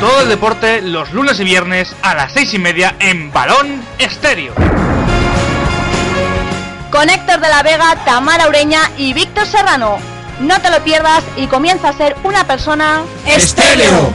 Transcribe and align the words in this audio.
Todo 0.00 0.22
el 0.22 0.30
deporte 0.30 0.80
los 0.80 1.12
lunes 1.12 1.38
y 1.40 1.44
viernes 1.44 1.94
a 2.00 2.14
las 2.14 2.32
seis 2.32 2.54
y 2.54 2.58
media 2.58 2.96
en 3.00 3.30
Balón 3.30 3.84
Estéreo. 3.98 4.54
Con 6.90 7.10
Héctor 7.10 7.38
de 7.40 7.48
la 7.50 7.62
Vega, 7.62 8.02
Tamara 8.06 8.48
Ureña 8.48 8.80
y 8.96 9.12
Víctor 9.12 9.46
Serrano. 9.46 9.98
No 10.40 10.58
te 10.62 10.70
lo 10.70 10.82
pierdas 10.82 11.22
y 11.36 11.48
comienza 11.48 11.90
a 11.90 11.92
ser 11.92 12.16
una 12.24 12.46
persona 12.46 13.02
estéreo. 13.26 14.14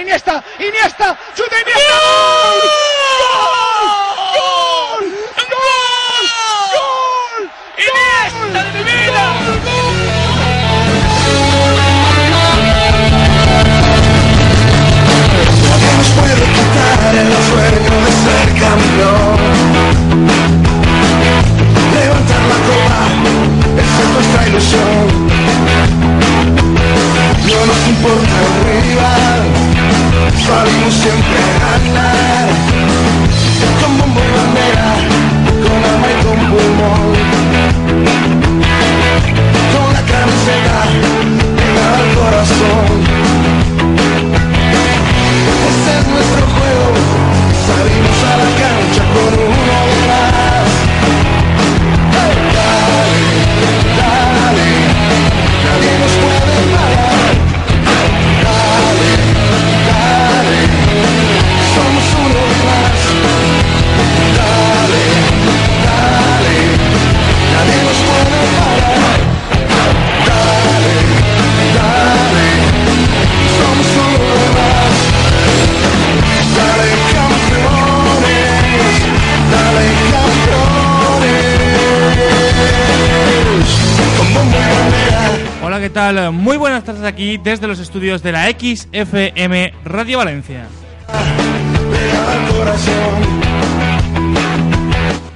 Iniesta, 0.00 0.44
Iniesta, 0.60 1.18
chuta 1.34 1.56
Iniesta. 1.62 1.94
¡Gol! 1.98 2.60
¡Gol! 4.38 5.04
¡Gol! 5.50 6.26
¡Gol! 6.78 7.50
¡Iniesta 7.76 8.62
de 8.62 8.72
mi 8.72 8.84
vida! 8.84 10.07
Nos 15.98 16.08
puede 16.10 16.44
quitar 16.56 17.14
el 17.22 17.30
sueño 17.50 17.94
de 18.06 18.12
ser 18.24 18.46
campeón. 18.62 19.38
Levantar 21.94 22.42
la 22.52 22.58
copa, 22.68 23.00
esa 23.84 24.00
es 24.04 24.10
nuestra 24.14 24.40
ilusión. 24.48 25.02
No 27.50 27.58
nos 27.70 27.80
importa 27.94 28.34
el 28.46 28.54
rival, 28.70 29.40
salimos 30.46 30.94
siempre 30.94 31.40
a. 31.72 32.17
Muy 85.98 86.56
buenas 86.56 86.84
tardes 86.84 87.02
aquí 87.02 87.38
desde 87.38 87.66
los 87.66 87.80
estudios 87.80 88.22
de 88.22 88.30
la 88.30 88.44
XFM 88.48 89.72
Radio 89.84 90.18
Valencia. 90.18 90.68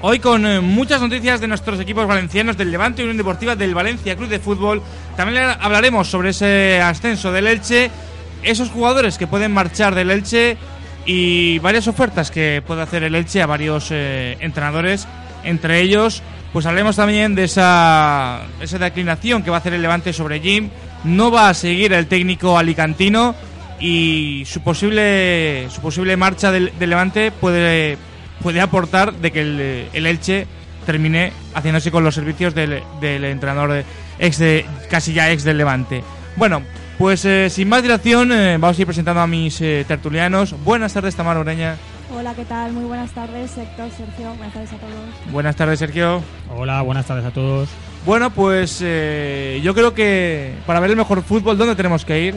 Hoy 0.03 0.21
con 0.21 0.47
eh, 0.47 0.61
muchas 0.61 1.01
noticias 1.01 1.41
de 1.41 1.49
nuestros 1.49 1.81
equipos 1.81 2.07
valencianos 2.07 2.57
del 2.57 2.71
Levante 2.71 3.03
Unión 3.03 3.17
Deportiva 3.17 3.57
del 3.57 3.75
Valencia 3.75 4.15
Club 4.15 4.29
de 4.29 4.39
Fútbol. 4.39 4.81
También 5.17 5.43
hablaremos 5.61 6.07
sobre 6.07 6.31
ese 6.31 6.81
ascenso 6.81 7.33
del 7.33 7.49
Elche, 7.49 7.91
esos 8.45 8.71
jugadores 8.71 9.19
que 9.19 9.27
pueden 9.27 9.51
marchar 9.51 9.97
del 9.97 10.13
Elche 10.13 10.57
y 11.05 11.59
varias 11.59 11.89
ofertas 11.89 12.31
que 12.31 12.63
puede 12.65 12.83
hacer 12.83 13.03
el 13.03 13.17
Elche 13.17 13.43
a 13.43 13.47
varios 13.47 13.89
eh, 13.91 14.37
entrenadores. 14.39 15.09
Entre 15.43 15.81
ellos, 15.81 16.23
pues 16.53 16.67
hablaremos 16.67 16.97
también 16.97 17.35
de 17.35 17.45
esa, 17.45 18.43
esa 18.61 18.79
declinación 18.79 19.43
que 19.43 19.51
va 19.51 19.57
a 19.57 19.61
hacer 19.61 19.75
el 19.75 19.83
Levante 19.83 20.13
sobre 20.13 20.41
Jim. 20.41 20.71
No 21.05 21.31
va 21.31 21.49
a 21.49 21.55
seguir 21.55 21.93
el 21.93 22.07
técnico 22.07 22.59
alicantino 22.59 23.35
y 23.81 24.45
su 24.47 24.61
posible, 24.61 25.69
su 25.71 25.81
posible 25.81 26.17
marcha 26.17 26.53
del, 26.53 26.73
Levante 26.79 27.33
puede, 27.33 27.97
puede 28.43 28.61
aportar 28.61 29.13
de 29.15 29.33
que 29.33 29.41
el, 29.41 29.89
el 29.93 30.07
Elche 30.07 30.47
termine 30.87 31.33
haciéndose 31.55 31.91
con 31.91 32.05
los 32.05 32.15
servicios 32.15 32.55
del, 32.55 32.83
del 33.01 33.25
entrenador 33.25 33.85
ex 34.19 34.39
de, 34.39 34.67
casi 34.91 35.13
ya 35.13 35.31
ex 35.31 35.45
del 35.45 35.59
Levante. 35.59 36.03
Bueno, 36.37 36.63
pues 36.99 37.25
eh, 37.25 37.51
sin 37.51 37.69
más 37.69 37.83
dilación, 37.83 38.33
eh, 38.33 38.57
vamos 38.59 38.79
a 38.79 38.81
ir 38.81 38.87
presentando 38.87 39.21
a 39.21 39.27
mis 39.27 39.61
eh, 39.61 39.85
tertulianos. 39.87 40.55
Buenas 40.65 40.93
tardes, 40.93 41.17
Tamara 41.17 41.41
Ureña. 41.41 41.77
Hola, 42.15 42.35
¿qué 42.35 42.45
tal? 42.45 42.73
Muy 42.73 42.85
buenas 42.85 43.11
tardes, 43.13 43.57
Héctor, 43.57 43.89
Sergio. 43.97 44.29
Buenas 44.37 44.53
tardes 44.53 44.73
a 44.73 44.77
todos. 44.77 45.33
Buenas 45.33 45.57
tardes, 45.57 45.79
Sergio. 45.79 46.23
Hola, 46.55 46.83
buenas 46.83 47.07
tardes 47.07 47.25
a 47.25 47.31
todos. 47.31 47.69
Bueno, 48.05 48.31
pues 48.31 48.81
eh, 48.83 49.61
yo 49.63 49.75
creo 49.75 49.95
que 49.95 50.53
para 50.67 50.81
ver 50.81 50.91
el 50.91 50.97
mejor 50.97 51.23
fútbol, 51.23 51.57
¿dónde 51.57 51.75
tenemos 51.75 52.05
que 52.05 52.21
ir? 52.21 52.35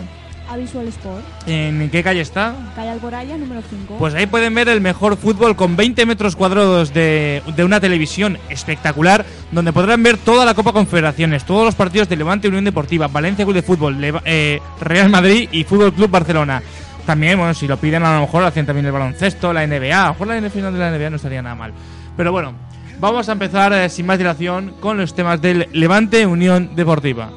A 0.47 0.57
Visual 0.57 0.87
Sport, 0.87 1.23
¿En 1.47 1.89
qué 1.89 2.03
calle 2.03 2.21
está? 2.21 2.53
calle 2.75 2.89
Alboraya, 2.89 3.35
número 3.35 3.61
5. 3.67 3.95
Pues 3.97 4.13
ahí 4.13 4.27
pueden 4.27 4.53
ver 4.53 4.69
el 4.69 4.79
mejor 4.79 5.17
fútbol 5.17 5.55
con 5.55 5.75
20 5.75 6.05
metros 6.05 6.35
cuadrados 6.35 6.93
de, 6.93 7.41
de 7.55 7.63
una 7.65 7.79
televisión 7.79 8.37
espectacular, 8.49 9.25
donde 9.51 9.73
podrán 9.73 10.03
ver 10.03 10.17
toda 10.19 10.45
la 10.45 10.53
Copa 10.53 10.71
Confederaciones, 10.71 11.45
todos 11.45 11.65
los 11.65 11.73
partidos 11.73 12.07
de 12.09 12.15
Levante 12.17 12.47
Unión 12.47 12.63
Deportiva, 12.63 13.07
Valencia 13.07 13.43
Club 13.43 13.55
de 13.55 13.63
Fútbol, 13.63 13.99
Leva- 13.99 14.21
eh, 14.23 14.59
Real 14.79 15.09
Madrid 15.09 15.49
y 15.51 15.63
Fútbol 15.63 15.91
Club 15.93 16.11
Barcelona. 16.11 16.61
También, 17.05 17.37
bueno, 17.37 17.53
si 17.53 17.67
lo 17.67 17.77
piden 17.77 18.03
a 18.03 18.15
lo 18.15 18.21
mejor 18.21 18.43
hacen 18.43 18.65
también 18.65 18.85
el 18.87 18.91
baloncesto, 18.91 19.53
la 19.53 19.65
NBA, 19.65 20.01
a 20.01 20.07
lo 20.07 20.13
mejor 20.13 20.27
la 20.27 20.49
final 20.49 20.73
de 20.73 20.79
la 20.79 20.91
NBA 20.91 21.09
no 21.11 21.15
estaría 21.17 21.41
nada 21.41 21.55
mal. 21.55 21.71
Pero 22.17 22.31
bueno, 22.31 22.53
vamos 22.99 23.29
a 23.29 23.33
empezar 23.33 23.73
eh, 23.73 23.89
sin 23.89 24.07
más 24.07 24.17
dilación 24.17 24.73
con 24.79 24.97
los 24.97 25.13
temas 25.13 25.39
del 25.41 25.67
Levante 25.71 26.25
Unión 26.25 26.75
Deportiva. 26.75 27.29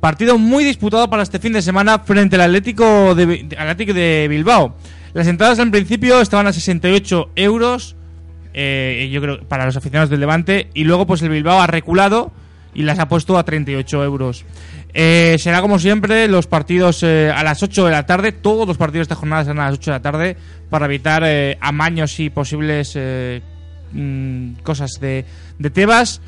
Partido 0.00 0.38
muy 0.38 0.64
disputado 0.64 1.08
para 1.08 1.22
este 1.22 1.38
fin 1.38 1.52
de 1.52 1.62
semana 1.62 1.98
frente 2.00 2.36
al 2.36 2.42
Atlético 2.42 3.14
de, 3.14 3.48
Atlético 3.58 3.94
de 3.94 4.26
Bilbao. 4.28 4.74
Las 5.14 5.26
entradas 5.26 5.58
al 5.58 5.70
principio 5.70 6.20
estaban 6.20 6.46
a 6.46 6.52
68 6.52 7.30
euros, 7.36 7.96
eh, 8.54 9.08
yo 9.12 9.20
creo, 9.20 9.40
para 9.48 9.64
los 9.64 9.76
aficionados 9.76 10.10
del 10.10 10.20
Levante, 10.20 10.68
y 10.74 10.84
luego 10.84 11.06
pues 11.06 11.22
el 11.22 11.30
Bilbao 11.30 11.60
ha 11.60 11.66
reculado 11.66 12.32
y 12.74 12.82
las 12.82 12.98
ha 12.98 13.08
puesto 13.08 13.36
a 13.38 13.44
38 13.44 14.04
euros. 14.04 14.44
Eh, 14.92 15.36
será 15.38 15.60
como 15.60 15.78
siempre 15.78 16.26
los 16.26 16.46
partidos 16.46 17.02
eh, 17.02 17.32
a 17.34 17.44
las 17.44 17.62
8 17.62 17.86
de 17.86 17.90
la 17.92 18.06
tarde, 18.06 18.32
todos 18.32 18.66
los 18.66 18.76
partidos 18.76 19.06
de 19.06 19.12
esta 19.12 19.20
jornada 19.20 19.44
serán 19.44 19.60
a 19.60 19.66
las 19.66 19.74
8 19.74 19.90
de 19.90 19.96
la 19.96 20.02
tarde 20.02 20.36
para 20.68 20.86
evitar 20.86 21.22
eh, 21.24 21.58
amaños 21.60 22.18
y 22.18 22.30
posibles 22.30 22.92
eh, 22.96 23.40
mm, 23.92 24.54
cosas 24.62 24.98
de, 25.00 25.24
Tebas. 25.72 26.20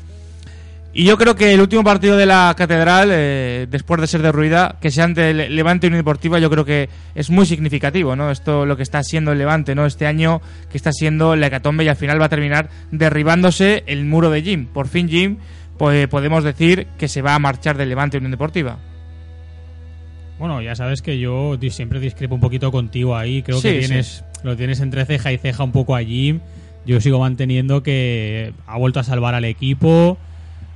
Y 0.95 1.05
yo 1.05 1.17
creo 1.17 1.35
que 1.35 1.53
el 1.53 1.59
último 1.59 1.83
partido 1.83 2.15
de 2.17 2.27
la 2.27 2.53
Catedral, 2.55 3.09
después 3.67 3.99
de 3.99 4.05
ser 4.05 4.21
derruida, 4.21 4.77
que 4.79 4.91
sea 4.91 5.05
ante 5.05 5.31
el 5.31 5.55
Levante 5.55 5.87
Unión 5.87 6.01
Deportiva, 6.01 6.37
yo 6.37 6.51
creo 6.51 6.65
que 6.65 6.87
es 7.15 7.31
muy 7.31 7.47
significativo, 7.47 8.15
¿no? 8.15 8.29
Esto 8.29 8.67
lo 8.67 8.77
que 8.77 8.83
está 8.83 9.01
siendo 9.01 9.31
el 9.31 9.39
Levante, 9.39 9.73
¿no? 9.73 9.87
Este 9.87 10.05
año 10.05 10.39
que 10.69 10.77
está 10.77 10.91
siendo 10.91 11.35
la 11.35 11.47
hecatombe 11.47 11.83
y 11.83 11.87
al 11.87 11.95
final 11.95 12.21
va 12.21 12.25
a 12.25 12.29
terminar 12.29 12.69
derribándose 12.91 13.83
el 13.87 14.05
muro 14.05 14.29
de 14.29 14.43
Jim. 14.43 14.67
Por 14.67 14.87
fin 14.87 15.09
Jim, 15.09 15.37
pues 15.83 16.07
podemos 16.07 16.45
decir 16.45 16.87
que 16.97 17.09
se 17.09 17.21
va 17.21 17.35
a 17.35 17.39
marchar 17.39 17.75
del 17.75 17.89
Levante 17.89 18.15
Unión 18.15 18.31
Deportiva. 18.31 18.77
Bueno, 20.39 20.61
ya 20.61 20.77
sabes 20.77 21.01
que 21.01 21.19
yo 21.19 21.57
siempre 21.71 21.99
discrepo 21.99 22.35
un 22.35 22.39
poquito 22.39 22.71
contigo 22.71 23.17
ahí. 23.17 23.43
Creo 23.43 23.59
Sí, 23.59 23.67
que 23.67 23.79
tienes, 23.79 24.23
lo 24.43 24.55
tienes 24.55 24.79
entre 24.79 25.03
ceja 25.03 25.33
y 25.33 25.37
ceja 25.37 25.61
un 25.61 25.73
poco 25.73 25.93
allí. 25.93 26.39
Yo 26.85 27.01
sigo 27.01 27.19
manteniendo 27.19 27.83
que 27.83 28.53
ha 28.65 28.77
vuelto 28.77 29.01
a 29.01 29.03
salvar 29.03 29.35
al 29.35 29.43
equipo. 29.43 30.17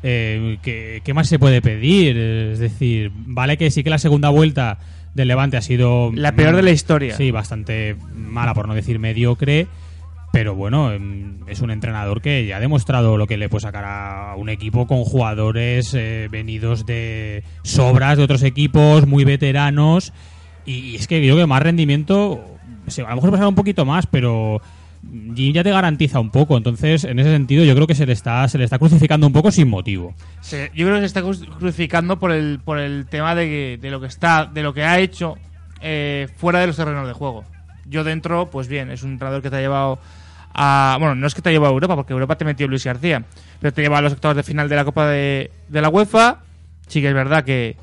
Eh, 0.03 0.57
¿qué, 0.61 0.99
qué 1.05 1.13
más 1.13 1.29
se 1.29 1.39
puede 1.39 1.61
pedir? 1.61 2.17
Es 2.17 2.59
decir, 2.59 3.09
vale 3.13 3.55
que 3.55 3.71
sí 3.71 3.85
que 3.85 3.89
la 3.89 3.99
segunda 3.99 4.27
vuelta 4.27 4.79
del 5.13 5.29
Levante 5.29 5.55
ha 5.55 5.61
sido... 5.61 6.11
La 6.13 6.33
peor 6.33 6.53
de 6.57 6.63
la 6.63 6.71
historia. 6.71 7.15
Sí, 7.15 7.31
bastante 7.31 7.95
mala, 8.13 8.53
por 8.53 8.67
no 8.67 8.73
decir 8.75 8.99
mediocre. 8.99 9.67
Pero 10.31 10.53
bueno, 10.55 10.91
em, 10.91 11.37
es 11.47 11.61
un 11.61 11.71
entrenador 11.71 12.21
que 12.21 12.45
ya 12.45 12.57
ha 12.57 12.59
demostrado 12.59 13.17
lo 13.17 13.25
que 13.27 13.37
le 13.37 13.49
puede 13.49 13.61
sacar 13.61 13.85
a 13.85 14.35
un 14.37 14.49
equipo 14.49 14.85
con 14.85 15.03
jugadores 15.03 15.93
eh, 15.93 16.27
venidos 16.29 16.85
de 16.85 17.43
sobras 17.63 18.17
de 18.17 18.23
otros 18.23 18.43
equipos, 18.43 19.07
muy 19.07 19.23
veteranos. 19.23 20.13
Y, 20.65 20.95
es 20.95 21.07
que 21.07 21.19
creo 21.21 21.37
que 21.37 21.45
más 21.47 21.63
rendimiento, 21.63 22.43
a 22.97 23.09
lo 23.09 23.15
mejor 23.15 23.31
pasará 23.31 23.47
un 23.47 23.55
poquito 23.55 23.85
más, 23.85 24.05
pero 24.05 24.61
Jim 25.33 25.53
ya 25.53 25.63
te 25.63 25.71
garantiza 25.71 26.19
un 26.19 26.29
poco. 26.29 26.57
Entonces, 26.57 27.05
en 27.05 27.17
ese 27.19 27.31
sentido, 27.31 27.63
yo 27.63 27.73
creo 27.73 27.87
que 27.87 27.95
se 27.95 28.05
le 28.05 28.13
está, 28.13 28.47
se 28.49 28.57
le 28.57 28.65
está 28.65 28.77
crucificando 28.77 29.25
un 29.25 29.33
poco 29.33 29.49
sin 29.49 29.69
motivo. 29.69 30.13
Yo 30.75 30.85
creo 30.85 30.95
que 30.95 30.99
se 30.99 31.05
está 31.05 31.21
cru- 31.23 31.47
crucificando 31.57 32.19
por 32.19 32.31
el, 32.33 32.59
por 32.63 32.77
el 32.79 33.07
tema 33.07 33.33
de, 33.33 33.45
que- 33.45 33.79
de 33.81 33.89
lo 33.91 34.01
que 34.01 34.07
está, 34.07 34.45
de 34.45 34.61
lo 34.61 34.73
que 34.73 34.83
ha 34.83 34.99
hecho 34.99 35.35
eh, 35.81 36.27
fuera 36.35 36.59
de 36.59 36.67
los 36.67 36.75
terrenos 36.75 37.07
de 37.07 37.13
juego. 37.13 37.45
Yo 37.89 38.03
dentro, 38.03 38.49
pues 38.49 38.67
bien, 38.67 38.91
es 38.91 39.03
un 39.03 39.11
entrenador 39.13 39.41
que 39.41 39.49
te 39.49 39.55
ha 39.55 39.61
llevado 39.61 39.97
a. 40.57 40.97
Bueno, 40.99 41.15
no 41.15 41.27
es 41.27 41.33
que 41.35 41.41
te 41.41 41.49
ha 41.49 41.51
llevado 41.51 41.71
a 41.71 41.75
Europa, 41.75 41.95
porque 41.95 42.11
Europa 42.13 42.35
te 42.35 42.43
metió 42.45 42.67
Luis 42.67 42.83
García, 42.83 43.23
pero 43.61 43.71
te 43.73 43.81
lleva 43.81 43.99
a 43.99 44.01
los 44.01 44.11
octavos 44.13 44.35
de 44.35 44.43
final 44.43 44.67
de 44.67 44.75
la 44.75 44.83
Copa 44.83 45.07
de, 45.07 45.51
de 45.69 45.81
la 45.81 45.89
UEFA. 45.89 46.39
Sí 46.87 47.01
que 47.01 47.07
es 47.09 47.13
verdad 47.13 47.43
que 47.43 47.75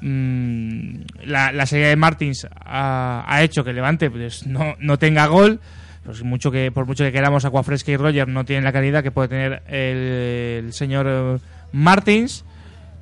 mm, 0.00 0.94
la, 1.26 1.52
la 1.52 1.66
serie 1.66 1.86
de 1.88 1.96
Martins 1.96 2.46
ha, 2.64 3.24
ha 3.26 3.42
hecho 3.42 3.64
que 3.64 3.72
Levante 3.72 4.10
pues, 4.10 4.46
no, 4.46 4.74
no 4.78 4.98
tenga 4.98 5.26
gol. 5.26 5.60
Pues 6.04 6.22
mucho 6.24 6.50
que, 6.50 6.72
por 6.72 6.84
mucho 6.86 7.04
que 7.04 7.12
queramos, 7.12 7.44
Aquafresca 7.44 7.92
y 7.92 7.96
Roger 7.96 8.26
no 8.26 8.44
tienen 8.44 8.64
la 8.64 8.72
calidad 8.72 9.04
que 9.04 9.12
puede 9.12 9.28
tener 9.28 9.62
el, 9.68 10.64
el 10.66 10.72
señor 10.72 11.06
eh, 11.08 11.38
Martins. 11.72 12.44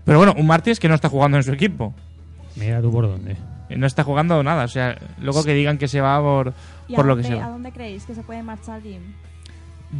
Pero 0.04 0.18
bueno, 0.18 0.34
un 0.36 0.46
Martins 0.46 0.78
que 0.80 0.88
no 0.88 0.94
está 0.94 1.08
jugando 1.08 1.36
en 1.38 1.42
su 1.42 1.52
equipo. 1.52 1.94
Mira 2.56 2.80
tú 2.82 2.90
por 2.92 3.06
dónde. 3.06 3.36
Eh, 3.70 3.76
No 3.76 3.86
está 3.86 4.04
jugando 4.04 4.42
nada. 4.42 4.64
O 4.64 4.68
sea, 4.68 4.98
luego 5.18 5.44
que 5.44 5.54
digan 5.54 5.78
que 5.78 5.88
se 5.88 6.00
va 6.02 6.20
por, 6.20 6.52
¿Y 6.90 6.96
por 6.96 7.04
a, 7.04 7.08
lo 7.08 7.16
que 7.16 7.22
dónde, 7.22 7.36
sea. 7.36 7.46
¿A 7.46 7.50
dónde 7.50 7.72
creéis 7.72 8.04
que 8.04 8.14
se 8.14 8.22
puede 8.22 8.42
marchar 8.42 8.82
Jim? 8.82 9.00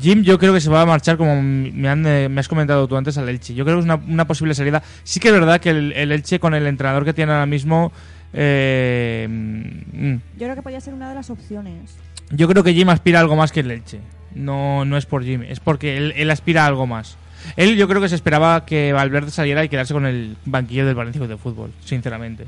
Jim, 0.01 0.23
yo 0.23 0.39
creo 0.39 0.53
que 0.53 0.61
se 0.61 0.71
va 0.71 0.83
a 0.83 0.87
marchar, 0.87 1.17
como 1.17 1.43
me, 1.43 1.89
han, 1.89 2.07
eh, 2.07 2.29
me 2.29 2.41
has 2.41 2.49
comentado 2.49 2.87
tú 2.87 2.97
antes, 2.97 3.19
al 3.19 3.29
Elche. 3.29 3.55
Yo 3.55 3.65
creo 3.65 3.77
que 3.77 3.81
es 3.81 3.85
una, 3.85 3.97
una 3.97 4.27
posible 4.27 4.55
salida. 4.55 4.83
Sí 5.03 5.19
que 5.19 5.29
es 5.29 5.35
verdad 5.35 5.61
que 5.61 5.71
el, 5.71 5.93
el 5.93 6.13
Elche, 6.13 6.39
con 6.39 6.55
el 6.55 6.67
entrenador 6.67 7.05
que 7.05 7.13
tiene 7.13 7.33
ahora 7.33 7.47
mismo, 7.47 7.93
eh, 8.33 9.27
mm, 9.29 10.15
Yo 10.39 10.47
creo 10.47 10.55
que 10.55 10.63
podría 10.63 10.81
ser 10.81 10.95
una 10.95 11.09
de 11.09 11.15
las 11.17 11.31
opciones. 11.31 11.97
yo 12.31 12.49
creo 12.49 12.63
que 12.63 12.73
Jim 12.73 12.89
aspira 12.89 13.19
a 13.19 13.23
algo 13.23 13.37
más 13.37 13.51
que 13.51 13.61
el 13.61 13.71
Elche. 13.71 14.01
No, 14.35 14.85
no 14.85 14.97
es 14.97 15.07
por 15.07 15.25
Jim, 15.25 15.43
es 15.43 15.59
porque 15.59 15.97
él, 15.97 16.13
él 16.17 16.31
aspira 16.31 16.65
a 16.65 16.67
algo 16.67 16.87
más. 16.87 17.17
Él 17.57 17.77
yo 17.77 17.89
creo 17.89 18.01
que 18.01 18.09
se 18.09 18.15
esperaba 18.15 18.65
que 18.65 18.93
Valverde 18.93 19.31
saliera 19.31 19.65
y 19.65 19.69
quedarse 19.69 19.95
con 19.95 20.07
el 20.07 20.37
banquillo 20.45 20.87
del 20.87 20.95
Valencia 20.95 21.27
de 21.27 21.37
Fútbol, 21.37 21.73
sinceramente. 21.85 22.47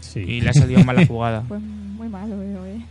Sí. 0.00 0.20
Y 0.20 0.40
le 0.40 0.50
ha 0.50 0.52
salido 0.52 0.84
mal 0.84 0.96
la 0.96 1.06
jugada. 1.06 1.42
Pues 1.48 1.60
muy 1.60 2.08
malo, 2.08 2.38
veo, 2.38 2.66
¿eh? 2.66 2.84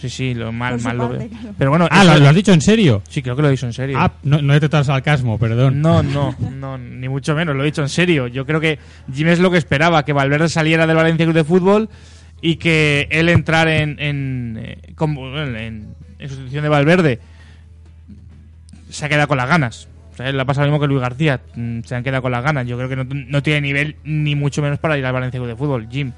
Sí, 0.00 0.08
sí, 0.08 0.34
lo 0.34 0.50
mal, 0.50 0.80
mal 0.80 0.96
lo 0.96 1.08
veo. 1.10 1.28
claro. 1.28 1.54
Pero 1.58 1.70
bueno, 1.70 1.86
Ah, 1.90 2.04
¿lo, 2.04 2.16
lo 2.18 2.28
has 2.28 2.34
dicho 2.34 2.52
en 2.52 2.60
serio? 2.62 3.02
sí, 3.08 3.20
creo 3.22 3.36
que 3.36 3.42
lo 3.42 3.48
he 3.48 3.50
dicho 3.50 3.66
en 3.66 3.72
serio. 3.74 3.98
Ah, 4.00 4.12
no, 4.22 4.40
no 4.40 4.52
he 4.52 4.56
detectado 4.56 4.82
sarcasmo, 4.82 5.38
perdón. 5.38 5.82
No, 5.82 6.02
no, 6.02 6.34
no, 6.52 6.78
ni 6.78 7.08
mucho 7.08 7.34
menos, 7.34 7.54
lo 7.54 7.62
he 7.62 7.66
dicho 7.66 7.82
en 7.82 7.88
serio. 7.90 8.26
Yo 8.26 8.46
creo 8.46 8.60
que 8.60 8.78
Jim 9.12 9.28
es 9.28 9.38
lo 9.40 9.50
que 9.50 9.58
esperaba, 9.58 10.04
que 10.04 10.12
Valverde 10.14 10.48
saliera 10.48 10.86
del 10.86 10.96
Valencia 10.96 11.26
Club 11.26 11.36
de 11.36 11.44
Fútbol 11.44 11.88
y 12.40 12.56
que 12.56 13.08
él 13.10 13.28
entrar 13.28 13.68
en, 13.68 14.00
en, 14.00 14.58
eh, 14.58 14.78
en 14.98 15.94
sustitución 16.28 16.62
de 16.62 16.68
Valverde 16.70 17.18
se 18.88 19.04
ha 19.04 19.08
quedado 19.08 19.28
con 19.28 19.36
las 19.36 19.48
ganas. 19.48 19.88
O 20.14 20.16
sea, 20.16 20.32
le 20.32 20.40
ha 20.40 20.44
pasado 20.44 20.66
lo 20.66 20.72
mismo 20.72 20.80
que 20.80 20.88
Luis 20.88 21.00
García, 21.00 21.40
mm, 21.54 21.80
se 21.84 21.94
han 21.94 22.02
quedado 22.02 22.22
con 22.22 22.32
las 22.32 22.42
ganas. 22.42 22.66
Yo 22.66 22.76
creo 22.76 22.88
que 22.88 22.96
no, 22.96 23.04
no 23.04 23.42
tiene 23.42 23.60
nivel 23.60 23.96
ni 24.04 24.34
mucho 24.34 24.62
menos 24.62 24.78
para 24.78 24.98
ir 24.98 25.04
al 25.06 25.12
Valencia 25.12 25.38
Club 25.38 25.48
de 25.48 25.56
Fútbol, 25.56 25.88
Jim. 25.90 26.12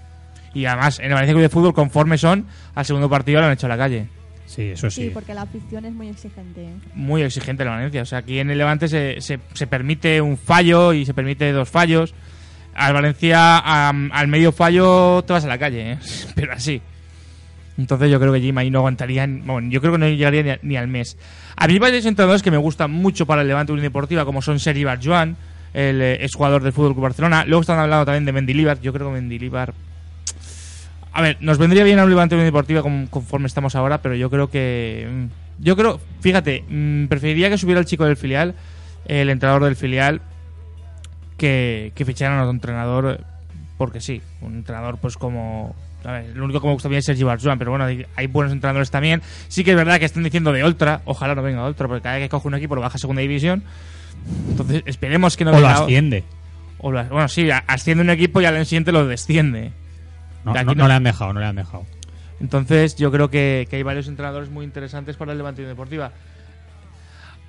Y 0.54 0.64
además, 0.66 0.98
en 0.98 1.06
el 1.06 1.12
Valencia 1.14 1.32
Club 1.34 1.42
de 1.42 1.48
Fútbol, 1.48 1.74
conforme 1.74 2.18
son, 2.18 2.46
al 2.74 2.84
segundo 2.84 3.08
partido 3.08 3.40
lo 3.40 3.46
han 3.46 3.52
hecho 3.52 3.66
a 3.66 3.70
la 3.70 3.78
calle. 3.78 4.06
Sí, 4.46 4.62
eso 4.70 4.90
Sí, 4.90 5.04
sí. 5.04 5.10
porque 5.14 5.32
la 5.32 5.42
afición 5.42 5.84
es 5.86 5.92
muy 5.94 6.08
exigente. 6.08 6.62
¿eh? 6.64 6.72
muy 6.94 7.22
exigente 7.22 7.62
el 7.62 7.70
Valencia. 7.70 8.02
O 8.02 8.04
sea, 8.06 8.18
aquí 8.18 8.38
en 8.38 8.50
el 8.50 8.58
Levante 8.58 8.86
se, 8.88 9.20
se, 9.22 9.38
se 9.54 9.66
permite 9.66 10.20
un 10.20 10.36
fallo 10.36 10.92
y 10.92 11.06
se 11.06 11.14
permite 11.14 11.50
dos 11.52 11.70
fallos. 11.70 12.14
Al 12.74 12.92
Valencia, 12.92 13.58
al 13.58 14.28
medio 14.28 14.52
fallo, 14.52 15.22
te 15.26 15.32
vas 15.32 15.44
a 15.44 15.48
la 15.48 15.58
calle, 15.58 15.92
¿eh? 15.92 15.98
pero 16.34 16.52
así. 16.52 16.82
Entonces 17.78 18.10
yo 18.10 18.20
creo 18.20 18.32
que 18.32 18.40
Jim 18.40 18.56
ahí 18.58 18.70
no 18.70 18.80
aguantaría, 18.80 19.26
ni- 19.26 19.40
bueno, 19.40 19.70
yo 19.70 19.80
creo 19.80 19.92
que 19.92 19.98
no 19.98 20.08
llegaría 20.08 20.42
ni, 20.42 20.50
a- 20.50 20.58
ni 20.62 20.76
al 20.76 20.88
mes. 20.88 21.16
A 21.56 21.66
mí 21.66 21.72
hay 21.74 21.78
varios 21.78 22.04
entrenadores 22.04 22.42
que 22.42 22.50
me 22.50 22.58
gustan 22.58 22.90
mucho 22.90 23.24
para 23.24 23.40
el 23.42 23.48
Levante 23.48 23.72
Unión 23.72 23.84
Deportiva, 23.84 24.26
como 24.26 24.42
son 24.42 24.60
Sergi 24.60 24.84
Barjuan, 24.84 25.36
el 25.72 26.02
eh, 26.02 26.24
exjugador 26.24 26.62
del 26.62 26.72
Fútbol 26.72 26.92
Club 26.92 27.04
Barcelona. 27.04 27.44
Luego 27.46 27.62
están 27.62 27.78
hablando 27.78 28.04
también 28.04 28.26
de 28.26 28.32
Mendilibar. 28.32 28.78
Yo 28.82 28.92
creo 28.92 29.08
que 29.08 29.14
Mendilibar 29.14 29.72
a 31.12 31.22
ver, 31.22 31.36
nos 31.40 31.58
vendría 31.58 31.84
bien 31.84 31.98
a 31.98 32.04
un 32.04 32.10
Levante 32.10 32.34
Unión 32.34 32.46
Deportiva 32.46 32.82
con- 32.82 33.06
conforme 33.06 33.46
estamos 33.46 33.74
ahora, 33.74 34.00
pero 34.02 34.14
yo 34.14 34.30
creo 34.30 34.50
que. 34.50 35.08
mm, 35.10 35.24
Yo 35.62 35.76
creo, 35.76 36.00
fíjate, 36.20 36.64
mm, 36.68 37.06
preferiría 37.06 37.48
que 37.50 37.58
subiera 37.58 37.78
el 37.80 37.86
chico 37.86 38.04
del 38.04 38.16
filial, 38.16 38.54
el 39.06 39.28
entrenador 39.30 39.64
del 39.64 39.76
filial, 39.76 40.20
que, 41.36 41.92
que 41.94 42.04
ficharan 42.04 42.38
a 42.38 42.42
otro 42.42 42.50
entrenador, 42.52 43.20
porque 43.78 44.00
sí, 44.00 44.22
un 44.40 44.54
entrenador 44.54 44.98
pues 44.98 45.16
como. 45.16 45.74
A 46.04 46.12
ver, 46.12 46.36
lo 46.36 46.44
único 46.44 46.60
que 46.60 46.66
me 46.66 46.72
gusta 46.72 46.88
bien 46.88 46.98
es 46.98 47.04
Sergi 47.04 47.22
Barjuan, 47.22 47.58
pero 47.58 47.70
bueno, 47.70 47.84
hay, 47.84 48.04
hay 48.16 48.26
buenos 48.26 48.52
entrenadores 48.52 48.90
también. 48.90 49.22
Sí 49.46 49.62
que 49.62 49.70
es 49.70 49.76
verdad 49.76 50.00
que 50.00 50.04
están 50.04 50.24
diciendo 50.24 50.52
de 50.52 50.64
Oltra, 50.64 51.00
ojalá 51.04 51.36
no 51.36 51.42
venga 51.42 51.62
Oltra, 51.62 51.86
porque 51.86 52.02
cada 52.02 52.16
vez 52.16 52.24
que 52.24 52.28
coge 52.28 52.48
un 52.48 52.54
equipo 52.54 52.74
lo 52.74 52.80
baja 52.80 52.96
a 52.96 52.98
segunda 52.98 53.22
división. 53.22 53.62
Entonces, 54.48 54.82
esperemos 54.86 55.36
que 55.36 55.44
no 55.44 55.50
O 55.52 55.54
lo 55.54 55.60
venga. 55.60 55.74
asciende. 55.82 56.24
o 56.78 56.90
lo- 56.90 57.04
bueno, 57.04 57.28
sí, 57.28 57.48
asciende 57.68 58.02
un 58.02 58.10
equipo 58.10 58.40
y 58.40 58.46
al 58.46 58.56
año 58.56 58.64
siguiente 58.64 58.90
lo 58.90 59.06
desciende. 59.06 59.70
No, 60.44 60.52
De 60.52 60.58
aquí 60.60 60.68
no- 60.68 60.74
no- 60.74 60.88
le 60.88 60.94
han 60.94 61.04
dejado, 61.04 61.32
no 61.32 61.40
le 61.40 61.46
han 61.46 61.56
dejado. 61.56 61.84
Entonces 62.40 62.96
yo 62.96 63.12
creo 63.12 63.30
que, 63.30 63.66
que 63.70 63.76
hay 63.76 63.82
varios 63.82 64.08
entrenadores 64.08 64.50
muy 64.50 64.64
interesantes 64.64 65.16
para 65.16 65.32
el 65.32 65.38
Levante 65.38 65.62
Deportiva. 65.62 66.10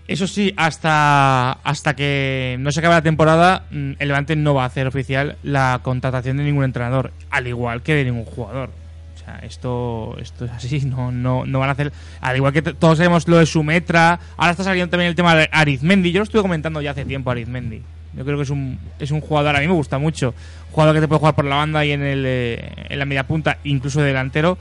Eso 0.08 0.28
sí, 0.28 0.54
hasta, 0.58 1.54
hasta 1.54 1.96
que 1.96 2.58
no 2.60 2.72
se 2.72 2.80
acabe 2.82 2.96
la 2.96 3.02
temporada, 3.02 3.64
mm, 3.72 3.94
el 4.00 4.08
Levante 4.10 4.36
no 4.36 4.54
va 4.54 4.64
a 4.64 4.68
hacer 4.68 4.86
oficial 4.86 5.38
la 5.44 5.80
contratación 5.82 6.36
de 6.38 6.44
ningún 6.44 6.66
entrenador, 6.66 7.14
al 7.30 7.48
igual 7.48 7.82
que 7.82 7.96
de 7.96 8.04
ningún 8.04 8.26
jugador. 8.26 8.70
O 9.16 9.18
sea, 9.26 9.40
esto, 9.44 10.18
esto 10.20 10.44
es 10.44 10.52
así, 10.52 10.82
no, 10.82 11.10
no, 11.14 11.46
no 11.46 11.60
van 11.60 11.70
a 11.70 11.72
hacer... 11.72 11.94
Al 12.20 12.36
igual 12.36 12.52
que 12.52 12.62
todos 12.62 12.98
sabemos 12.98 13.26
lo 13.30 13.38
de 13.38 13.46
Sumetra, 13.46 14.20
ahora 14.36 14.52
está 14.52 14.66
saliendo 14.66 14.92
también 14.92 15.08
el 15.08 15.16
tema 15.16 15.34
de 15.36 15.48
Arizmendi. 15.54 16.12
Yo 16.12 16.20
lo 16.20 16.24
estuve 16.26 16.42
comentando 16.42 16.82
ya 16.82 16.92
hace 16.92 17.06
tiempo 17.06 17.32
Arizmendi. 17.32 17.82
Yo 18.16 18.24
creo 18.24 18.38
que 18.38 18.44
es 18.44 18.50
un, 18.50 18.78
es 19.00 19.12
un 19.12 19.22
jugador, 19.22 19.56
a 19.56 19.60
mí 19.60 19.68
me 19.68 19.74
gusta 19.74 19.98
mucho, 19.98 20.34
jugador 20.72 20.96
que 20.96 21.02
te 21.02 21.08
puede 21.08 21.20
jugar 21.20 21.36
por 21.36 21.46
la 21.46 21.56
banda 21.56 21.84
y 21.86 21.92
en, 21.92 22.02
el, 22.04 22.24
eh, 22.26 22.72
en 22.90 23.00
la 23.00 23.06
media 23.06 23.26
punta, 23.26 23.58
incluso 23.64 24.02
de 24.02 24.08
delantero. 24.08 24.58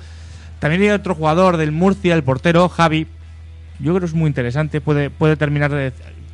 También 0.59 0.81
hay 0.83 0.89
otro 0.91 1.15
jugador 1.15 1.57
del 1.57 1.73
Murcia, 1.73 2.15
el 2.15 2.23
portero, 2.23 2.69
Javi. 2.69 3.07
Yo 3.79 3.93
creo 3.93 4.01
que 4.01 4.07
es 4.07 4.15
muy 4.15 4.29
interesante, 4.29 4.81
puede, 4.81 5.11
puede 5.11 5.37
terminar 5.37 5.71
de- 5.73 5.93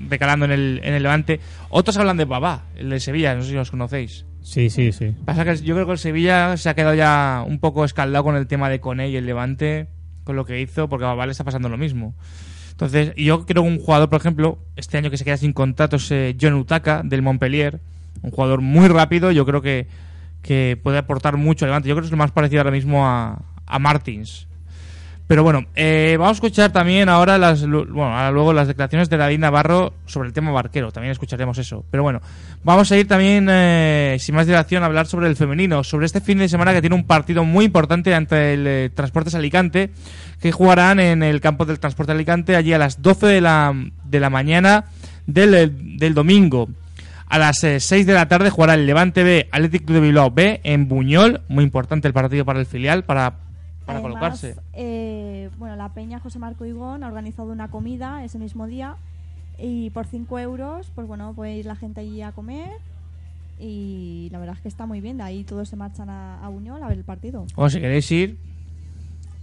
recalando 0.09 0.44
en 0.44 0.53
el, 0.53 0.81
en 0.85 0.94
el 0.94 1.03
Levante. 1.03 1.41
Otros 1.70 1.97
hablan 1.97 2.19
de 2.19 2.25
Babá, 2.25 2.65
el 2.77 2.91
de 2.91 3.01
Sevilla, 3.01 3.34
no 3.34 3.43
sé 3.43 3.48
si 3.48 3.55
los 3.55 3.70
conocéis. 3.70 4.25
Sí, 4.43 4.70
sí, 4.70 4.93
sí. 4.93 5.15
Pasa 5.25 5.44
que 5.44 5.56
yo 5.56 5.75
creo 5.75 5.87
que 5.87 5.93
el 5.93 5.98
Sevilla 5.98 6.56
se 6.56 6.69
ha 6.69 6.75
quedado 6.75 6.94
ya 6.94 7.43
un 7.46 7.58
poco 7.58 7.84
escaldado 7.84 8.22
con 8.25 8.37
el 8.37 8.46
tema 8.46 8.69
de 8.70 8.81
Cone 8.81 9.08
y 9.10 9.17
el 9.17 9.27
Levante, 9.27 9.89
con 10.25 10.37
lo 10.37 10.44
que 10.44 10.60
hizo, 10.60 10.89
porque 10.89 11.05
a 11.05 11.08
Babá 11.08 11.27
le 11.27 11.32
está 11.32 11.43
pasando 11.44 11.69
lo 11.69 11.77
mismo. 11.79 12.15
Entonces, 12.79 13.13
yo 13.17 13.44
creo 13.44 13.65
que 13.65 13.69
un 13.69 13.81
jugador, 13.81 14.08
por 14.08 14.20
ejemplo, 14.20 14.56
este 14.77 14.99
año 14.99 15.11
que 15.11 15.17
se 15.17 15.25
queda 15.25 15.37
sin 15.37 15.53
contrato 15.53 15.97
es 15.97 16.08
eh, 16.13 16.37
John 16.41 16.55
Utaka, 16.55 17.03
del 17.03 17.23
Montpellier. 17.23 17.81
Un 18.23 18.31
jugador 18.31 18.61
muy 18.61 18.87
rápido, 18.87 19.32
yo 19.32 19.44
creo 19.44 19.61
que, 19.61 19.89
que 20.43 20.79
puede 20.81 20.99
aportar 20.99 21.37
mucho 21.37 21.67
al. 21.67 21.73
Yo 21.82 21.97
creo 21.97 22.03
que 22.03 22.05
es 22.05 22.13
lo 22.13 22.17
más 22.17 22.31
parecido 22.31 22.61
ahora 22.61 22.70
mismo 22.70 23.05
a, 23.05 23.43
a 23.67 23.79
Martins. 23.81 24.47
Pero 25.29 25.43
bueno, 25.43 25.67
eh, 25.77 26.17
vamos 26.19 26.31
a 26.31 26.39
escuchar 26.39 26.73
también 26.73 27.11
ahora 27.11 27.37
las, 27.37 27.69
bueno, 27.69 28.17
ahora 28.17 28.31
luego 28.31 28.55
las 28.55 28.67
declaraciones 28.67 29.11
de 29.11 29.19
David 29.19 29.39
Navarro 29.39 29.93
sobre 30.06 30.27
el 30.27 30.32
tema 30.32 30.53
barquero. 30.53 30.91
También 30.91 31.13
escucharemos 31.13 31.58
eso. 31.58 31.85
Pero 31.91 32.03
bueno, 32.03 32.23
vamos 32.65 32.91
a 32.91 32.97
ir 32.97 33.06
también, 33.06 33.47
eh, 33.51 34.17
sin 34.19 34.35
más 34.35 34.47
dilación, 34.47 34.82
a 34.82 34.87
hablar 34.87 35.06
sobre 35.06 35.29
el 35.29 35.37
femenino. 35.37 35.85
Sobre 35.85 36.06
este 36.06 36.23
fin 36.23 36.39
de 36.39 36.49
semana 36.49 36.73
que 36.73 36.81
tiene 36.81 36.97
un 36.97 37.05
partido 37.05 37.44
muy 37.44 37.67
importante 37.67 38.15
ante 38.15 38.55
el 38.55 38.67
eh, 38.67 38.91
Transportes 38.94 39.35
Alicante, 39.35 39.91
que 40.41 40.51
jugarán 40.51 40.99
en 40.99 41.23
el 41.23 41.43
campo 41.43 41.67
del 41.67 41.79
Transporte 41.79 42.13
Alicante 42.13 42.56
allí 42.56 42.73
a 42.73 42.79
las 42.79 43.03
12 43.03 43.27
de 43.27 43.41
la, 43.43 43.75
de 44.05 44.20
la 44.20 44.31
mañana 44.31 44.87
del, 45.27 45.55
eh, 45.55 45.70
del 45.70 46.15
domingo. 46.15 46.70
A 47.29 47.37
las 47.37 47.63
eh, 47.63 47.79
6 47.79 48.06
de 48.06 48.15
la 48.15 48.27
tarde 48.29 48.49
jugará 48.49 48.73
el 48.75 48.87
Levante 48.87 49.23
B, 49.23 49.49
Atlético 49.53 49.93
de 49.93 50.01
Bilbao 50.01 50.31
B 50.31 50.63
en 50.65 50.89
Buñol. 50.89 51.43
Muy 51.49 51.65
importante 51.65 52.08
el 52.08 52.15
partido 52.15 52.47
para 52.47 52.58
el 52.58 52.65
filial, 52.65 53.05
para, 53.05 53.35
para 53.88 53.98
Además, 54.00 54.12
colocarse. 54.40 54.56
eh, 54.74 55.50
bueno, 55.58 55.74
la 55.76 55.88
Peña 55.94 56.20
José 56.20 56.38
Marco 56.38 56.64
Igón 56.64 57.02
ha 57.02 57.08
organizado 57.08 57.50
una 57.50 57.68
comida 57.70 58.22
ese 58.24 58.38
mismo 58.38 58.66
día 58.66 58.96
y 59.58 59.90
por 59.90 60.06
5 60.06 60.38
euros, 60.38 60.90
pues 60.94 61.08
bueno, 61.08 61.34
ir 61.46 61.66
la 61.66 61.74
gente 61.74 62.00
allí 62.02 62.22
a 62.22 62.32
comer 62.32 62.70
y 63.58 64.28
la 64.30 64.38
verdad 64.38 64.54
es 64.56 64.62
que 64.62 64.68
está 64.68 64.86
muy 64.86 65.00
bien. 65.00 65.16
De 65.16 65.24
ahí 65.24 65.42
todos 65.44 65.68
se 65.68 65.76
marchan 65.76 66.08
a, 66.10 66.44
a 66.44 66.48
Buñol 66.48 66.82
a 66.82 66.86
ver 66.88 66.98
el 66.98 67.04
partido. 67.04 67.44
O 67.56 67.68
si 67.68 67.80
queréis 67.80 68.10
ir, 68.12 68.36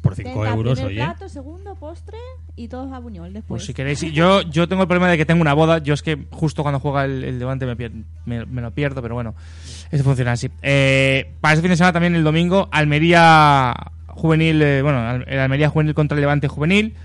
Por 0.01 0.15
5 0.15 0.29
Tenta 0.29 0.49
euros, 0.55 0.79
oye. 0.79 0.95
plato, 0.95 1.27
segundo, 1.27 1.75
postre 1.75 2.17
y 2.55 2.67
todos 2.69 2.93
a 2.93 2.99
Buñol 2.99 3.33
después. 3.33 3.47
Pues 3.59 3.65
si 3.65 3.73
queréis, 3.73 4.01
ir. 4.03 4.13
yo, 4.13 4.41
yo 4.43 4.67
tengo 4.69 4.83
el 4.83 4.87
problema 4.87 5.09
de 5.09 5.17
que 5.17 5.25
tengo 5.25 5.41
una 5.41 5.53
boda. 5.53 5.79
Yo 5.79 5.93
es 5.95 6.01
que 6.03 6.27
justo 6.31 6.61
cuando 6.61 6.79
juega 6.79 7.03
el, 7.05 7.23
el 7.23 7.39
Levante 7.39 7.65
me, 7.65 7.75
pier- 7.75 8.03
me, 8.25 8.45
me 8.45 8.61
lo 8.61 8.71
pierdo, 8.71 9.01
pero 9.01 9.15
bueno, 9.15 9.33
eso 9.91 10.03
funciona 10.03 10.33
así. 10.33 10.49
Eh, 10.61 11.33
para 11.41 11.53
este 11.55 11.61
fin 11.63 11.71
de 11.71 11.77
semana 11.77 11.91
también 11.93 12.15
el 12.15 12.23
domingo, 12.23 12.69
Almería 12.71 13.73
Juvenil, 14.15 14.62
eh, 14.62 14.81
bueno, 14.81 15.24
el 15.27 15.39
Almería 15.39 15.69
Juvenil 15.69 15.93
contra 15.93 16.15
el 16.15 16.22
Levante 16.22 16.48
Juvenil. 16.48 16.95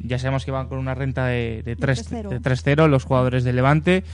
Ya 0.00 0.18
sabemos 0.18 0.44
que 0.44 0.52
van 0.52 0.68
con 0.68 0.78
una 0.78 0.94
renta 0.94 1.26
de, 1.26 1.62
de 1.64 1.74
3 1.74 2.12
3-0. 2.12 2.28
de 2.28 2.40
3-0 2.40 2.88
los 2.88 3.04
jugadores 3.04 3.42
de 3.42 3.52
Levante. 3.52 4.04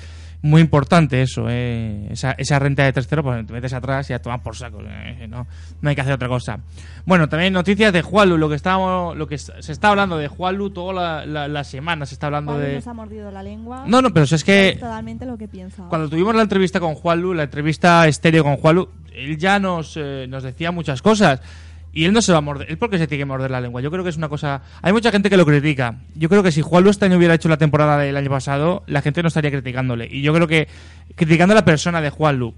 Muy 0.41 0.61
importante 0.61 1.23
eso, 1.23 1.47
eh. 1.49 2.07
esa, 2.11 2.33
esa 2.33 2.59
renta 2.59 2.85
de 2.85 2.93
3-0, 2.93 3.23
pues 3.23 3.47
te 3.47 3.53
metes 3.55 3.73
atrás 3.73 4.11
y 4.11 4.13
a 4.13 4.19
tomar 4.21 4.43
por 4.43 4.55
saco. 4.55 4.79
eh, 4.87 5.27
no, 5.27 5.47
no 5.81 5.89
hay 5.89 5.95
que 5.95 6.03
hacer 6.03 6.13
otra 6.13 6.29
cosa. 6.29 6.59
Bueno, 7.07 7.31
también 7.31 7.55
noticias 7.55 7.93
de 7.95 8.03
Juanlu, 8.03 8.37
lo 8.37 8.51
que 8.51 8.55
estábamos, 8.57 9.17
lo 9.17 9.27
que 9.27 9.39
se 9.39 9.73
está 9.73 9.89
hablando 9.89 10.19
de 10.19 10.29
Juanlu 10.29 10.69
toda 10.69 10.93
la, 10.93 11.27
la, 11.27 11.49
la 11.49 11.65
semana, 11.65 12.05
se 12.05 12.15
está 12.15 12.27
hablando 12.27 12.59
de... 12.59 12.75
nos 12.75 12.87
ha 12.87 12.93
mordido 12.93 13.31
la 13.31 13.43
lengua. 13.43 13.85
No, 13.87 14.03
no, 14.03 14.13
pero 14.13 14.27
si 14.27 14.35
es 14.35 14.45
que 14.45 14.69
Es 14.71 14.81
totalmente 14.81 15.25
lo 15.25 15.39
que 15.39 15.49
piensa. 15.49 15.85
cuando 15.89 16.11
tuvimos 16.11 16.35
la 16.35 16.43
entrevista 16.43 16.79
con 16.79 16.95
Juanlu, 16.95 17.33
la 17.33 17.45
entrevista 17.45 18.07
estéreo 18.07 18.45
con 18.45 18.57
Juanlu, 18.59 18.91
él 19.15 19.39
ya 19.39 19.59
nos, 19.59 19.97
eh, 19.97 20.27
nos 20.29 20.43
decía 20.43 20.71
muchas 20.71 21.01
cosas. 21.01 21.41
Y 21.95 22.05
él 22.05 22.13
no 22.13 22.21
se 22.21 22.33
va 22.33 22.39
a 22.39 22.41
morder. 22.41 22.71
¿Él 22.71 22.77
por 22.77 22.91
qué 22.91 22.99
se 22.99 23.07
tiene 23.07 23.23
que 23.23 23.25
morder 23.25 23.51
la 23.51 23.61
lengua? 23.61 23.81
Yo 23.81 23.91
creo 23.91 24.03
que 24.03 24.11
es 24.11 24.17
una 24.17 24.29
cosa... 24.29 24.63
Hay 24.83 24.93
mucha 24.93 25.11
gente 25.13 25.31
que 25.31 25.37
lo 25.37 25.47
critica. 25.47 25.97
Yo 26.17 26.29
creo 26.29 26.43
que 26.43 26.51
si 26.51 26.61
Juanlu 26.61 26.91
este 26.91 27.05
año 27.05 27.17
hubiera 27.17 27.35
hecho 27.35 27.49
la 27.49 27.57
temporada 27.57 27.99
del 27.99 28.17
año 28.17 28.31
pasado, 28.31 28.83
la 28.87 29.01
gente 29.01 29.23
no 29.23 29.29
estaría 29.29 29.51
criticándole. 29.51 30.09
Y 30.11 30.23
yo 30.23 30.35
creo 30.35 30.49
que... 30.49 30.69
Criticando 31.15 31.53
a 31.53 31.55
la 31.55 31.65
persona 31.65 32.01
de 32.01 32.11
Juanlu. 32.11 32.53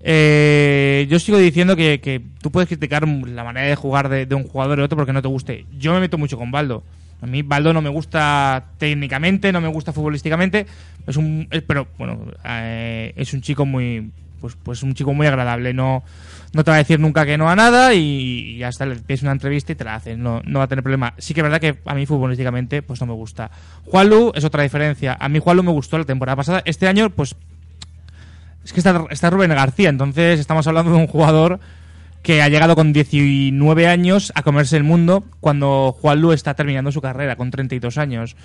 Eh, 0.00 1.06
yo 1.10 1.18
sigo 1.18 1.38
diciendo 1.38 1.76
que, 1.76 2.00
que 2.00 2.22
tú 2.40 2.50
puedes 2.50 2.68
criticar 2.68 3.06
la 3.06 3.44
manera 3.44 3.66
de 3.66 3.76
jugar 3.76 4.08
de, 4.08 4.26
de 4.26 4.34
un 4.34 4.44
jugador 4.44 4.80
o 4.80 4.84
otro 4.84 4.96
porque 4.96 5.12
no 5.12 5.22
te 5.22 5.28
guste. 5.28 5.66
Yo 5.78 5.92
me 5.92 6.00
meto 6.00 6.16
mucho 6.16 6.38
con 6.38 6.50
Baldo. 6.50 6.82
A 7.20 7.26
mí 7.26 7.42
Baldo 7.42 7.72
no 7.72 7.82
me 7.82 7.88
gusta 7.88 8.64
técnicamente, 8.78 9.52
no 9.52 9.60
me 9.60 9.68
gusta 9.68 9.92
futbolísticamente, 9.92 10.66
es 11.06 11.16
un, 11.16 11.48
pero 11.66 11.88
bueno, 11.98 12.20
eh, 12.44 13.12
es 13.16 13.32
un 13.34 13.40
chico 13.40 13.66
muy, 13.66 14.10
pues, 14.40 14.56
pues 14.62 14.82
un 14.82 14.94
chico 14.94 15.12
muy 15.12 15.26
agradable. 15.26 15.74
No, 15.74 16.04
no 16.52 16.64
te 16.64 16.70
va 16.70 16.76
a 16.76 16.78
decir 16.78 16.98
nunca 16.98 17.26
que 17.26 17.36
no 17.36 17.50
a 17.50 17.56
nada 17.56 17.94
y, 17.94 18.62
hasta 18.62 18.86
le 18.86 18.96
pides 18.96 19.22
una 19.22 19.32
entrevista 19.32 19.72
y 19.72 19.74
te 19.74 19.84
la 19.84 19.94
hacen. 19.94 20.22
No, 20.22 20.40
no 20.44 20.58
va 20.58 20.64
a 20.64 20.68
tener 20.68 20.82
problema. 20.82 21.14
Sí 21.18 21.34
que 21.34 21.40
es 21.40 21.44
verdad 21.44 21.60
que 21.60 21.78
a 21.84 21.94
mí 21.94 22.06
futbolísticamente 22.06 22.82
pues 22.82 23.00
no 23.00 23.06
me 23.06 23.12
gusta. 23.12 23.50
Juanlu 23.84 24.32
es 24.34 24.44
otra 24.44 24.62
diferencia. 24.62 25.16
A 25.20 25.28
mí 25.28 25.38
Juanlu 25.38 25.62
me 25.62 25.72
gustó 25.72 25.98
la 25.98 26.04
temporada 26.04 26.36
pasada. 26.36 26.62
Este 26.64 26.88
año 26.88 27.10
pues 27.10 27.36
es 28.64 28.72
que 28.72 28.80
está, 28.80 29.04
está 29.10 29.30
Rubén 29.30 29.50
García, 29.50 29.88
entonces 29.88 30.40
estamos 30.40 30.66
hablando 30.66 30.92
de 30.92 30.98
un 30.98 31.06
jugador 31.06 31.60
que 32.22 32.42
ha 32.42 32.48
llegado 32.48 32.74
con 32.74 32.92
19 32.92 33.86
años 33.86 34.32
a 34.34 34.42
comerse 34.42 34.76
el 34.76 34.84
mundo 34.84 35.24
cuando 35.40 35.96
Juanlu 35.98 36.32
está 36.32 36.54
terminando 36.54 36.92
su 36.92 37.00
carrera 37.00 37.36
con 37.36 37.50
32 37.50 37.96
años. 37.98 38.36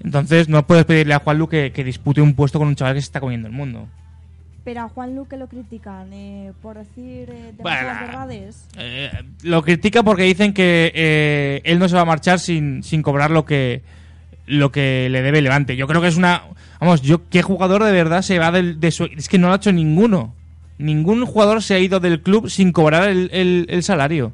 Entonces 0.00 0.48
no 0.48 0.66
puedes 0.66 0.84
pedirle 0.84 1.14
a 1.14 1.18
Juanlu 1.18 1.48
que, 1.48 1.72
que 1.72 1.82
dispute 1.82 2.20
un 2.20 2.34
puesto 2.34 2.58
con 2.58 2.68
un 2.68 2.76
chaval 2.76 2.94
que 2.94 3.00
se 3.00 3.06
está 3.06 3.20
comiendo 3.20 3.48
el 3.48 3.54
mundo. 3.54 3.88
Pero 4.64 4.82
a 4.82 4.88
Juan 4.88 5.14
Luque 5.16 5.36
lo 5.36 5.46
critican 5.48 6.12
eh, 6.12 6.52
por 6.60 6.76
decir 6.76 7.30
eh, 7.30 7.52
Bueno, 7.60 7.88
verdades. 8.00 8.68
Eh, 8.76 9.10
lo 9.42 9.62
critica 9.62 10.02
porque 10.02 10.24
dicen 10.24 10.52
que 10.52 10.92
eh, 10.94 11.62
él 11.64 11.78
no 11.78 11.88
se 11.88 11.94
va 11.96 12.02
a 12.02 12.06
marchar 12.06 12.38
sin, 12.38 12.82
sin 12.82 13.00
cobrar 13.02 13.30
lo 13.30 13.44
que 13.46 13.82
lo 14.46 14.70
que 14.72 15.08
le 15.10 15.22
debe 15.22 15.40
Levante. 15.42 15.76
Yo 15.76 15.86
creo 15.86 16.00
que 16.00 16.08
es 16.08 16.16
una... 16.16 16.42
Vamos, 16.80 17.02
yo 17.02 17.28
¿qué 17.28 17.42
jugador 17.42 17.84
de 17.84 17.92
verdad 17.92 18.22
se 18.22 18.38
va 18.38 18.50
del, 18.50 18.80
de 18.80 18.90
su... 18.90 19.04
Es 19.04 19.28
que 19.28 19.36
no 19.38 19.48
lo 19.48 19.52
ha 19.52 19.56
hecho 19.56 19.72
ninguno. 19.72 20.34
Ningún 20.78 21.26
jugador 21.26 21.62
se 21.62 21.74
ha 21.74 21.78
ido 21.78 22.00
del 22.00 22.22
club 22.22 22.48
sin 22.48 22.72
cobrar 22.72 23.08
el, 23.10 23.28
el- 23.32 23.66
el 23.68 23.82
salario. 23.82 24.32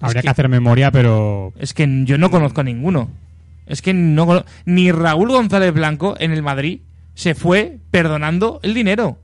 Habría 0.00 0.20
Es 0.20 0.24
que 0.24 0.28
hacer 0.30 0.48
memoria, 0.50 0.90
pero 0.90 1.52
Es 1.58 1.72
que 1.72 1.88
yo 2.04 2.18
no 2.18 2.30
conozco 2.30 2.60
a 2.60 2.64
ninguno. 2.64 3.08
Es 3.66 3.80
que 3.82 3.94
no 3.94 4.44
Ni 4.66 4.92
Raúl 4.92 5.28
González 5.30 5.72
Blanco 5.72 6.14
en 6.18 6.32
el 6.32 6.42
Madrid 6.42 6.80
se 7.16 7.34
fue 7.34 7.80
perdonando 7.90 8.60
el 8.62 8.74
dinero. 8.74 9.18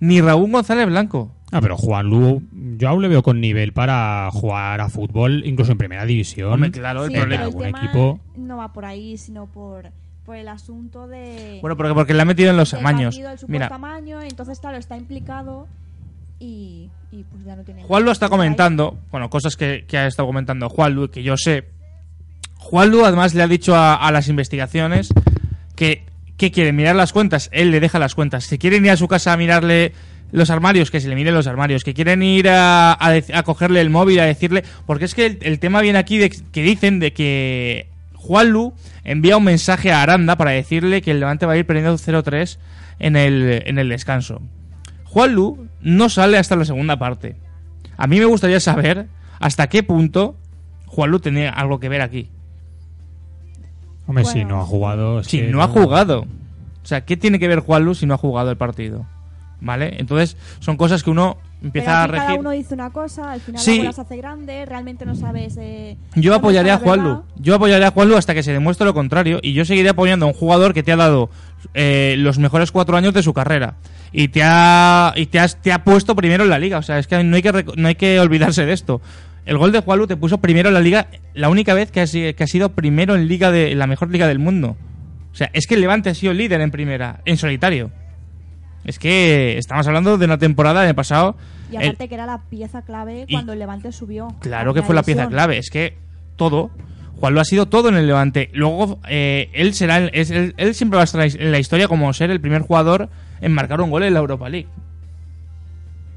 Ni 0.00 0.20
Raúl 0.20 0.52
González 0.52 0.86
Blanco. 0.86 1.32
Ah, 1.50 1.60
pero 1.60 1.76
Juan 1.76 2.06
Lu, 2.06 2.42
yo 2.78 2.88
aún 2.88 3.00
le 3.02 3.08
veo 3.08 3.22
con 3.22 3.40
nivel 3.40 3.72
para 3.72 4.28
jugar 4.32 4.80
a 4.80 4.88
fútbol, 4.88 5.42
incluso 5.46 5.72
en 5.72 5.78
primera 5.78 6.04
división. 6.04 6.52
Hombre, 6.52 6.70
claro, 6.70 7.04
el 7.04 7.10
Sí, 7.10 7.16
problema. 7.16 7.28
pero 7.28 7.42
el 7.42 7.48
algún 7.48 7.62
tema 7.64 7.78
equipo- 7.78 8.20
no 8.36 8.56
va 8.58 8.72
por 8.72 8.84
ahí, 8.84 9.16
sino 9.16 9.46
por, 9.46 9.90
por 10.26 10.36
el 10.36 10.48
asunto 10.48 11.06
de... 11.06 11.58
Bueno, 11.62 11.76
porque, 11.76 11.94
porque 11.94 12.12
le 12.12 12.22
ha 12.22 12.24
metido 12.24 12.50
en 12.50 12.56
los 12.56 12.72
del 12.72 12.80
amaños. 12.80 13.14
partido, 13.14 13.30
el 13.30 13.38
supuesto 13.38 13.52
Mira, 13.52 13.66
amaño, 13.74 14.20
entonces 14.20 14.58
claro, 14.60 14.76
está 14.78 14.96
implicado 14.96 15.68
y, 16.40 16.90
y 17.12 17.22
pues 17.24 17.44
ya 17.44 17.54
no 17.56 17.62
tiene... 17.62 17.84
Juanlu 17.84 18.10
está 18.10 18.26
por 18.28 18.34
ahí. 18.34 18.38
comentando, 18.46 18.98
bueno, 19.12 19.30
cosas 19.30 19.54
que, 19.56 19.84
que 19.86 19.96
ha 19.96 20.06
estado 20.08 20.26
comentando 20.26 20.68
Juanlu, 20.68 21.08
que 21.10 21.22
yo 21.22 21.36
sé. 21.36 21.64
Juanlu 22.58 23.04
además 23.04 23.32
le 23.34 23.42
ha 23.44 23.48
dicho 23.48 23.76
a, 23.76 23.94
a 23.94 24.10
las 24.10 24.28
investigaciones 24.28 25.08
que, 25.76 26.04
que 26.36 26.50
quiere 26.50 26.72
mirar 26.72 26.96
las 26.96 27.12
cuentas, 27.12 27.48
él 27.52 27.70
le 27.70 27.80
deja 27.80 27.98
las 27.98 28.14
cuentas. 28.14 28.44
Si 28.44 28.58
quieren 28.58 28.84
ir 28.84 28.90
a 28.90 28.96
su 28.96 29.08
casa 29.08 29.32
a 29.32 29.36
mirarle 29.36 29.92
los 30.32 30.50
armarios, 30.50 30.90
que 30.90 31.00
se 31.00 31.08
le 31.08 31.14
miren 31.14 31.34
los 31.34 31.46
armarios. 31.46 31.84
Que 31.84 31.94
quieren 31.94 32.22
ir 32.22 32.48
a 32.48 33.42
cogerle 33.44 33.80
el 33.80 33.90
móvil, 33.90 34.18
a 34.18 34.24
decirle... 34.24 34.64
Porque 34.84 35.04
es 35.04 35.14
que 35.14 35.26
el, 35.26 35.38
el 35.42 35.60
tema 35.60 35.80
viene 35.80 35.98
aquí 35.98 36.18
de 36.18 36.30
que 36.30 36.62
dicen 36.62 36.98
de 36.98 37.12
que 37.12 37.88
Juanlu 38.14 38.74
envía 39.04 39.36
un 39.36 39.44
mensaje 39.44 39.92
a 39.92 40.02
Aranda 40.02 40.36
para 40.36 40.50
decirle 40.50 41.02
que 41.02 41.12
el 41.12 41.20
Levante 41.20 41.46
va 41.46 41.52
a 41.52 41.56
ir 41.56 41.66
perdiendo 41.66 41.94
0-3 41.94 42.58
en 42.98 43.16
el, 43.16 43.62
en 43.66 43.78
el 43.78 43.88
descanso. 43.88 44.42
Juanlu 45.04 45.68
no 45.80 46.08
sale 46.08 46.38
hasta 46.38 46.56
la 46.56 46.64
segunda 46.64 46.98
parte. 46.98 47.36
A 47.96 48.06
mí 48.06 48.18
me 48.18 48.24
gustaría 48.24 48.58
saber 48.60 49.06
hasta 49.38 49.68
qué 49.68 49.82
punto 49.82 50.36
Juanlu 50.86 51.20
tenía 51.20 51.50
algo 51.50 51.78
que 51.78 51.88
ver 51.88 52.00
aquí. 52.00 52.30
Hombre, 54.06 54.24
si 54.24 54.44
no 54.44 54.60
ha 54.60 54.64
jugado. 54.64 55.20
es 55.20 55.26
Si 55.26 55.40
que 55.40 55.48
no 55.48 55.62
ha 55.62 55.68
jugado. 55.68 56.20
O 56.22 56.86
sea, 56.86 57.04
¿qué 57.04 57.16
tiene 57.16 57.38
que 57.38 57.48
ver 57.48 57.60
Juanlu 57.60 57.94
si 57.94 58.04
no 58.06 58.14
ha 58.14 58.18
jugado 58.18 58.50
el 58.50 58.56
partido? 58.56 59.06
¿Vale? 59.60 59.94
Entonces, 59.98 60.36
son 60.60 60.76
cosas 60.76 61.02
que 61.02 61.08
uno 61.08 61.38
Pero 61.38 61.66
empieza 61.68 62.00
a 62.00 62.04
aquí 62.04 62.12
cada 62.12 62.26
regir. 62.26 62.40
uno 62.40 62.50
dice 62.50 62.74
una 62.74 62.90
cosa, 62.90 63.32
al 63.32 63.40
final 63.40 63.62
Sí. 63.62 63.80
las 63.82 63.98
hace 63.98 64.18
grande, 64.18 64.66
realmente 64.66 65.06
no 65.06 65.14
sabes... 65.14 65.56
eh, 65.58 65.96
Yo 66.16 66.34
apoyaré 66.34 66.70
a 66.70 66.76
Juanlu. 66.76 67.22
Yo 67.36 67.54
apoyaré 67.54 67.86
a 67.86 67.90
Juanlu 67.90 68.16
hasta 68.16 68.34
que 68.34 68.42
se 68.42 68.52
demuestre 68.52 68.84
lo 68.84 68.92
contrario. 68.92 69.38
Y 69.42 69.54
yo 69.54 69.64
seguiré 69.64 69.88
apoyando 69.88 70.26
a 70.26 70.28
un 70.28 70.34
jugador 70.34 70.74
que 70.74 70.82
te 70.82 70.92
ha 70.92 70.96
dado 70.96 71.30
eh, 71.72 72.16
los 72.18 72.38
mejores 72.38 72.70
cuatro 72.72 72.98
años 72.98 73.14
de 73.14 73.22
su 73.22 73.32
carrera. 73.32 73.76
Y 74.12 74.28
te 74.28 74.42
ha, 74.44 75.14
y 75.16 75.26
te 75.26 75.40
has, 75.40 75.56
te 75.62 75.72
ha 75.72 75.82
puesto 75.82 76.14
primero 76.14 76.44
en 76.44 76.50
la 76.50 76.58
liga. 76.58 76.76
O 76.76 76.82
sea, 76.82 76.98
es 76.98 77.06
que 77.06 77.24
no 77.24 77.34
hay 77.36 77.42
que, 77.42 77.64
no 77.76 77.88
hay 77.88 77.94
que 77.94 78.20
olvidarse 78.20 78.66
de 78.66 78.74
esto. 78.74 79.00
El 79.46 79.58
gol 79.58 79.72
de 79.72 79.80
Juanlu 79.80 80.06
te 80.06 80.16
puso 80.16 80.38
primero 80.38 80.68
en 80.68 80.74
la 80.74 80.80
liga, 80.80 81.08
la 81.34 81.48
única 81.48 81.74
vez 81.74 81.90
que 81.90 82.00
ha, 82.00 82.06
si- 82.06 82.32
que 82.34 82.44
ha 82.44 82.46
sido 82.46 82.70
primero 82.70 83.14
en 83.14 83.28
liga 83.28 83.50
de 83.50 83.72
en 83.72 83.78
la 83.78 83.86
mejor 83.86 84.10
liga 84.10 84.26
del 84.26 84.38
mundo. 84.38 84.76
O 85.32 85.34
sea, 85.36 85.50
es 85.52 85.66
que 85.66 85.74
el 85.74 85.80
Levante 85.82 86.08
ha 86.10 86.14
sido 86.14 86.32
líder 86.32 86.60
en 86.60 86.70
primera, 86.70 87.20
en 87.24 87.36
solitario. 87.36 87.90
Es 88.84 88.98
que 88.98 89.58
estamos 89.58 89.86
hablando 89.86 90.16
de 90.18 90.24
una 90.26 90.38
temporada 90.38 90.82
del 90.82 90.94
pasado. 90.94 91.36
Y 91.70 91.76
el- 91.76 91.82
aparte 91.82 92.08
que 92.08 92.14
era 92.14 92.26
la 92.26 92.42
pieza 92.48 92.82
clave 92.82 93.24
Y- 93.28 93.32
cuando 93.34 93.52
el 93.52 93.58
Levante 93.58 93.92
subió. 93.92 94.28
Claro 94.40 94.72
que 94.74 94.82
fue 94.82 94.94
la 94.94 95.02
pieza 95.02 95.28
clave. 95.28 95.58
Es 95.58 95.70
que 95.70 95.96
todo. 96.36 96.70
Juan 97.20 97.34
lo 97.34 97.40
ha 97.40 97.44
sido 97.44 97.66
todo 97.66 97.88
en 97.88 97.96
el 97.96 98.06
Levante. 98.06 98.50
Luego, 98.54 98.98
eh, 99.08 99.50
él 99.54 99.74
será. 99.74 99.98
el- 99.98 100.10
es- 100.14 100.30
él, 100.30 100.54
él 100.56 100.74
siempre 100.74 100.96
va 100.96 101.02
a 101.02 101.04
estar 101.04 101.22
en 101.24 101.52
la 101.52 101.58
historia 101.58 101.88
como 101.88 102.12
ser 102.12 102.30
el 102.30 102.40
primer 102.40 102.62
jugador 102.62 103.08
en 103.40 103.52
marcar 103.52 103.80
un 103.80 103.90
gol 103.90 104.02
en 104.04 104.14
la 104.14 104.20
Europa 104.20 104.48
League. 104.48 104.68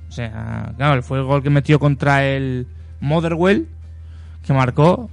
O 0.09 0.11
sea, 0.11 0.73
claro, 0.77 1.01
fue 1.03 1.19
el 1.19 1.25
gol 1.25 1.43
que 1.43 1.49
metió 1.49 1.79
contra 1.79 2.25
el 2.25 2.67
Motherwell, 2.99 3.67
que 4.45 4.53
marcó. 4.53 5.09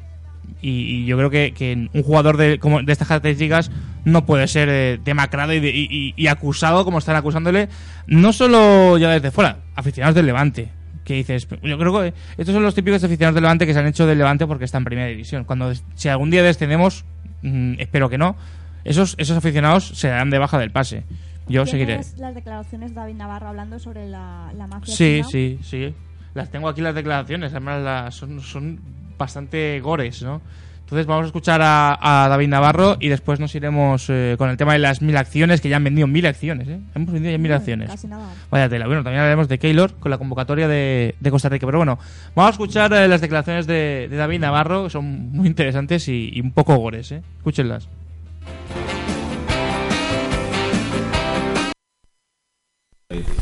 Y, 0.60 0.68
y 0.70 1.06
yo 1.06 1.16
creo 1.16 1.30
que, 1.30 1.52
que 1.52 1.88
un 1.92 2.02
jugador 2.02 2.36
de, 2.36 2.58
como, 2.58 2.82
de 2.82 2.92
estas 2.92 3.08
características 3.08 3.70
no 4.04 4.24
puede 4.26 4.46
ser 4.48 4.68
eh, 4.70 5.00
demacrado 5.02 5.52
y, 5.54 5.60
de- 5.60 5.72
y- 6.16 6.26
acusado 6.26 6.84
como 6.84 6.98
están 6.98 7.16
acusándole, 7.16 7.68
no 8.06 8.32
solo 8.32 8.96
ya 8.98 9.10
desde 9.10 9.30
fuera, 9.30 9.58
aficionados 9.74 10.14
del 10.14 10.26
Levante. 10.26 10.68
Que 11.04 11.14
dices, 11.14 11.46
yo 11.62 11.78
creo 11.78 12.00
que 12.00 12.14
estos 12.38 12.54
son 12.54 12.62
los 12.62 12.74
típicos 12.74 13.02
aficionados 13.04 13.34
del 13.34 13.42
Levante 13.42 13.66
que 13.66 13.74
se 13.74 13.78
han 13.80 13.86
hecho 13.86 14.06
del 14.06 14.16
Levante 14.18 14.46
porque 14.46 14.64
está 14.64 14.78
en 14.78 14.84
primera 14.84 15.08
división. 15.08 15.44
Cuando 15.44 15.72
si 15.94 16.08
algún 16.08 16.30
día 16.30 16.42
descendemos, 16.42 17.04
mm, 17.42 17.74
espero 17.78 18.08
que 18.08 18.16
no, 18.18 18.36
esos, 18.84 19.14
esos 19.18 19.36
aficionados 19.36 19.88
se 19.88 20.08
darán 20.08 20.30
de 20.30 20.38
baja 20.38 20.58
del 20.58 20.70
pase. 20.70 21.04
Yo 21.46 21.66
seguiré. 21.66 21.96
¿Tienes 21.98 22.16
las 22.18 22.34
declaraciones 22.34 22.90
de 22.90 22.96
David 22.96 23.16
Navarro 23.16 23.48
hablando 23.48 23.78
sobre 23.78 24.08
la, 24.08 24.50
la 24.56 24.66
mafia 24.66 24.94
Sí, 24.94 25.16
china? 25.16 25.28
sí, 25.30 25.58
sí. 25.62 25.94
Las 26.34 26.50
tengo 26.50 26.68
aquí 26.68 26.80
las 26.80 26.94
declaraciones, 26.94 27.52
además 27.52 27.82
las, 27.82 28.14
son, 28.16 28.40
son 28.40 28.80
bastante 29.16 29.80
gores, 29.80 30.22
¿no? 30.22 30.42
Entonces 30.80 31.06
vamos 31.06 31.24
a 31.24 31.26
escuchar 31.28 31.62
a, 31.62 32.24
a 32.24 32.28
David 32.28 32.48
Navarro 32.48 32.96
y 33.00 33.08
después 33.08 33.40
nos 33.40 33.54
iremos 33.54 34.06
eh, 34.10 34.34
con 34.36 34.50
el 34.50 34.56
tema 34.56 34.74
de 34.74 34.80
las 34.80 35.00
mil 35.00 35.16
acciones, 35.16 35.60
que 35.62 35.68
ya 35.70 35.76
han 35.76 35.84
vendido 35.84 36.06
mil 36.06 36.26
acciones, 36.26 36.68
¿eh? 36.68 36.78
Hemos 36.94 37.10
vendido 37.12 37.32
ya 37.32 37.38
mil 37.38 37.52
acciones. 37.52 37.88
Casi 37.88 38.06
nada. 38.06 38.28
Vaya 38.50 38.68
tela. 38.68 38.86
Bueno, 38.86 39.02
también 39.02 39.20
hablaremos 39.20 39.48
de 39.48 39.58
Keylor 39.58 39.94
con 39.94 40.10
la 40.10 40.18
convocatoria 40.18 40.68
de, 40.68 41.14
de 41.18 41.30
Costa 41.30 41.48
Rica. 41.48 41.66
Pero 41.66 41.78
bueno, 41.78 41.98
vamos 42.34 42.48
a 42.48 42.52
escuchar 42.52 42.92
eh, 42.92 43.08
las 43.08 43.22
declaraciones 43.22 43.66
de, 43.66 44.08
de 44.10 44.16
David 44.16 44.40
Navarro, 44.40 44.84
que 44.84 44.90
son 44.90 45.30
muy 45.32 45.46
interesantes 45.46 46.06
y, 46.08 46.30
y 46.34 46.40
un 46.40 46.52
poco 46.52 46.76
gores, 46.76 47.12
¿eh? 47.12 47.22
Escúchenlas. 47.38 47.88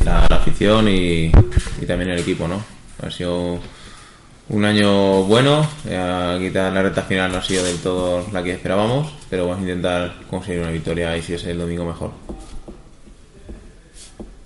la, 0.05 0.27
la 0.29 0.35
afición 0.37 0.87
y, 0.87 1.25
y 1.81 1.85
también 1.85 2.11
el 2.11 2.19
equipo, 2.19 2.47
¿no? 2.47 2.63
Ha 3.05 3.11
sido 3.11 3.59
un 4.49 4.65
año 4.65 5.23
bueno, 5.23 5.67
quizás 5.83 6.73
la 6.73 6.83
recta 6.83 7.01
final 7.03 7.31
no 7.31 7.37
ha 7.37 7.41
sido 7.41 7.63
del 7.63 7.79
todo 7.79 8.25
la 8.31 8.43
que 8.43 8.51
esperábamos, 8.51 9.13
pero 9.29 9.47
vamos 9.47 9.59
a 9.59 9.61
intentar 9.61 10.13
conseguir 10.29 10.61
una 10.61 10.71
victoria 10.71 11.15
y 11.17 11.21
si 11.21 11.33
es 11.33 11.43
el 11.45 11.57
domingo 11.57 11.85
mejor. 11.85 12.11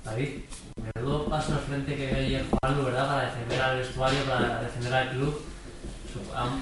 David, 0.05 0.29
menudo 0.95 1.25
paso 1.25 1.53
al 1.53 1.59
frente 1.59 1.95
que 1.95 2.07
dio 2.07 2.17
ayer 2.17 2.45
Juanlu, 2.49 2.83
¿verdad? 2.85 3.07
Para 3.07 3.25
defender 3.25 3.61
al 3.61 3.77
vestuario, 3.77 4.19
para 4.25 4.61
defender 4.61 4.93
al 4.93 5.09
club. 5.09 5.41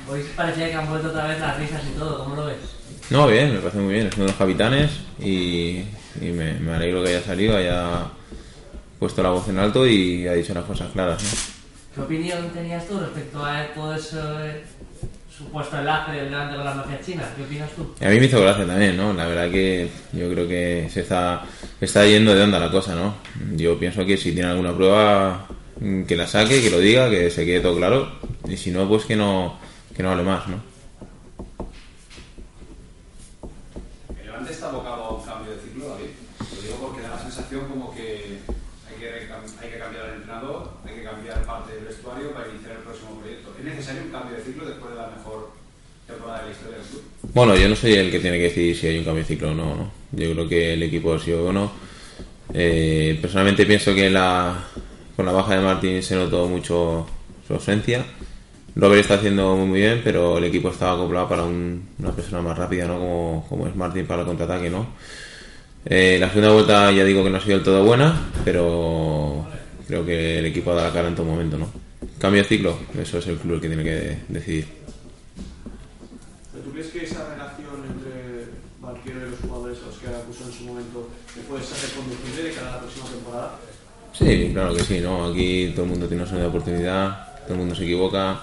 Hoy 0.09 0.21
parecía 0.35 0.69
que 0.69 0.75
han 0.75 0.89
vuelto 0.89 1.09
otra 1.09 1.27
vez 1.27 1.39
las 1.39 1.57
risas 1.57 1.81
y 1.85 1.97
todo, 1.97 2.23
¿cómo 2.23 2.35
lo 2.35 2.45
ves? 2.45 2.57
No, 3.09 3.27
bien, 3.27 3.53
me 3.53 3.59
parece 3.59 3.79
muy 3.79 3.93
bien. 3.93 4.07
Es 4.07 4.15
uno 4.15 4.25
de 4.25 4.31
los 4.31 4.37
capitanes 4.37 4.91
y, 5.19 5.83
y 6.21 6.31
me, 6.33 6.53
me 6.53 6.73
alegro 6.73 7.03
que 7.03 7.09
haya 7.09 7.21
salido, 7.21 7.55
haya 7.55 8.03
puesto 8.99 9.21
la 9.21 9.29
voz 9.29 9.47
en 9.49 9.59
alto 9.59 9.85
y 9.85 10.27
ha 10.27 10.33
dicho 10.33 10.53
las 10.53 10.65
cosas 10.65 10.91
claras. 10.91 11.21
¿no? 11.21 11.54
¿Qué 11.95 12.01
opinión 12.01 12.49
tenías 12.53 12.85
tú 12.87 12.99
respecto 12.99 13.43
a 13.43 13.67
todo 13.73 13.95
ese 13.95 14.63
supuesto 15.35 15.77
enlace 15.77 16.11
del 16.11 16.25
delante 16.25 16.55
con 16.57 16.65
las 16.65 16.75
mafias 16.75 17.05
chinas? 17.05 17.27
¿Qué 17.35 17.43
opinas 17.43 17.71
tú? 17.71 17.93
A 18.01 18.09
mí 18.09 18.19
me 18.19 18.25
hizo 18.25 18.41
gracia 18.41 18.65
también, 18.67 18.97
¿no? 18.97 19.13
La 19.13 19.25
verdad 19.27 19.49
que 19.49 19.89
yo 20.11 20.29
creo 20.31 20.47
que 20.47 20.89
se 20.91 21.01
está, 21.01 21.43
está 21.79 22.05
yendo 22.05 22.33
de 22.35 22.41
onda 22.43 22.59
la 22.59 22.69
cosa, 22.71 22.95
¿no? 22.95 23.15
Yo 23.55 23.79
pienso 23.79 24.05
que 24.05 24.17
si 24.17 24.33
tiene 24.33 24.49
alguna 24.49 24.75
prueba, 24.75 25.47
mm, 25.79 26.03
que 26.03 26.15
la 26.17 26.27
saque, 26.27 26.61
que 26.61 26.69
lo 26.69 26.79
diga, 26.79 27.09
que 27.09 27.29
se 27.31 27.45
quede 27.45 27.61
todo 27.61 27.77
claro. 27.77 28.11
Y 28.47 28.57
si 28.57 28.71
no, 28.71 28.87
pues 28.89 29.05
que 29.05 29.15
no, 29.15 29.57
que 29.95 30.03
no 30.03 30.11
hable 30.11 30.23
más, 30.23 30.47
¿no? 30.47 30.61
El 34.19 34.25
Levante 34.25 34.51
está 34.51 34.67
abocado 34.69 35.03
a 35.05 35.13
un 35.15 35.23
cambio 35.25 35.51
de 35.53 35.61
ciclo, 35.61 35.89
David. 35.89 36.11
Lo 36.55 36.61
digo 36.61 36.75
porque 36.81 37.01
da 37.01 37.09
la 37.15 37.19
sensación 37.21 37.67
como 37.69 37.93
que 37.95 38.39
hay 38.87 38.95
que, 38.99 39.07
recam- 39.11 39.61
hay 39.61 39.69
que 39.69 39.79
cambiar 39.79 40.05
el 40.05 40.15
entrenador, 40.15 40.71
hay 40.85 40.95
que 40.95 41.03
cambiar 41.03 41.43
parte 41.43 41.73
del 41.75 41.85
vestuario 41.85 42.31
para 42.33 42.47
iniciar 42.49 42.73
el 42.77 42.83
próximo 42.83 43.19
proyecto. 43.19 43.53
¿Es 43.57 43.65
necesario 43.65 44.03
un 44.03 44.09
cambio 44.11 44.37
de 44.37 44.43
ciclo 44.43 44.65
después 44.65 44.91
de 44.93 44.97
la 45.01 45.07
mejor 45.09 45.51
temporada 46.07 46.39
de 46.41 46.45
la 46.45 46.51
historia 46.51 46.77
del 46.77 46.85
club? 46.87 47.03
Bueno, 47.35 47.55
yo 47.57 47.67
no 47.67 47.75
soy 47.75 47.93
el 47.93 48.09
que 48.09 48.19
tiene 48.19 48.37
que 48.37 48.43
decidir 48.43 48.75
si 48.77 48.87
hay 48.87 48.97
un 48.97 49.03
cambio 49.03 49.23
de 49.23 49.27
ciclo 49.27 49.51
o 49.51 49.53
no, 49.53 49.75
¿no? 49.75 49.91
Yo 50.13 50.31
creo 50.31 50.47
que 50.47 50.73
el 50.73 50.83
equipo 50.83 51.13
ha 51.13 51.19
sido 51.19 51.43
bueno. 51.43 51.69
Eh, 52.53 53.17
personalmente 53.21 53.65
pienso 53.65 53.93
que 53.93 54.09
la, 54.09 54.63
con 55.17 55.25
la 55.25 55.33
baja 55.33 55.55
de 55.57 55.61
Martín 55.61 56.01
se 56.01 56.15
notó 56.15 56.47
mucho 56.47 57.05
su 57.45 57.53
ausencia. 57.53 58.05
Robert 58.77 59.01
está 59.01 59.15
haciendo 59.15 59.53
muy 59.57 59.79
bien, 59.81 59.99
pero 60.03 60.37
el 60.37 60.45
equipo 60.45 60.69
estaba 60.69 60.93
acoplado 60.93 61.27
para 61.27 61.43
un- 61.43 61.89
una 61.99 62.11
persona 62.13 62.41
más 62.41 62.57
rápida, 62.57 62.87
¿no? 62.87 62.99
Como, 62.99 63.45
como 63.49 63.67
es 63.67 63.75
Martín 63.75 64.05
para 64.07 64.21
el 64.21 64.27
contraataque, 64.27 64.69
¿no? 64.69 64.87
Eh, 65.85 66.17
la 66.19 66.29
segunda 66.29 66.51
vuelta 66.53 66.91
ya 66.91 67.03
digo 67.03 67.23
que 67.23 67.29
no 67.29 67.37
ha 67.37 67.41
sido 67.41 67.57
del 67.57 67.65
todo 67.65 67.83
buena, 67.83 68.29
pero 68.45 69.45
creo 69.87 70.05
que 70.05 70.39
el 70.39 70.45
equipo 70.45 70.71
ha 70.71 70.75
dado 70.75 70.87
la 70.87 70.93
cara 70.93 71.09
en 71.09 71.15
todo 71.15 71.25
momento, 71.25 71.57
¿no? 71.57 71.69
Cambio 72.17 72.41
de 72.43 72.47
ciclo, 72.47 72.77
eso 72.99 73.17
es 73.19 73.27
el 73.27 73.37
club 73.37 73.55
el 73.55 73.61
que 73.61 73.67
tiene 73.67 73.83
que 73.83 74.17
decidir. 74.29 74.65
¿Pero 76.51 76.63
¿Tú 76.65 76.71
crees 76.71 76.87
que 76.87 77.03
esa 77.03 77.29
relación 77.29 77.75
entre 77.87 78.45
Barquero 78.81 79.27
y 79.27 79.29
los 79.31 79.39
jugadores 79.41 79.77
a 79.83 79.87
los 79.87 79.97
que 79.97 80.07
acusó 80.07 80.45
en 80.47 80.53
su 80.53 80.63
momento 81.45 81.63
que 81.63 81.63
puede 81.63 81.63
ser 81.63 81.89
reconducible 81.89 82.43
de 82.43 82.51
cara 82.53 82.69
a 82.69 82.71
la 82.71 82.79
próxima 82.79 83.05
temporada? 83.05 83.59
Sí, 84.13 84.51
claro 84.53 84.75
que 84.75 84.83
sí, 84.83 84.99
¿no? 85.01 85.25
Aquí 85.25 85.71
todo 85.75 85.85
el 85.85 85.91
mundo 85.91 86.07
tiene 86.07 86.23
una 86.23 86.29
segunda 86.29 86.49
oportunidad, 86.49 87.41
todo 87.43 87.53
el 87.53 87.59
mundo 87.59 87.75
se 87.75 87.83
equivoca 87.83 88.41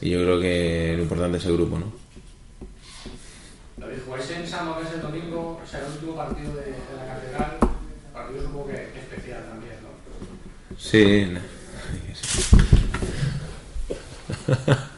y 0.00 0.10
yo 0.10 0.20
creo 0.20 0.40
que 0.40 0.94
lo 0.96 1.02
importante 1.02 1.38
es 1.38 1.44
el 1.46 1.54
grupo, 1.54 1.78
¿no? 1.78 1.92
David, 3.76 3.98
jugáis 4.06 4.30
en 4.30 4.46
San 4.46 4.68
Mamés 4.68 4.92
el 4.94 5.02
domingo, 5.02 5.60
o 5.62 5.66
sea, 5.68 5.80
el 5.80 5.86
último 5.92 6.16
partido 6.16 6.54
de, 6.54 6.62
de 6.62 6.72
la 6.96 7.06
catedral, 7.06 7.58
partido 8.12 8.42
supongo 8.42 8.68
que 8.68 8.74
especial 8.98 9.44
también, 9.48 9.74
¿no? 9.82 9.90
Sí. 10.78 11.26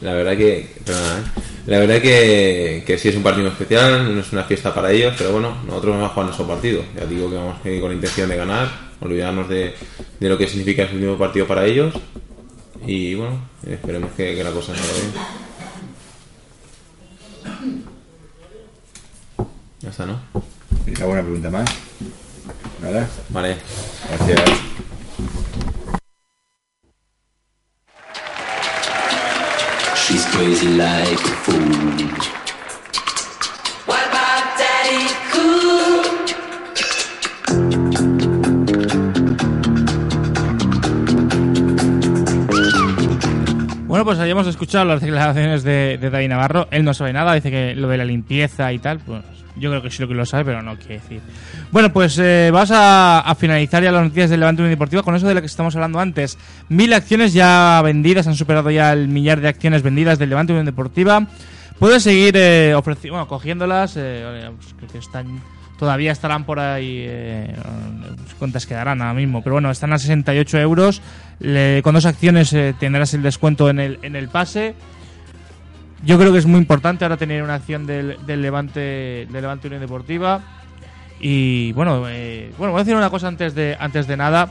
La 0.00 0.12
verdad 0.12 0.36
que, 0.36 0.76
perdona, 0.84 1.20
¿eh? 1.20 1.45
La 1.66 1.78
verdad 1.80 2.00
que, 2.00 2.84
que 2.86 2.98
sí 2.98 3.08
es 3.08 3.16
un 3.16 3.22
partido 3.22 3.48
especial, 3.48 4.14
no 4.14 4.20
es 4.20 4.32
una 4.32 4.44
fiesta 4.44 4.72
para 4.74 4.92
ellos, 4.92 5.14
pero 5.18 5.32
bueno, 5.32 5.56
nosotros 5.66 5.94
vamos 5.94 6.10
a 6.10 6.14
jugar 6.14 6.26
nuestro 6.26 6.46
partido. 6.46 6.82
Ya 6.96 7.06
digo 7.06 7.28
que 7.28 7.36
vamos 7.36 7.56
a 7.64 7.68
ir 7.68 7.80
con 7.80 7.90
la 7.90 7.96
intención 7.96 8.28
de 8.28 8.36
ganar, 8.36 8.68
olvidarnos 9.00 9.48
de, 9.48 9.74
de 10.20 10.28
lo 10.28 10.38
que 10.38 10.46
significa 10.46 10.84
ese 10.84 10.94
último 10.94 11.18
partido 11.18 11.46
para 11.46 11.64
ellos 11.64 11.94
y 12.86 13.14
bueno, 13.14 13.40
esperemos 13.66 14.12
que, 14.12 14.34
que 14.36 14.44
la 14.44 14.50
cosa 14.50 14.74
salga 14.76 14.92
bien. 14.92 15.12
Ya 19.80 19.90
está, 19.90 20.06
¿no? 20.06 20.20
¿Alguna 21.00 21.22
pregunta 21.22 21.50
más? 21.50 21.68
¿Nada? 22.82 23.08
Vale. 23.30 23.56
Gracias. 24.08 24.76
She's 30.06 30.24
crazy 30.26 30.68
like 30.76 31.18
a 31.18 31.34
fool. 31.42 31.56
What 33.86 34.06
about 34.06 34.56
Daddy 34.56 35.08
Cool? 35.32 36.04
Bueno, 43.88 44.04
pues 44.04 44.20
hayamos 44.20 44.46
escuchado 44.46 44.84
las 44.84 45.00
declaraciones 45.00 45.64
de, 45.64 45.98
de 46.00 46.10
David 46.10 46.28
Navarro. 46.28 46.68
Él 46.70 46.84
no 46.84 46.94
sabe 46.94 47.12
nada, 47.12 47.34
dice 47.34 47.50
que 47.50 47.74
lo 47.74 47.88
de 47.88 47.96
la 47.98 48.04
limpieza 48.04 48.72
y 48.72 48.78
tal, 48.78 49.00
pues 49.00 49.24
yo 49.58 49.70
creo 49.70 49.82
que 49.82 49.90
sí 49.90 50.02
lo 50.02 50.08
que 50.08 50.14
lo 50.14 50.26
sabe, 50.26 50.44
pero 50.44 50.62
no 50.62 50.76
quiere 50.76 50.94
decir. 50.94 51.20
Bueno, 51.70 51.92
pues 51.92 52.18
eh, 52.18 52.50
vamos 52.52 52.70
a, 52.72 53.34
finalizar 53.38 53.82
ya 53.82 53.92
las 53.92 54.02
noticias 54.02 54.30
del 54.30 54.40
Levante 54.40 54.62
Unión 54.62 54.72
Deportiva 54.72 55.02
con 55.02 55.14
eso 55.14 55.26
de 55.26 55.34
lo 55.34 55.40
que 55.40 55.46
estamos 55.46 55.74
hablando 55.74 55.98
antes. 56.00 56.38
Mil 56.68 56.92
acciones 56.92 57.32
ya 57.32 57.80
vendidas, 57.84 58.26
han 58.26 58.34
superado 58.34 58.70
ya 58.70 58.92
el 58.92 59.08
millar 59.08 59.40
de 59.40 59.48
acciones 59.48 59.82
vendidas 59.82 60.18
del 60.18 60.30
Levante 60.30 60.52
Unión 60.52 60.66
Deportiva. 60.66 61.26
Puedes 61.78 62.02
seguir 62.02 62.34
eh, 62.36 62.74
bueno, 63.10 63.28
cogiéndolas, 63.28 63.94
eh, 63.96 64.50
pues 64.56 64.74
creo 64.78 64.88
que 64.90 64.98
están 64.98 65.40
todavía 65.78 66.12
estarán 66.12 66.44
por 66.44 66.58
ahí, 66.58 67.04
eh, 67.06 67.54
sé 68.28 68.34
cuántas 68.38 68.66
quedarán 68.66 69.00
ahora 69.02 69.14
mismo, 69.14 69.42
pero 69.42 69.54
bueno, 69.54 69.70
están 69.70 69.92
a 69.92 69.98
68 69.98 70.58
euros. 70.58 71.02
Le- 71.38 71.82
con 71.82 71.94
dos 71.94 72.06
acciones 72.06 72.52
eh, 72.52 72.74
tendrás 72.78 73.14
el 73.14 73.22
descuento 73.22 73.68
en 73.68 73.80
el, 73.80 73.98
en 74.02 74.16
el 74.16 74.28
pase. 74.28 74.74
Yo 76.06 76.16
creo 76.18 76.32
que 76.32 76.38
es 76.38 76.46
muy 76.46 76.60
importante 76.60 77.04
ahora 77.04 77.16
tener 77.16 77.42
una 77.42 77.54
acción 77.54 77.84
del, 77.84 78.16
del 78.24 78.40
Levante 78.40 79.26
del 79.28 79.42
Levante 79.42 79.66
Unión 79.66 79.80
Deportiva. 79.80 80.40
Y 81.18 81.72
bueno, 81.72 82.04
eh, 82.08 82.52
bueno, 82.56 82.70
voy 82.70 82.80
a 82.80 82.84
decir 82.84 82.96
una 82.96 83.10
cosa 83.10 83.26
antes 83.26 83.56
de, 83.56 83.76
antes 83.80 84.06
de 84.06 84.16
nada. 84.16 84.50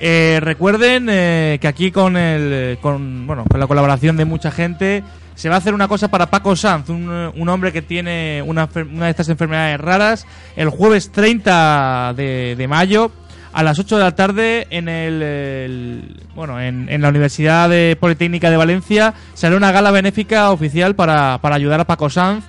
Eh, 0.00 0.40
recuerden 0.42 1.06
eh, 1.08 1.58
que 1.60 1.68
aquí 1.68 1.92
con 1.92 2.16
el 2.16 2.78
con 2.80 3.24
bueno 3.24 3.44
con 3.48 3.60
la 3.60 3.68
colaboración 3.68 4.16
de 4.16 4.24
mucha 4.24 4.50
gente 4.50 5.04
se 5.36 5.48
va 5.48 5.56
a 5.56 5.58
hacer 5.58 5.74
una 5.74 5.86
cosa 5.86 6.08
para 6.08 6.26
Paco 6.26 6.56
Sanz, 6.56 6.88
un, 6.88 7.08
un 7.08 7.48
hombre 7.48 7.70
que 7.70 7.82
tiene 7.82 8.42
una, 8.44 8.68
una 8.92 9.04
de 9.04 9.10
estas 9.10 9.28
enfermedades 9.28 9.78
raras. 9.78 10.26
El 10.56 10.70
jueves 10.70 11.12
30 11.12 12.14
de, 12.16 12.56
de 12.58 12.68
mayo 12.68 13.12
a 13.52 13.62
las 13.62 13.78
8 13.78 13.96
de 13.98 14.02
la 14.04 14.14
tarde 14.14 14.66
en 14.70 14.88
el, 14.88 16.16
bueno 16.34 16.60
en, 16.60 16.88
en 16.88 17.02
la 17.02 17.08
Universidad 17.08 17.68
de 17.68 17.96
Politécnica 17.98 18.50
de 18.50 18.56
Valencia 18.56 19.14
será 19.34 19.56
una 19.56 19.72
gala 19.72 19.90
benéfica 19.90 20.50
oficial 20.50 20.94
para, 20.94 21.38
para 21.42 21.56
ayudar 21.56 21.80
a 21.80 21.84
Paco 21.84 22.10
Sanz 22.10 22.44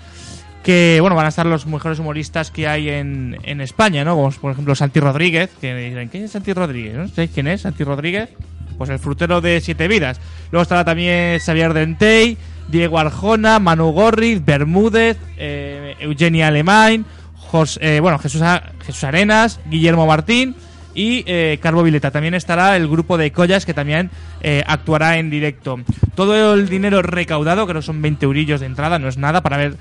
que 0.63 0.99
bueno 1.01 1.15
van 1.15 1.25
a 1.25 1.29
estar 1.29 1.45
los 1.45 1.65
mejores 1.65 1.97
humoristas 1.99 2.51
que 2.51 2.67
hay 2.67 2.89
en, 2.89 3.37
en 3.43 3.61
España, 3.61 4.03
¿no? 4.05 4.15
Como 4.15 4.29
por 4.31 4.51
ejemplo 4.51 4.75
Santi 4.75 4.99
Rodríguez, 4.99 5.49
que 5.59 6.07
¿quién 6.11 6.23
es 6.25 6.31
Santi 6.31 6.53
Rodríguez? 6.53 6.93
¿No 6.93 7.07
sabéis 7.07 7.31
quién 7.33 7.47
es 7.47 7.61
Santi 7.61 7.83
Rodríguez? 7.83 8.29
Pues 8.77 8.89
el 8.91 8.99
frutero 8.99 9.41
de 9.41 9.59
Siete 9.61 9.87
Vidas. 9.87 10.19
Luego 10.51 10.61
estará 10.63 10.85
también 10.85 11.39
Xavier 11.39 11.73
Dentey, 11.73 12.37
Diego 12.67 12.99
Arjona, 12.99 13.57
Manu 13.59 13.91
Gorriz, 13.91 14.43
Bermúdez, 14.45 15.17
eh, 15.37 15.95
Eugenia 15.99 16.47
Alemán, 16.47 17.05
Jos- 17.51 17.79
eh, 17.81 17.99
bueno, 17.99 18.17
Jesús, 18.19 18.41
Jesús 18.85 19.03
Arenas, 19.03 19.59
Guillermo 19.67 20.05
Martín 20.05 20.55
y 20.93 21.23
eh, 21.27 21.59
Carbo 21.61 21.83
Vileta. 21.83 22.11
También 22.11 22.33
estará 22.33 22.75
el 22.75 22.87
grupo 22.87 23.17
de 23.17 23.31
Collas 23.31 23.65
que 23.65 23.73
también 23.73 24.09
eh, 24.41 24.63
actuará 24.67 25.17
en 25.17 25.29
directo. 25.29 25.79
Todo 26.15 26.53
el 26.53 26.69
dinero 26.69 27.01
recaudado, 27.01 27.67
que 27.67 27.73
no 27.73 27.81
son 27.81 28.01
20 28.01 28.25
eurillos 28.25 28.59
de 28.59 28.65
entrada, 28.65 28.99
no 28.99 29.07
es 29.07 29.17
nada, 29.17 29.41
para 29.41 29.57
ver 29.57 29.75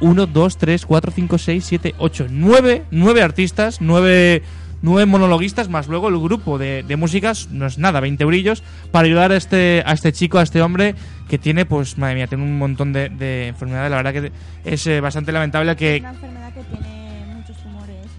1, 0.00 0.26
2, 0.26 0.58
3, 0.58 0.86
4, 0.86 1.12
5, 1.14 1.38
6, 1.38 1.64
7, 1.64 1.94
8, 1.98 2.26
9, 2.30 2.84
9 2.90 3.22
artistas, 3.22 3.80
9, 3.80 4.42
9 4.82 5.06
monologuistas, 5.06 5.68
más 5.68 5.88
luego 5.88 6.08
el 6.08 6.18
grupo 6.18 6.58
de, 6.58 6.82
de 6.82 6.96
músicas, 6.96 7.48
no 7.50 7.66
es 7.66 7.78
nada, 7.78 8.00
20 8.00 8.22
eurillos, 8.22 8.62
para 8.92 9.06
ayudar 9.06 9.32
a 9.32 9.36
este, 9.36 9.82
a 9.84 9.92
este 9.92 10.12
chico, 10.12 10.38
a 10.38 10.42
este 10.42 10.62
hombre 10.62 10.94
que 11.28 11.38
tiene, 11.38 11.66
pues, 11.66 11.98
madre 11.98 12.14
mía, 12.14 12.26
tiene 12.26 12.44
un 12.44 12.58
montón 12.58 12.92
de, 12.92 13.08
de 13.08 13.48
enfermedades. 13.48 13.90
La 13.90 13.96
verdad 13.96 14.12
que 14.12 14.32
es 14.64 14.86
eh, 14.86 15.00
bastante 15.00 15.32
lamentable 15.32 15.76
que, 15.76 15.98
Una 16.00 16.10
enfermedad 16.10 16.52
que 16.54 16.62
tiene. 16.62 16.97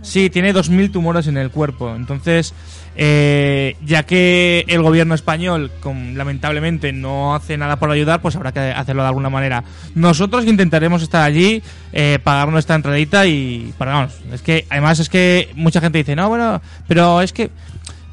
Sí, 0.01 0.29
tiene 0.29 0.53
2.000 0.53 0.91
tumores 0.91 1.27
en 1.27 1.37
el 1.37 1.51
cuerpo. 1.51 1.93
Entonces, 1.95 2.53
eh, 2.95 3.75
ya 3.85 4.03
que 4.03 4.65
el 4.67 4.81
gobierno 4.81 5.13
español, 5.13 5.71
lamentablemente, 6.13 6.93
no 6.93 7.35
hace 7.35 7.57
nada 7.57 7.77
por 7.77 7.91
ayudar, 7.91 8.21
pues 8.21 8.35
habrá 8.35 8.51
que 8.51 8.59
hacerlo 8.59 9.01
de 9.01 9.09
alguna 9.09 9.29
manera. 9.29 9.63
Nosotros 9.95 10.45
intentaremos 10.45 11.01
estar 11.01 11.23
allí, 11.23 11.61
eh, 11.91 12.19
pagar 12.23 12.49
nuestra 12.49 12.75
entradita 12.75 13.25
y... 13.27 13.73
Vamos, 13.77 14.13
es 14.31 14.41
que 14.41 14.65
además 14.69 14.99
es 14.99 15.09
que 15.09 15.49
mucha 15.55 15.81
gente 15.81 15.97
dice, 15.97 16.15
no, 16.15 16.29
bueno, 16.29 16.61
pero 16.87 17.21
es 17.21 17.33
que 17.33 17.51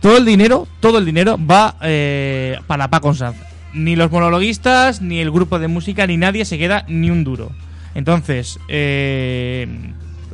todo 0.01 0.19
el 0.19 0.25
dinero, 0.25 0.69
todo 0.81 0.99
el 0.99 1.05
dinero 1.05 1.39
va 1.39 1.77
eh, 1.83 2.59
para 2.67 2.89
Paco 2.89 3.15
Sanz. 3.15 3.37
Ni 3.75 3.97
los 3.97 4.11
monologuistas, 4.11 5.03
ni 5.03 5.21
el 5.21 5.31
grupo 5.31 5.59
de 5.59 5.69
música, 5.69 6.07
ni 6.07 6.17
nadie 6.17 6.45
se 6.45 6.59
queda 6.59 6.85
ni 6.89 7.11
un 7.11 7.25
duro. 7.25 7.51
Entonces, 7.95 8.59
eh, 8.69 9.67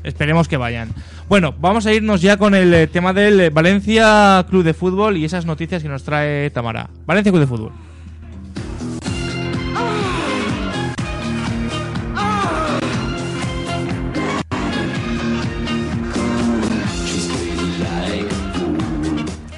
esperemos 0.04 0.48
que 0.48 0.56
vayan. 0.56 0.90
Bueno, 1.32 1.54
vamos 1.58 1.86
a 1.86 1.94
irnos 1.94 2.20
ya 2.20 2.36
con 2.36 2.54
el 2.54 2.74
eh, 2.74 2.86
tema 2.86 3.14
del 3.14 3.40
eh, 3.40 3.48
Valencia 3.48 4.44
Club 4.50 4.64
de 4.64 4.74
Fútbol 4.74 5.16
y 5.16 5.24
esas 5.24 5.46
noticias 5.46 5.82
que 5.82 5.88
nos 5.88 6.04
trae 6.04 6.50
Tamara. 6.50 6.90
Valencia 7.06 7.32
Club 7.32 7.40
de 7.40 7.46
Fútbol. 7.46 7.72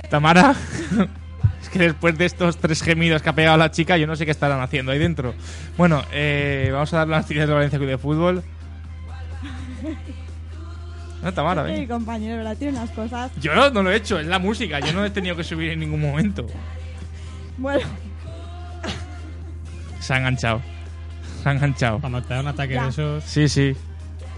Tamara, 0.08 0.54
es 1.60 1.68
que 1.70 1.80
después 1.80 2.16
de 2.16 2.26
estos 2.26 2.56
tres 2.58 2.82
gemidos 2.82 3.20
que 3.20 3.30
ha 3.30 3.34
pegado 3.34 3.56
la 3.56 3.72
chica, 3.72 3.96
yo 3.96 4.06
no 4.06 4.14
sé 4.14 4.24
qué 4.24 4.30
estarán 4.30 4.60
haciendo 4.60 4.92
ahí 4.92 5.00
dentro. 5.00 5.34
Bueno, 5.76 6.04
eh, 6.12 6.70
vamos 6.72 6.94
a 6.94 6.98
dar 6.98 7.08
las 7.08 7.22
noticias 7.22 7.48
de 7.48 7.52
Valencia 7.52 7.80
Club 7.80 7.90
de 7.90 7.98
Fútbol. 7.98 8.44
No, 11.24 11.32
Tamara, 11.32 11.62
Es 11.62 11.66
que 11.68 11.72
ven. 11.72 11.80
mi 11.82 11.86
compañero, 11.88 12.36
¿verdad? 12.36 12.56
Tiene 12.56 12.76
unas 12.78 12.90
cosas. 12.90 13.32
Yo 13.40 13.54
no, 13.54 13.70
no 13.70 13.82
lo 13.82 13.90
he 13.90 13.96
hecho, 13.96 14.18
es 14.18 14.26
la 14.26 14.38
música, 14.38 14.78
yo 14.80 14.92
no 14.92 15.04
he 15.04 15.10
tenido 15.10 15.34
que 15.36 15.42
subir 15.44 15.70
en 15.70 15.80
ningún 15.80 16.00
momento. 16.00 16.46
Bueno, 17.58 17.86
Se 20.00 20.12
ha 20.14 20.18
enganchado. 20.18 20.60
Se 21.42 21.48
ha 21.48 21.52
enganchado. 21.52 21.98
Cuando 22.00 22.22
te 22.22 22.34
da 22.34 22.40
un 22.40 22.48
ataque 22.48 22.74
Ya. 22.74 22.82
de 22.84 22.88
esos. 22.90 23.24
Sí, 23.24 23.48
sí. 23.48 23.74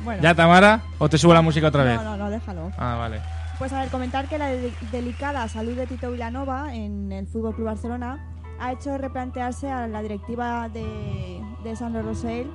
bueno. 0.04 0.22
¿Ya, 0.22 0.34
Tamara? 0.34 0.82
¿O 0.98 1.08
te 1.08 1.18
subo 1.18 1.34
la 1.34 1.42
música 1.42 1.66
otra 1.68 1.82
vez? 1.82 1.96
No, 1.96 2.04
no, 2.04 2.16
no, 2.16 2.30
déjalo. 2.30 2.70
Ah, 2.78 2.96
vale. 2.96 3.20
Pues 3.58 3.72
a 3.72 3.80
ver, 3.80 3.88
comentar 3.88 4.28
que 4.28 4.38
la 4.38 4.48
de- 4.48 4.72
delicada 4.92 5.48
salud 5.48 5.74
de 5.74 5.86
Tito 5.86 6.10
Vilanova 6.12 6.74
en 6.74 7.10
el 7.10 7.26
Fútbol 7.26 7.54
Club 7.54 7.66
Barcelona 7.66 8.24
ha 8.60 8.72
hecho 8.72 8.96
replantearse 8.98 9.68
a 9.70 9.86
la 9.86 10.02
directiva 10.02 10.68
de, 10.68 11.40
de 11.64 11.76
San 11.76 11.94
Rosell 12.02 12.46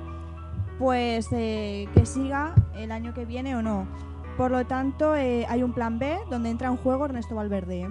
pues 0.78 1.28
eh, 1.32 1.86
que 1.94 2.06
siga 2.06 2.54
el 2.76 2.90
año 2.92 3.12
que 3.14 3.24
viene 3.24 3.54
o 3.56 3.62
no. 3.62 3.86
Por 4.36 4.50
lo 4.50 4.66
tanto, 4.66 5.14
eh, 5.14 5.46
hay 5.48 5.62
un 5.62 5.72
plan 5.72 5.98
B 5.98 6.18
donde 6.30 6.50
entra 6.50 6.68
en 6.68 6.76
juego 6.76 7.04
Ernesto 7.04 7.34
Valverde. 7.34 7.88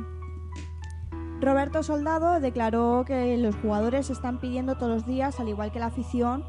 Roberto 1.40 1.84
Soldado 1.84 2.40
declaró 2.40 3.04
que 3.06 3.38
los 3.38 3.56
jugadores 3.56 4.10
están 4.10 4.40
pidiendo 4.40 4.76
todos 4.76 4.92
los 4.92 5.06
días, 5.06 5.40
al 5.40 5.50
igual 5.50 5.72
que 5.72 5.80
la 5.80 5.88
afición, 5.88 6.44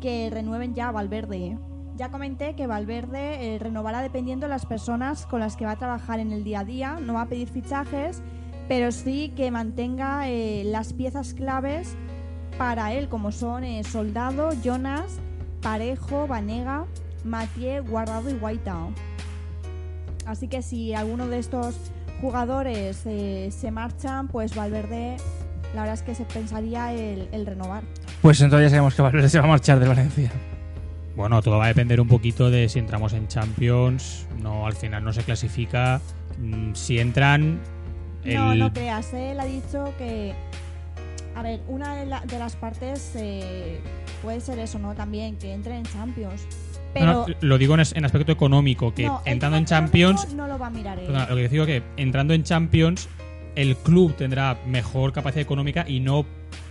que 0.00 0.28
renueven 0.30 0.74
ya 0.74 0.90
Valverde. 0.90 1.58
Ya 1.96 2.10
comenté 2.10 2.54
que 2.54 2.66
Valverde 2.66 3.54
eh, 3.54 3.58
renovará 3.58 4.02
dependiendo 4.02 4.46
de 4.46 4.50
las 4.50 4.66
personas 4.66 5.26
con 5.26 5.40
las 5.40 5.56
que 5.56 5.64
va 5.64 5.72
a 5.72 5.76
trabajar 5.76 6.20
en 6.20 6.32
el 6.32 6.44
día 6.44 6.60
a 6.60 6.64
día, 6.64 6.98
no 7.00 7.14
va 7.14 7.22
a 7.22 7.26
pedir 7.26 7.48
fichajes, 7.48 8.22
pero 8.68 8.92
sí 8.92 9.32
que 9.34 9.50
mantenga 9.50 10.28
eh, 10.28 10.62
las 10.64 10.92
piezas 10.92 11.34
claves 11.34 11.96
para 12.56 12.92
él, 12.92 13.08
como 13.08 13.32
son 13.32 13.64
Soldado, 13.84 14.50
Jonas, 14.62 15.20
Parejo, 15.62 16.26
Vanega, 16.26 16.86
Mathieu, 17.24 17.82
Guardado 17.84 18.30
y 18.30 18.34
Guaita. 18.34 18.88
Así 20.28 20.46
que 20.46 20.62
si 20.62 20.94
alguno 20.94 21.26
de 21.26 21.38
estos 21.38 21.74
jugadores 22.20 23.02
eh, 23.06 23.48
se 23.50 23.70
marchan, 23.70 24.28
pues 24.28 24.54
Valverde, 24.54 25.16
la 25.74 25.80
verdad 25.82 25.94
es 25.94 26.02
que 26.02 26.14
se 26.14 26.24
pensaría 26.24 26.92
el, 26.92 27.28
el 27.32 27.46
renovar. 27.46 27.82
Pues 28.22 28.40
entonces 28.40 28.66
ya 28.66 28.70
sabemos 28.76 28.94
que 28.94 29.02
Valverde 29.02 29.28
se 29.28 29.38
va 29.38 29.44
a 29.46 29.48
marchar 29.48 29.80
de 29.80 29.88
Valencia. 29.88 30.30
Bueno, 31.16 31.40
todo 31.42 31.58
va 31.58 31.64
a 31.64 31.68
depender 31.68 32.00
un 32.00 32.08
poquito 32.08 32.50
de 32.50 32.68
si 32.68 32.78
entramos 32.78 33.12
en 33.14 33.26
Champions. 33.26 34.26
No, 34.40 34.66
al 34.66 34.74
final 34.74 35.02
no 35.02 35.12
se 35.12 35.22
clasifica. 35.22 36.00
Mm, 36.38 36.74
Si 36.74 36.98
entran. 36.98 37.58
No, 38.24 38.52
el- 38.52 38.58
no 38.58 38.72
creas, 38.72 39.12
él 39.14 39.40
ha 39.40 39.44
dicho 39.46 39.92
que. 39.98 40.34
A 41.34 41.42
ver, 41.42 41.60
una 41.68 41.94
de, 41.96 42.06
la- 42.06 42.20
de 42.20 42.38
las 42.38 42.54
partes 42.56 43.12
eh, 43.16 43.80
puede 44.22 44.40
ser 44.40 44.58
eso, 44.58 44.78
¿no? 44.78 44.94
También 44.94 45.36
que 45.38 45.52
entre 45.52 45.76
en 45.76 45.84
Champions. 45.84 46.46
Pero. 46.94 47.06
No, 47.06 47.26
no, 47.26 47.34
lo 47.40 47.58
digo 47.58 47.74
en, 47.74 47.80
aspecto 47.80 48.32
económico, 48.32 48.94
que 48.94 49.06
no, 49.06 49.22
entrando 49.24 49.56
en 49.56 49.64
Champions. 49.64 50.32
No 50.34 50.46
lo 50.46 50.58
va 50.58 50.68
a 50.68 50.70
mirar 50.70 50.98
él. 50.98 51.06
Perdona, 51.06 51.28
lo 51.28 51.36
que 51.36 51.48
digo 51.48 51.66
que 51.66 51.82
entrando 51.96 52.34
en 52.34 52.44
Champions, 52.44 53.08
el 53.54 53.76
club 53.76 54.14
tendrá 54.16 54.58
mejor 54.66 55.12
capacidad 55.12 55.42
económica 55.42 55.84
y 55.86 56.00
no 56.00 56.24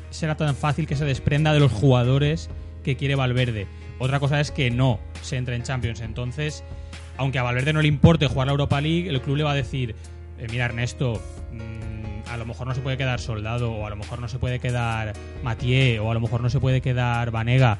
será 0.09 0.35
tan 0.35 0.55
fácil 0.55 0.87
que 0.87 0.95
se 0.95 1.05
desprenda 1.05 1.53
de 1.53 1.59
los 1.59 1.71
jugadores 1.71 2.49
que 2.83 2.95
quiere 2.95 3.15
Valverde. 3.15 3.67
Otra 3.99 4.19
cosa 4.19 4.39
es 4.39 4.51
que 4.51 4.71
no 4.71 4.99
se 5.21 5.37
entre 5.37 5.55
en 5.55 5.63
Champions. 5.63 6.01
Entonces, 6.01 6.63
aunque 7.17 7.39
a 7.39 7.43
Valverde 7.43 7.73
no 7.73 7.81
le 7.81 7.87
importe 7.87 8.27
jugar 8.27 8.47
la 8.47 8.51
Europa 8.51 8.79
League, 8.79 9.09
el 9.09 9.21
club 9.21 9.37
le 9.37 9.43
va 9.43 9.51
a 9.51 9.55
decir: 9.55 9.95
eh, 10.37 10.47
Mira, 10.49 10.65
Ernesto, 10.65 11.21
mm, 11.51 12.29
a 12.29 12.37
lo 12.37 12.45
mejor 12.45 12.67
no 12.67 12.75
se 12.75 12.81
puede 12.81 12.97
quedar 12.97 13.19
Soldado, 13.19 13.71
o 13.71 13.85
a 13.85 13.89
lo 13.89 13.95
mejor 13.95 14.19
no 14.19 14.27
se 14.27 14.39
puede 14.39 14.59
quedar 14.59 15.13
Mathieu, 15.43 16.05
o 16.05 16.11
a 16.11 16.13
lo 16.13 16.21
mejor 16.21 16.41
no 16.41 16.49
se 16.49 16.59
puede 16.59 16.81
quedar 16.81 17.31
Vanega. 17.31 17.79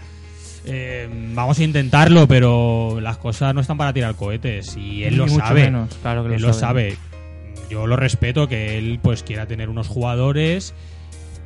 Eh, 0.70 1.08
vamos 1.34 1.60
a 1.60 1.64
intentarlo, 1.64 2.28
pero 2.28 3.00
las 3.02 3.18
cosas 3.18 3.54
no 3.56 3.62
están 3.62 3.78
para 3.78 3.94
tirar 3.94 4.16
cohetes 4.16 4.76
y 4.78 5.04
él 5.04 5.16
lo 5.18 5.28
sabe. 5.28 5.64
menos, 5.66 5.96
claro 6.02 6.28
que 6.28 6.36
él 6.36 6.42
lo 6.42 6.54
sabe. 6.54 6.92
sabe. 6.92 6.98
Yo 7.70 7.86
lo 7.88 7.96
respeto 7.98 8.48
que 8.48 8.78
él 8.78 9.00
pues 9.02 9.24
quiera 9.24 9.46
tener 9.46 9.68
unos 9.70 9.88
jugadores, 9.88 10.74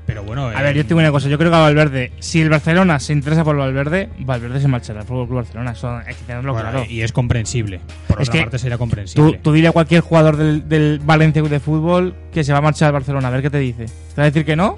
pero 0.06 0.24
bueno. 0.24 0.48
A 0.48 0.62
ver, 0.62 0.76
yo 0.76 0.84
te 0.84 0.90
digo 0.90 1.00
una 1.00 1.12
cosa, 1.12 1.30
yo 1.30 1.38
creo 1.38 1.50
que 1.50 1.58
a 1.58 1.62
Valverde, 1.62 2.12
si 2.20 2.42
el 2.42 2.50
Barcelona 2.50 3.00
se 3.00 3.14
interesa 3.14 3.44
por 3.44 3.56
Valverde, 3.58 4.10
Valverde 4.20 4.60
se 4.62 4.68
marchará 4.68 5.02
al 5.02 5.08
Fútbol 5.08 5.28
Club 5.28 5.38
Barcelona, 5.38 5.72
eso 5.72 5.90
hay 5.98 6.14
que 6.14 6.24
tenerlo 6.28 6.54
Bueno, 6.54 6.70
claro. 6.72 6.86
y 6.90 7.02
es 7.02 7.12
comprensible. 7.12 7.80
Por 8.08 8.22
Es 8.22 8.30
otra 8.30 8.40
que 8.40 8.44
parte 8.46 8.60
sería 8.60 8.76
Tú, 8.76 8.80
comprensible. 8.80 9.40
tú 9.42 9.52
dile 9.52 9.68
a 9.70 9.72
cualquier 9.72 10.02
jugador 10.02 10.38
del, 10.38 10.68
del 10.70 11.00
Valencia 11.04 11.42
de 11.42 11.60
Fútbol 11.60 12.14
que 12.34 12.44
se 12.44 12.52
va 12.52 12.60
a 12.60 12.62
marchar 12.62 12.88
al 12.88 12.94
Barcelona, 12.94 13.28
a 13.30 13.32
ver 13.32 13.42
qué 13.42 13.50
te 13.50 13.60
dice. 13.60 13.86
¿Te 13.86 14.18
va 14.18 14.24
a 14.24 14.26
decir 14.26 14.46
que 14.46 14.56
no? 14.56 14.78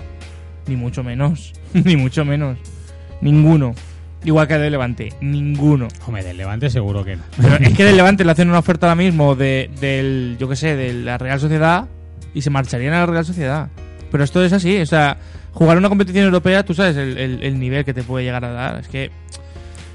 Ni 0.67 0.75
mucho 0.77 1.03
menos, 1.03 1.51
ni 1.73 1.97
mucho 1.97 2.23
menos. 2.23 2.57
Ninguno. 3.21 3.75
Igual 4.25 4.47
que 4.47 4.57
del 4.57 4.71
Levante, 4.71 5.13
ninguno. 5.21 5.87
Hombre, 6.07 6.23
del 6.23 6.37
Levante 6.37 6.69
seguro 6.69 7.03
que 7.03 7.17
no. 7.17 7.23
Pero 7.41 7.55
es 7.57 7.73
que 7.75 7.83
del 7.83 7.97
Levante 7.97 8.23
le 8.23 8.31
hacen 8.31 8.49
una 8.49 8.59
oferta 8.59 8.87
ahora 8.87 8.95
mismo 8.95 9.35
de, 9.35 9.69
del, 9.81 10.37
yo 10.39 10.47
qué 10.47 10.55
sé, 10.55 10.75
de 10.75 10.93
la 10.93 11.17
Real 11.17 11.39
Sociedad 11.39 11.87
y 12.33 12.41
se 12.41 12.49
marcharían 12.49 12.93
a 12.93 12.99
la 13.01 13.05
Real 13.05 13.25
Sociedad. 13.25 13.69
Pero 14.11 14.23
esto 14.23 14.43
es 14.45 14.53
así, 14.53 14.79
o 14.79 14.85
sea, 14.85 15.17
jugar 15.51 15.77
una 15.77 15.89
competición 15.89 16.25
europea, 16.25 16.63
tú 16.63 16.73
sabes 16.73 16.95
el, 16.95 17.17
el- 17.17 17.43
el 17.43 17.59
nivel 17.59 17.83
que 17.83 17.93
te 17.93 18.03
puede 18.03 18.23
llegar 18.25 18.45
a 18.45 18.51
dar. 18.51 18.79
Es 18.79 18.87
que. 18.87 19.11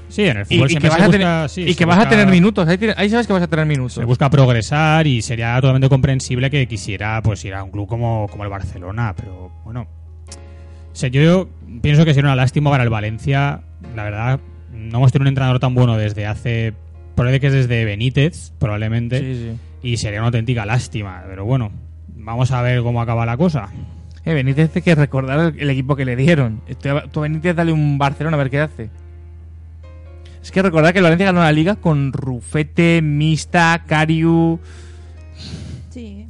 Sí, 0.09 0.23
en 0.25 0.37
el 0.37 0.43
Y, 0.49 0.55
fútbol 0.57 0.71
y 0.71 0.73
que 0.75 0.79
siempre 0.81 0.89
vas, 0.89 0.99
se 0.99 1.05
a, 1.05 1.09
tener, 1.11 1.49
sí, 1.49 1.61
y 1.61 1.71
se 1.73 1.77
que 1.77 1.85
vas 1.85 1.99
a 1.99 2.09
tener 2.09 2.27
minutos, 2.27 2.67
ahí, 2.67 3.09
sabes 3.11 3.27
que 3.27 3.33
vas 3.33 3.43
a 3.43 3.47
tener 3.47 3.65
minutos. 3.67 3.93
Se 3.93 4.03
busca 4.05 4.27
progresar 4.29 5.05
y 5.05 5.21
sería 5.21 5.55
totalmente 5.57 5.87
comprensible 5.87 6.49
que 6.49 6.67
quisiera 6.67 7.21
pues 7.21 7.45
ir 7.45 7.53
a 7.53 7.63
un 7.63 7.69
club 7.69 7.87
como, 7.87 8.27
como 8.29 8.43
el 8.43 8.49
Barcelona, 8.49 9.13
pero 9.15 9.51
bueno. 9.63 9.87
O 10.91 10.95
sea, 10.95 11.09
yo 11.09 11.47
pienso 11.81 12.05
que 12.05 12.13
sería 12.15 12.27
una 12.29 12.35
lástima 12.35 12.71
para 12.71 12.83
el 12.83 12.89
Valencia. 12.89 13.61
La 13.99 14.03
verdad, 14.05 14.39
no 14.71 14.97
hemos 14.97 15.11
tenido 15.11 15.23
un 15.23 15.27
entrenador 15.29 15.59
tan 15.59 15.75
bueno 15.75 15.97
desde 15.97 16.25
hace. 16.25 16.73
Probablemente 17.15 17.41
que 17.41 17.47
es 17.47 17.53
desde 17.67 17.83
Benítez, 17.83 18.51
probablemente. 18.59 19.19
Sí, 19.19 19.35
sí. 19.35 19.59
Y 19.91 19.97
sería 19.97 20.19
una 20.19 20.27
auténtica 20.27 20.65
lástima. 20.65 21.23
Pero 21.27 21.43
bueno, 21.45 21.71
vamos 22.15 22.51
a 22.51 22.61
ver 22.61 22.81
cómo 22.81 23.01
acaba 23.01 23.25
la 23.25 23.35
cosa. 23.35 23.69
Eh, 24.23 24.33
Benítez 24.33 24.71
hay 24.75 24.81
que 24.81 24.95
recordar 24.95 25.53
el, 25.53 25.59
el 25.59 25.69
equipo 25.69 25.95
que 25.97 26.05
le 26.05 26.15
dieron. 26.15 26.61
Tú 26.81 26.89
tú 27.11 27.19
a 27.19 27.23
Benítez 27.23 27.55
dale 27.55 27.73
un 27.73 27.97
Barcelona 27.97 28.35
a 28.35 28.39
ver 28.39 28.49
qué 28.49 28.59
hace. 28.61 28.89
Es 30.41 30.51
que 30.51 30.61
recordar 30.61 30.93
que 30.93 30.99
el 30.99 31.03
Valencia 31.03 31.25
ganó 31.25 31.41
la 31.41 31.51
liga 31.51 31.75
con 31.75 32.13
Rufete, 32.13 33.01
Mista, 33.01 33.83
Cariu. 33.85 34.59
Sí. 35.89 36.25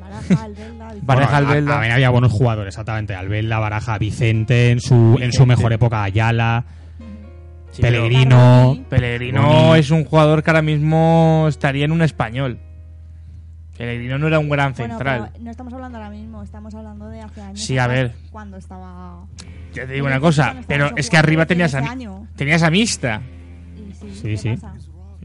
Baraja, 0.00 0.44
Albelda, 0.44 0.84
Vicente. 0.92 1.00
Baraja, 1.06 1.40
Bueno, 1.42 1.72
a-. 1.72 1.74
También 1.74 1.92
había 1.92 2.10
buenos 2.10 2.30
jugadores, 2.32 2.68
exactamente. 2.74 3.14
Albelda, 3.14 3.58
Baraja, 3.58 3.98
Vicente, 3.98 4.70
en 4.70 4.80
su, 4.80 4.94
en 4.94 5.32
su 5.32 5.42
Vicente. 5.42 5.46
mejor 5.46 5.72
época, 5.72 6.04
Ayala. 6.04 6.64
Sí, 7.74 7.82
Pellegrino. 8.88 9.74
Es 9.76 9.90
un 9.90 10.04
jugador 10.04 10.42
que 10.42 10.50
ahora 10.50 10.62
mismo 10.62 11.46
estaría 11.48 11.84
en 11.84 11.92
un 11.92 12.02
español. 12.02 12.58
Pellegrino 13.76 14.18
no 14.18 14.28
era 14.28 14.38
un 14.38 14.48
gran 14.48 14.72
Bueno, 14.72 14.94
central. 14.94 15.30
pero 15.32 15.44
no 15.44 15.50
estamos 15.50 15.72
hablando 15.72 15.98
ahora 15.98 16.10
mismo, 16.10 16.42
estamos 16.42 16.72
hablando 16.74 17.08
de 17.08 17.20
hace 17.20 17.40
años. 17.42 17.60
Sí, 17.60 17.76
a 17.76 17.88
ver. 17.88 18.12
Cuando 18.30 18.56
estaba. 18.56 19.24
Ya 19.74 19.86
te 19.86 19.92
digo 19.94 20.06
una 20.06 20.20
cosa, 20.20 20.54
pero 20.68 20.96
es 20.96 21.10
que 21.10 21.16
arriba 21.16 21.46
tenías 21.46 21.74
a, 21.74 21.82
tenías 22.36 22.62
a 22.62 22.70
Mista. 22.70 23.20
Sí, 24.00 24.10
Sí, 24.14 24.22
¿qué 24.28 24.36
sí. 24.36 24.48
pasa? 24.50 24.74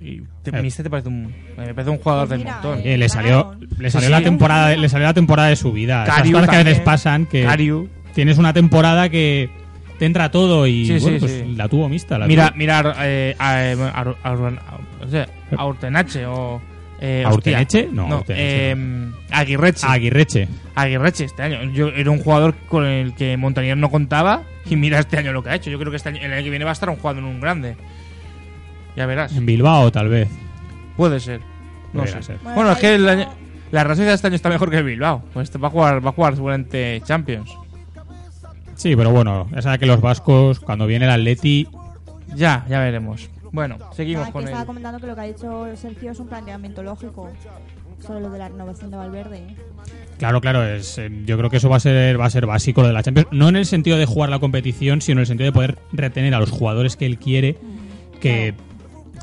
Y 0.01 0.21
te- 0.41 0.51
Mista 0.61 0.81
te 0.81 0.89
parece 0.89 1.09
un, 1.09 1.25
me 1.57 1.73
parece 1.75 1.91
un 1.91 1.97
jugador 1.99 2.27
Pues 2.27 2.39
del 2.39 2.39
mira, 2.39 2.53
montón. 2.53 2.79
Eh, 2.83 2.97
le 2.97 3.09
salió, 3.09 3.53
le 3.77 3.91
salió 3.91 4.07
Sí, 4.07 4.11
la 4.11 4.17
sí. 4.19 4.23
temporada, 4.23 4.75
le 4.75 4.89
salió 4.89 5.05
la 5.05 5.13
temporada 5.13 5.49
de 5.49 5.55
su 5.55 5.71
vida. 5.71 6.03
Esas 6.05 6.15
Cariu 6.15 6.31
cosas 6.33 6.49
que 6.49 6.55
a 6.55 6.63
veces 6.63 6.79
pasan 6.79 7.25
que 7.27 7.43
Cariu. 7.43 7.89
tienes 8.15 8.37
una 8.39 8.53
temporada 8.53 9.09
que 9.09 9.51
te 9.99 10.05
entra 10.05 10.31
todo 10.31 10.65
y 10.65 10.85
Sí, 10.87 10.97
bueno, 10.99 11.17
sí, 11.17 11.19
pues 11.19 11.31
sí. 11.45 11.53
la 11.55 11.67
tuvo 11.67 11.87
mixta. 11.89 12.17
La 12.17 12.25
Mira, 12.25 12.47
tuvo. 12.47 12.57
mira 12.57 12.95
eh, 13.01 13.35
a, 13.37 13.65
eh, 13.65 13.77
a, 13.79 14.01
a- 14.01 14.31
a- 14.31 15.05
o 15.05 15.07
sea, 15.07 15.27
a 15.55 15.65
Urtenache 15.67 16.25
o 16.25 16.59
eh, 17.01 17.23
¿A 17.25 17.29
hostia, 17.29 17.51
Urteneche? 17.59 17.87
No, 17.91 18.07
Urteneche 18.07 18.71
eh, 18.71 19.09
Aguirreche. 19.31 19.85
Aguirreche. 19.87 20.47
Aguirreche 20.75 21.25
este 21.25 21.43
año. 21.43 21.63
Yo 21.71 21.89
era 21.89 22.09
un 22.11 22.19
jugador 22.19 22.55
con 22.67 22.85
el 22.85 23.13
que 23.13 23.37
Montañer 23.37 23.77
no 23.77 23.89
contaba 23.91 24.41
y 24.69 24.75
mira 24.75 24.99
este 24.99 25.17
año 25.17 25.31
lo 25.31 25.43
que 25.43 25.49
ha 25.51 25.55
hecho. 25.55 25.69
Yo 25.69 25.77
creo 25.79 25.91
que 25.91 25.97
este 25.97 26.09
año, 26.09 26.19
el 26.21 26.33
año 26.33 26.43
que 26.43 26.49
viene 26.49 26.65
va 26.65 26.71
a 26.71 26.73
estar 26.73 26.89
un 26.89 26.95
jugador 26.97 27.19
en 27.23 27.29
un 27.29 27.39
grande. 27.39 27.75
Ya 28.95 29.05
verás. 29.05 29.35
En 29.35 29.45
Bilbao, 29.45 29.91
tal 29.91 30.09
vez. 30.09 30.27
Puede 30.97 31.19
ser. 31.19 31.41
No 31.93 32.05
sé. 32.05 32.21
ser. 32.21 32.37
Bueno, 32.43 32.71
es 32.73 32.77
que 32.79 32.95
el 32.95 33.07
año- 33.07 33.29
la 33.71 33.83
Real 33.83 33.95
Sociedad 33.95 34.15
este 34.15 34.27
año 34.27 34.35
está 34.35 34.49
mejor 34.49 34.69
que 34.69 34.77
el 34.77 34.83
Bilbao. 34.83 35.23
Pues 35.33 35.45
este 35.49 35.57
va 35.57 35.69
a 35.69 35.71
jugar, 35.71 36.05
va 36.05 36.09
a 36.09 36.13
jugar 36.13 36.35
seguramente 36.35 37.01
Champions. 37.05 37.49
Sí, 38.79 38.95
pero 38.95 39.11
bueno, 39.11 39.45
ya 39.53 39.61
sabes 39.61 39.77
que 39.79 39.85
los 39.85 39.99
vascos, 39.99 40.61
cuando 40.61 40.87
viene 40.87 41.03
el 41.03 41.11
Atleti, 41.11 41.67
Ya, 42.33 42.65
ya 42.69 42.79
veremos. 42.79 43.29
Bueno, 43.51 43.77
seguimos 43.93 44.27
Ah, 44.27 44.31
con 44.31 44.43
el. 44.43 44.49
estaba 44.49 44.65
comentando 44.65 44.99
que 44.99 45.07
lo 45.07 45.15
que 45.15 45.21
ha 45.21 45.23
dicho 45.25 45.67
Sergio 45.75 46.11
es 46.11 46.19
un 46.19 46.27
planteamiento 46.27 46.81
lógico 46.83 47.29
sobre 48.05 48.21
lo 48.21 48.29
de 48.29 48.37
la 48.39 48.47
renovación 48.47 48.89
de 48.91 48.95
Valverde. 48.97 49.55
claro, 50.17 50.39
claro, 50.39 50.63
es, 50.63 50.97
eh, 50.97 51.09
yo 51.25 51.37
creo 51.37 51.49
que 51.49 51.57
eso 51.57 51.67
va 51.67 51.75
a 51.77 51.79
ser 51.81 52.17
va 52.19 52.25
a 52.25 52.29
ser 52.29 52.45
básico 52.45 52.81
lo 52.81 52.87
de 52.87 52.93
la 52.93 53.03
Champions, 53.03 53.27
no 53.31 53.49
en 53.49 53.57
el 53.57 53.65
sentido 53.65 53.97
de 53.97 54.05
jugar 54.05 54.29
la 54.29 54.39
competición, 54.39 55.01
sino 55.01 55.17
en 55.17 55.21
el 55.21 55.25
sentido 55.27 55.47
de 55.47 55.51
poder 55.51 55.77
retener 55.91 56.33
a 56.35 56.39
los 56.39 56.51
jugadores 56.51 56.95
que 56.95 57.05
él 57.05 57.17
quiere, 57.17 57.57
que 58.21 58.53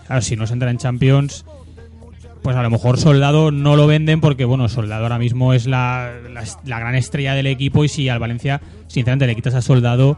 claro, 0.06 0.20
si 0.20 0.36
no 0.36 0.46
se 0.46 0.52
entra 0.52 0.70
en 0.70 0.76
Champions, 0.78 1.46
pues 2.46 2.56
a 2.56 2.62
lo 2.62 2.70
mejor 2.70 2.96
Soldado 2.96 3.50
no 3.50 3.74
lo 3.74 3.88
venden 3.88 4.20
porque, 4.20 4.44
bueno, 4.44 4.68
Soldado 4.68 5.02
ahora 5.02 5.18
mismo 5.18 5.52
es 5.52 5.66
la, 5.66 6.12
la, 6.32 6.44
la 6.64 6.78
gran 6.78 6.94
estrella 6.94 7.34
del 7.34 7.48
equipo 7.48 7.82
y 7.82 7.88
si 7.88 8.08
al 8.08 8.20
Valencia, 8.20 8.60
sinceramente, 8.86 9.26
le 9.26 9.34
quitas 9.34 9.54
a 9.54 9.62
Soldado, 9.62 10.16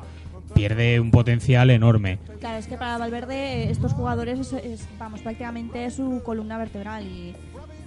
pierde 0.53 1.01
un 1.01 1.11
potencial 1.11 1.71
enorme. 1.71 2.19
Claro, 2.39 2.59
es 2.59 2.67
que 2.67 2.77
para 2.77 2.99
Valverde 2.99 3.71
estos 3.71 3.95
jugadores 3.95 4.41
es, 4.41 4.53
es, 4.53 4.87
vamos, 4.99 5.23
prácticamente 5.23 5.91
su 5.91 6.21
columna 6.23 6.59
vertebral 6.59 7.07
y, 7.07 7.35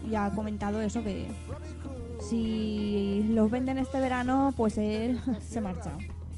y 0.09 0.15
ha 0.15 0.31
comentado 0.31 0.81
eso 0.81 1.03
que 1.03 1.27
si 2.27 3.23
los 3.29 3.51
venden 3.51 3.77
este 3.77 3.99
verano, 3.99 4.55
pues 4.57 4.79
él 4.79 5.19
se 5.47 5.61
marcha. 5.61 5.91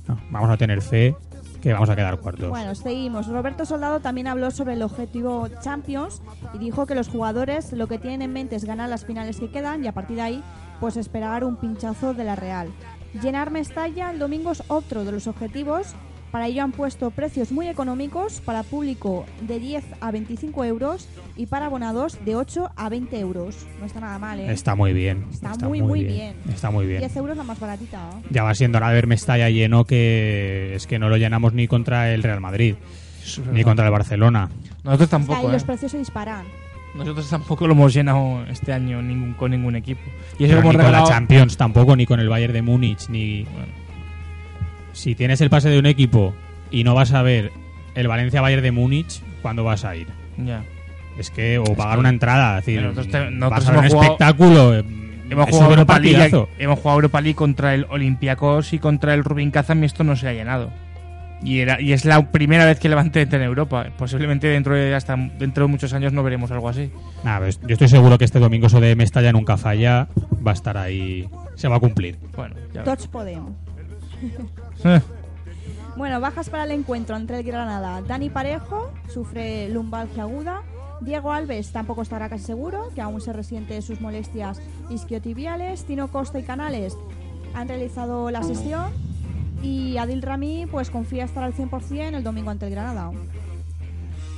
No, 0.10 0.20
vamos 0.30 0.50
a 0.50 0.58
tener 0.58 0.82
fe 0.82 1.16
que 1.64 1.72
vamos 1.72 1.90
a 1.90 1.96
quedar 1.96 2.20
cuartos. 2.20 2.50
Bueno, 2.50 2.76
seguimos. 2.76 3.28
Roberto 3.28 3.66
Soldado 3.66 4.02
también 4.02 4.28
habló 4.28 4.52
sobre 4.52 4.74
el 4.74 4.82
objetivo 4.82 5.48
Champions 5.62 6.22
y 6.54 6.58
dijo 6.58 6.86
que 6.86 6.94
los 6.94 7.08
jugadores 7.08 7.72
lo 7.72 7.88
que 7.88 7.98
tienen 7.98 8.22
en 8.22 8.34
mente 8.34 8.58
es 8.58 8.66
ganar 8.66 8.90
las 8.90 9.06
finales 9.06 9.40
que 9.40 9.50
quedan 9.50 9.82
y 9.82 9.88
a 9.88 9.94
partir 9.94 10.18
de 10.18 10.24
ahí, 10.24 10.44
pues 10.82 10.98
esperar 10.98 11.46
un 11.46 11.56
pinchazo 11.56 12.14
de 12.14 12.26
la 12.26 12.36
Real. 12.36 12.68
Llenar 13.22 13.50
Mestalla 13.50 14.12
el 14.12 14.20
domingo 14.20 14.52
es 14.52 14.62
otro 14.68 15.06
de 15.06 15.14
los 15.14 15.26
objetivos. 15.28 15.96
Para 16.34 16.48
ello 16.48 16.64
han 16.64 16.72
puesto 16.72 17.12
precios 17.12 17.52
muy 17.52 17.68
económicos 17.68 18.42
para 18.44 18.64
público 18.64 19.24
de 19.42 19.60
10 19.60 19.84
a 20.02 20.10
25 20.10 20.66
euros 20.66 21.08
y 21.38 21.46
para 21.46 21.68
abonados 21.68 22.18
de 22.26 22.36
8 22.36 22.72
a 22.76 22.90
20 22.90 23.20
euros. 23.20 23.68
No 23.80 23.86
está 23.86 24.00
nada 24.00 24.18
mal, 24.18 24.40
¿eh? 24.40 24.52
Está 24.52 24.74
muy 24.74 24.94
bien. 24.94 25.28
Está 25.32 25.56
muy, 25.68 25.84
muy 25.84 26.04
bien. 26.04 26.34
Está 26.52 26.72
muy 26.72 26.88
bien. 26.88 27.02
10 27.02 27.16
euros 27.18 27.38
la 27.38 27.44
más 27.44 27.60
baratita. 27.60 28.00
¿no? 28.00 28.24
Ya 28.32 28.42
va 28.42 28.56
siendo 28.56 28.80
hora 28.80 28.88
de 28.88 28.96
ver 28.96 29.06
Mestalla 29.06 29.48
lleno 29.52 29.86
que 29.86 30.74
es 30.74 30.88
que 30.88 30.98
no 30.98 31.08
lo 31.08 31.18
llenamos 31.18 31.54
ni 31.54 31.68
contra 31.68 32.12
el 32.12 32.24
Real 32.24 32.42
Madrid, 32.42 32.78
ni 33.52 33.64
contra 33.64 33.86
el 33.86 33.92
Barcelona. 33.92 34.50
Nosotros 34.84 35.10
Ahí 35.10 35.12
tampoco, 35.12 35.50
¿eh? 35.50 35.54
los 35.54 35.64
precios 35.64 35.92
se 35.92 36.00
disparan. 36.00 36.48
Nosotros 36.96 37.30
tampoco 37.30 37.68
lo 37.68 37.74
hemos 37.74 37.94
llenado 37.94 38.44
este 38.50 38.74
año 38.74 39.04
ningún, 39.04 39.34
con 39.36 39.52
ningún 39.52 39.76
equipo. 39.76 40.02
Y 40.40 40.46
eso 40.46 40.54
Pero 40.56 40.62
que 40.64 40.68
hemos 40.70 40.74
ni 40.74 40.78
con 40.78 40.78
la 40.92 40.98
regalado- 41.00 41.10
Champions 41.10 41.58
tampoco, 41.58 41.96
ni 41.96 42.08
con 42.08 42.20
el 42.20 42.28
Bayern 42.28 42.54
de 42.54 42.64
Múnich, 42.64 43.08
ni... 43.10 43.46
Si 44.94 45.16
tienes 45.16 45.42
el 45.42 45.50
pase 45.50 45.70
de 45.70 45.80
un 45.80 45.86
equipo 45.86 46.34
y 46.72 46.84
no 46.84 46.96
vas 46.96 47.12
a 47.14 47.22
ver 47.22 47.52
el 47.96 48.08
Valencia-Bayern 48.08 48.64
de 48.64 48.72
Múnich, 48.72 49.22
¿cuándo 49.42 49.64
vas 49.64 49.84
a 49.86 49.96
ir? 49.96 50.08
Ya. 50.38 50.64
Es 51.18 51.30
que, 51.30 51.60
o 51.60 51.64
pagar 51.76 52.00
una 52.00 52.10
entrada, 52.10 52.58
es 52.60 52.66
decir, 52.66 52.80
Pero 52.80 52.90
nosotros 52.94 53.12
te- 53.12 53.20
vas 53.20 53.32
nosotros 53.32 53.68
a 53.68 53.72
ver 53.72 53.78
un 53.80 53.86
hemos 53.86 53.94
jugado- 53.94 54.12
espectáculo. 54.14 54.76
eh, 54.76 54.84
Hemos 55.30 55.46
jugado, 55.50 55.68
un 55.68 55.74
Europa 55.80 56.00
League, 56.00 56.18
partidazo. 56.18 56.50
hemos 56.60 56.80
jugado 56.80 56.96
Europa 56.98 57.22
League 57.22 57.36
contra 57.36 57.74
el 57.74 57.86
Olympiacos 57.90 58.74
y 58.74 58.80
contra 58.80 59.14
el 59.14 59.24
Rubin 59.24 59.52
Kazan 59.52 59.82
y 59.82 59.86
esto 59.86 60.04
no 60.04 60.16
se 60.16 60.28
ha 60.28 60.34
llenado. 60.34 60.70
Y, 61.44 61.60
era, 61.60 61.82
y 61.82 61.92
es 61.92 62.06
la 62.06 62.32
primera 62.32 62.66
vez 62.66 62.80
que 62.80 62.88
Levante 62.88 63.22
entra 63.22 63.38
en 63.40 63.46
Europa. 63.46 63.88
Posiblemente 63.98 64.48
dentro 64.48 64.76
de 64.76 64.94
hasta 64.96 65.16
dentro 65.18 65.66
de 65.66 65.72
muchos 65.72 65.92
años 65.94 66.14
no 66.14 66.24
veremos 66.24 66.52
algo 66.52 66.70
así. 66.70 66.90
Nada, 67.24 67.40
pues 67.40 67.60
yo 67.62 67.74
estoy 67.74 67.88
seguro 67.90 68.18
que 68.18 68.26
este 68.26 68.40
domingo 68.40 68.68
eso 68.68 68.80
de 68.80 68.96
Mestalla 68.96 69.32
nunca 69.34 69.58
falla, 69.58 70.08
va 70.46 70.52
a 70.52 70.54
estar 70.54 70.78
ahí, 70.78 71.28
se 71.56 71.68
va 71.68 71.78
a 71.78 71.80
cumplir. 71.80 72.18
Bueno, 72.36 72.56
Tots 72.86 73.08
podem. 73.08 73.44
Eh. 74.86 75.02
Bueno, 75.96 76.20
bajas 76.20 76.50
para 76.50 76.64
el 76.64 76.72
encuentro 76.72 77.16
entre 77.16 77.38
el 77.40 77.44
Granada. 77.44 78.02
Dani 78.02 78.30
Parejo 78.30 78.92
sufre 79.14 79.70
lumbalgia 79.70 80.24
aguda. 80.24 80.62
Diego 81.02 81.32
Alves 81.32 81.72
tampoco 81.72 82.02
estará 82.02 82.30
casi 82.30 82.46
seguro, 82.46 82.90
que 82.96 83.02
aún 83.02 83.22
se 83.22 83.34
resiente 83.34 83.82
sus 83.82 84.02
molestias 84.02 84.62
isquiotibiales. 84.90 85.86
Tino 85.86 86.08
Costa 86.08 86.40
y 86.40 86.44
Canales 86.44 86.98
han 87.54 87.68
realizado 87.68 88.32
la 88.32 88.42
sesión. 88.44 88.92
Y 89.62 89.98
Adil 89.98 90.22
Rami 90.22 90.66
pues 90.70 90.90
confía 90.90 91.26
estar 91.26 91.44
al 91.44 91.54
100% 91.54 92.16
el 92.16 92.24
domingo 92.24 92.50
ante 92.50 92.66
el 92.66 92.72
Granada. 92.72 93.12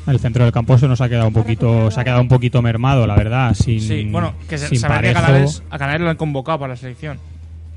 El 0.07 0.19
centro 0.19 0.43
del 0.43 0.53
campo 0.53 0.77
se 0.77 0.87
nos 0.87 1.01
ha 1.01 1.09
quedado 1.09 1.27
un 1.27 1.33
poquito, 1.33 1.89
se 1.89 1.99
ha 1.99 2.03
quedado 2.03 2.21
un 2.21 2.27
poquito 2.27 2.61
mermado, 2.61 3.07
la 3.07 3.15
verdad, 3.15 3.55
sin 3.55 3.81
Sí, 3.81 4.07
bueno, 4.11 4.33
que 4.47 4.59
se, 4.59 4.67
sin 4.67 4.79
saber 4.79 5.01
que. 5.01 5.13
Canales, 5.13 5.63
a 5.69 5.79
Canales 5.79 6.01
lo 6.01 6.09
han 6.11 6.17
convocado 6.17 6.59
para 6.59 6.73
la 6.73 6.77
selección. 6.77 7.17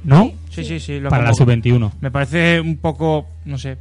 ¿No? 0.04 0.30
Sí, 0.50 0.64
sí, 0.64 0.80
sí. 0.80 1.00
lo 1.00 1.10
Para 1.10 1.24
la 1.24 1.30
convocado. 1.32 1.60
sub-21. 1.62 1.92
Me 2.00 2.10
parece 2.10 2.60
un 2.60 2.76
poco, 2.78 3.26
no 3.44 3.58
sé. 3.58 3.76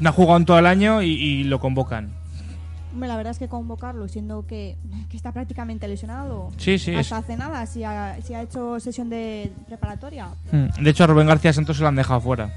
No 0.00 0.10
ha 0.10 0.12
jugado 0.12 0.36
en 0.38 0.44
todo 0.44 0.58
el 0.58 0.66
año 0.66 1.02
y, 1.02 1.10
y 1.10 1.44
lo 1.44 1.58
convocan. 1.60 2.10
Hombre, 2.92 3.08
La 3.08 3.16
verdad 3.16 3.32
es 3.32 3.38
que 3.38 3.48
convocarlo, 3.48 4.08
siendo 4.08 4.46
que, 4.46 4.76
que 5.10 5.16
está 5.16 5.32
prácticamente 5.32 5.86
lesionado. 5.88 6.50
Sí, 6.56 6.78
sí, 6.78 6.94
Hasta 6.94 7.18
es- 7.18 7.24
hace 7.24 7.36
nada, 7.36 7.66
si 7.66 7.84
ha, 7.84 8.16
si 8.24 8.34
ha 8.34 8.42
hecho 8.42 8.80
sesión 8.80 9.10
de 9.10 9.52
preparatoria. 9.66 10.28
Mm. 10.52 10.82
De 10.82 10.90
hecho, 10.90 11.04
a 11.04 11.06
Rubén 11.06 11.26
García 11.26 11.52
Santos 11.52 11.76
se 11.76 11.82
lo 11.82 11.88
han 11.88 11.96
dejado 11.96 12.20
fuera. 12.20 12.50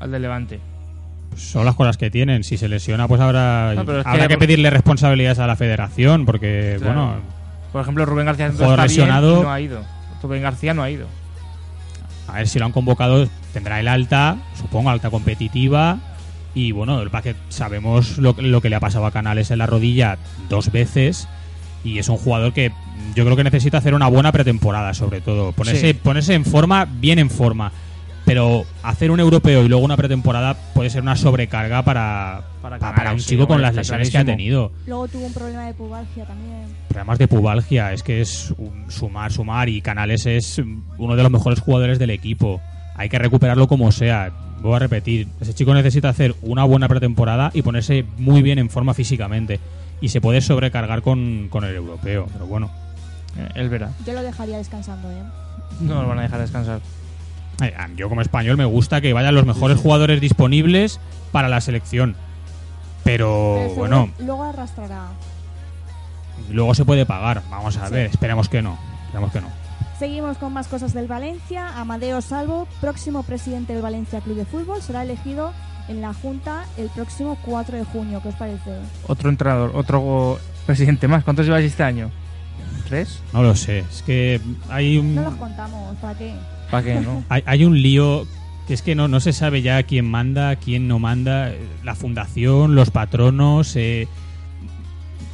Al 0.00 0.10
de 0.10 0.18
Levante. 0.20 0.60
Son 1.36 1.64
las 1.64 1.74
cosas 1.74 1.96
que 1.96 2.10
tienen. 2.10 2.44
Si 2.44 2.58
se 2.58 2.68
lesiona, 2.68 3.08
pues 3.08 3.20
habrá, 3.20 3.72
No, 3.74 3.84
pero 3.86 3.98
es 4.00 4.04
que- 4.04 4.10
habrá 4.10 4.28
que, 4.28 4.36
pedirle 4.38 4.68
responsabilidades 4.70 5.38
a 5.38 5.46
la 5.46 5.56
federación, 5.56 6.26
porque, 6.26 6.76
Claro. 6.78 6.94
bueno, 7.06 7.20
Por 7.72 7.80
ejemplo, 7.80 8.04
Rubén 8.04 8.26
García 8.26 8.48
Santos 8.48 8.62
está 8.68 8.74
bien 8.76 8.88
lesionado. 8.88 9.40
y 9.40 9.42
no 9.42 9.50
ha 9.52 9.60
ido. 9.60 9.80
Rubén 10.22 10.42
García 10.42 10.74
no 10.74 10.82
ha 10.82 10.90
ido. 10.90 11.06
A 12.28 12.34
ver 12.34 12.48
si 12.48 12.58
lo 12.58 12.64
han 12.66 12.72
convocado, 12.72 13.28
tendrá 13.52 13.80
el 13.80 13.88
alta, 13.88 14.36
supongo, 14.58 14.90
alta 14.90 15.10
competitiva. 15.10 15.98
Y 16.54 16.72
bueno, 16.72 17.00
el 17.00 17.10
que 17.10 17.34
sabemos 17.48 18.18
lo, 18.18 18.34
lo 18.38 18.60
que 18.60 18.68
le 18.68 18.76
ha 18.76 18.80
pasado 18.80 19.06
a 19.06 19.10
Canales 19.10 19.50
en 19.50 19.58
la 19.58 19.66
rodilla 19.66 20.18
dos 20.48 20.70
veces. 20.70 21.28
Y 21.84 21.98
es 21.98 22.08
un 22.08 22.16
jugador 22.18 22.52
que 22.52 22.70
yo 23.16 23.24
creo 23.24 23.36
que 23.36 23.44
necesita 23.44 23.78
hacer 23.78 23.94
una 23.94 24.06
buena 24.06 24.30
pretemporada, 24.32 24.94
sobre 24.94 25.20
todo. 25.20 25.52
Ponerse, 25.52 25.92
Sí. 25.92 25.94
ponerse 25.94 26.34
en 26.34 26.44
forma, 26.44 26.84
bien 26.84 27.18
en 27.18 27.30
forma. 27.30 27.72
Pero 28.24 28.64
hacer 28.82 29.10
un 29.10 29.18
europeo 29.20 29.64
y 29.64 29.68
luego 29.68 29.84
una 29.84 29.96
pretemporada 29.96 30.54
puede 30.74 30.90
ser 30.90 31.02
una 31.02 31.16
sobrecarga 31.16 31.82
para, 31.82 32.42
Para 32.60 33.12
un 33.12 33.20
sí, 33.20 33.30
chico 33.30 33.48
con 33.48 33.60
las 33.60 33.74
lesiones 33.74 34.10
que 34.10 34.18
ha 34.18 34.24
tenido. 34.24 34.70
Luego 34.86 35.08
tuvo 35.08 35.26
un 35.26 35.32
problema 35.32 35.66
de 35.66 35.74
pubalgia 35.74 36.24
también. 36.24 36.66
Problemas 36.88 37.18
de 37.18 37.28
pubalgia, 37.28 37.92
es 37.92 38.02
que 38.02 38.20
es 38.20 38.54
un 38.58 38.90
sumar, 38.90 39.32
sumar. 39.32 39.68
Y 39.68 39.80
Canales 39.82 40.26
es 40.26 40.62
uno 40.98 41.16
de 41.16 41.22
los 41.22 41.32
mejores 41.32 41.60
jugadores 41.60 41.98
del 41.98 42.10
equipo. 42.10 42.60
Hay 42.94 43.08
que 43.08 43.18
recuperarlo 43.18 43.66
como 43.66 43.90
sea. 43.90 44.30
Voy 44.60 44.76
a 44.76 44.78
repetir, 44.78 45.26
ese 45.40 45.54
chico 45.54 45.74
necesita 45.74 46.08
hacer 46.08 46.36
una 46.42 46.62
buena 46.62 46.86
pretemporada 46.86 47.50
y 47.52 47.62
ponerse 47.62 48.04
muy 48.18 48.42
bien 48.42 48.60
en 48.60 48.70
forma 48.70 48.94
físicamente. 48.94 49.58
Y 50.00 50.08
se 50.08 50.20
puede 50.20 50.40
sobrecargar 50.40 51.02
con, 51.02 51.48
con 51.50 51.64
el 51.64 51.74
europeo, 51.74 52.28
pero 52.32 52.46
bueno. 52.46 52.70
Eh, 53.36 53.48
Él 53.56 53.68
verá. 53.68 53.90
Yo 54.06 54.12
lo 54.12 54.22
dejaría 54.22 54.58
descansando, 54.58 55.10
¿eh? 55.10 55.22
No 55.80 55.94
nos 55.94 56.06
van 56.06 56.20
a 56.20 56.22
dejar 56.22 56.40
descansar. 56.40 56.80
Eh, 57.62 57.74
Yo 57.96 58.08
como 58.08 58.20
español 58.20 58.56
me 58.56 58.64
gusta 58.64 59.00
que 59.00 59.12
vayan 59.12 59.34
los 59.34 59.46
mejores 59.46 59.78
jugadores 59.78 60.20
disponibles 60.20 61.00
para 61.32 61.48
la 61.48 61.60
selección. 61.60 62.16
Pero 63.04 63.68
bueno, 63.74 64.10
Luego 64.20 64.44
arrastrará. 64.44 65.08
luego 66.50 66.74
se 66.74 66.84
puede 66.84 67.04
pagar. 67.06 67.42
Vamos 67.50 67.76
a 67.76 67.88
ver, 67.88 68.06
esperemos 68.06 68.48
que 68.48 68.62
no. 68.62 68.78
Esperemos 69.06 69.32
que 69.32 69.40
no. 69.40 69.48
Seguimos 69.98 70.36
con 70.38 70.52
más 70.52 70.68
cosas 70.68 70.94
del 70.94 71.06
Valencia. 71.06 71.68
Amadeo 71.80 72.20
Salvo, 72.20 72.66
próximo 72.80 73.22
presidente 73.22 73.72
del 73.72 73.82
Valencia 73.82 74.20
Club 74.20 74.36
de 74.36 74.44
Fútbol, 74.44 74.82
será 74.82 75.02
elegido 75.02 75.52
en 75.88 76.00
la 76.00 76.14
Junta 76.14 76.64
el 76.76 76.88
próximo 76.90 77.36
4 77.44 77.78
de 77.78 77.84
junio. 77.84 78.20
¿Qué 78.22 78.28
os 78.28 78.34
parece? 78.36 78.70
Otro 79.06 79.28
entrenador, 79.28 79.72
otro 79.74 80.38
presidente 80.66 81.08
más. 81.08 81.24
¿Cuántos 81.24 81.46
lleváis 81.46 81.66
este 81.66 81.82
año? 81.82 82.10
¿Tres? 82.88 83.20
No 83.32 83.42
lo 83.42 83.54
sé. 83.56 83.80
Es 83.80 84.02
que 84.02 84.40
hay 84.70 84.98
un, 84.98 85.14
No 85.14 85.22
los 85.22 85.34
contamos, 85.34 85.96
¿para 85.98 86.16
qué? 86.18 86.34
Hay, 87.28 87.42
hay 87.46 87.64
un 87.64 87.80
lío 87.80 88.26
que 88.66 88.74
es 88.74 88.82
que 88.82 88.94
no, 88.94 89.08
no 89.08 89.20
se 89.20 89.32
sabe 89.32 89.62
ya 89.62 89.82
quién 89.82 90.04
manda, 90.04 90.56
quién 90.56 90.88
no 90.88 90.98
manda. 90.98 91.52
La 91.84 91.94
fundación, 91.94 92.74
los 92.74 92.90
patronos. 92.90 93.76
eh, 93.76 94.08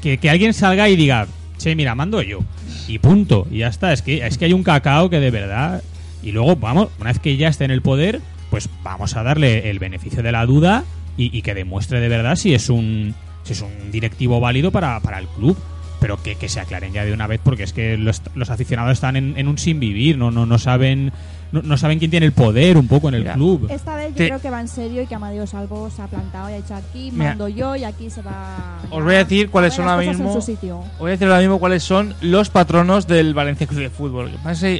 que, 0.03 0.19
que 0.19 0.31
alguien 0.31 0.55
salga 0.55 0.89
y 0.89 0.97
diga, 0.97 1.27
che, 1.59 1.75
mira, 1.75 1.95
mando 1.95 2.23
yo. 2.23 2.41
Y 2.87 2.99
punto. 2.99 3.47
Y 3.51 3.59
ya 3.59 3.69
está. 3.69 3.93
Es 3.93 4.03
que, 4.03 4.27
es 4.27 4.39
que 4.39 4.47
hay 4.47 4.53
un 4.53 4.63
cacao 4.63 5.11
que 5.11 5.21
de 5.21 5.31
verdad. 5.31 5.83
Y 6.23 6.33
luego, 6.33 6.57
vamos, 6.57 6.89
una 7.01 7.11
vez 7.11 7.19
que 7.19 7.37
ya 7.37 7.49
esté 7.49 7.65
en 7.65 7.71
el 7.71 7.83
poder, 7.83 8.21
pues 8.51 8.69
vamos 8.83 9.17
a 9.17 9.23
darle 9.23 9.71
el 9.71 9.79
beneficio 9.79 10.23
de 10.23 10.33
la 10.33 10.47
duda 10.47 10.85
y, 11.17 11.37
y 11.37 11.43
que 11.43 11.55
demuestre 11.55 12.01
de 12.01 12.09
verdad 12.09 12.35
si 12.37 12.55
es 12.55 12.71
un, 12.71 13.15
si 13.45 13.53
es 13.53 13.61
un 13.61 13.91
directivo 13.93 14.41
válido 14.41 14.71
para, 14.73 15.01
para 15.01 15.19
el 15.19 15.27
club. 15.29 15.57
Pero 16.01 16.23
que, 16.23 16.37
que 16.37 16.49
se 16.49 16.61
aclaren 16.61 16.93
ya 16.93 17.05
de 17.05 17.13
una 17.13 17.27
vez, 17.27 17.41
porque 17.43 17.65
es 17.65 17.73
que 17.73 17.97
los, 17.97 18.23
los 18.35 18.51
aficionados 18.51 18.93
están 18.93 19.17
en, 19.17 19.35
en 19.37 19.49
un 19.49 19.59
sin 19.59 19.81
vivir, 19.81 20.17
no, 20.19 20.31
no, 20.31 20.47
no 20.47 20.59
saben. 20.59 21.13
No, 21.51 21.63
no 21.63 21.79
saben 21.79 21.99
quién 21.99 22.11
tiene 22.11 22.27
el 22.27 22.33
poder 22.33 22.77
un 22.77 22.87
poco 22.89 23.09
en 23.09 23.15
el 23.15 23.23
Mira, 23.23 23.33
club. 23.33 23.69
Esta 23.71 23.97
vez 23.97 24.11
yo 24.11 24.17
Te- 24.17 24.27
creo 24.27 24.39
que 24.39 24.51
va 24.51 24.61
en 24.61 24.69
serio 24.69 25.01
y 25.01 25.07
que 25.07 25.15
Amadeo 25.15 25.47
Salvo 25.47 25.89
se 25.89 26.03
ha 26.03 26.07
plantado 26.07 26.51
y 26.51 26.53
ha 26.53 26.57
dicho 26.57 26.75
aquí 26.75 27.11
Mira. 27.11 27.31
mando 27.31 27.49
yo 27.49 27.75
y 27.75 27.85
aquí 27.85 28.11
se 28.11 28.21
va. 28.21 28.81
Os 28.91 29.03
voy 29.03 29.15
a 29.15 29.19
decir 29.25 29.49
cuáles 29.49 29.73
son 29.73 29.89
ahora 29.89 30.07
mismo. 30.07 30.31
su 30.35 30.43
sitio. 30.43 30.81
Os 30.81 30.99
voy 30.99 31.09
a 31.09 31.13
decir 31.13 31.27
ahora 31.27 31.41
mismo 31.41 31.59
cuáles 31.59 31.83
son 31.83 32.15
los 32.21 32.51
patronos 32.51 33.07
del 33.07 33.33
Valencia 33.33 33.67
Club 33.67 33.81
de 33.81 33.89
Fútbol. 33.89 34.31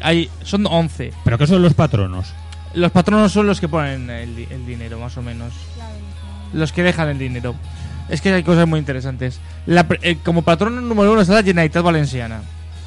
Hay, 0.03 0.29
son 0.43 0.67
11. 0.67 1.15
¿Pero 1.25 1.39
qué 1.39 1.47
son 1.47 1.63
los 1.63 1.73
patronos? 1.73 2.35
Los 2.75 2.93
patronos 2.93 3.33
son 3.33 3.47
los 3.47 3.61
que 3.61 3.69
ponen 3.69 4.11
el, 4.11 4.37
di- 4.37 4.47
el 4.51 4.67
dinero, 4.67 5.01
más 5.01 5.17
o 5.17 5.23
menos. 5.23 5.55
Los 6.53 6.73
que 6.73 6.83
dejan 6.83 7.09
el 7.09 7.19
dinero. 7.19 7.55
Es 8.09 8.21
que 8.21 8.33
hay 8.33 8.43
cosas 8.43 8.67
muy 8.67 8.79
interesantes. 8.79 9.41
La 9.67 9.87
eh, 10.03 10.17
como 10.25 10.43
patrono 10.43 10.81
número 10.81 11.13
uno 11.13 11.21
está 11.21 11.35
la 11.35 11.43
Generalitat 11.43 11.83
Valenciana. 11.83 12.41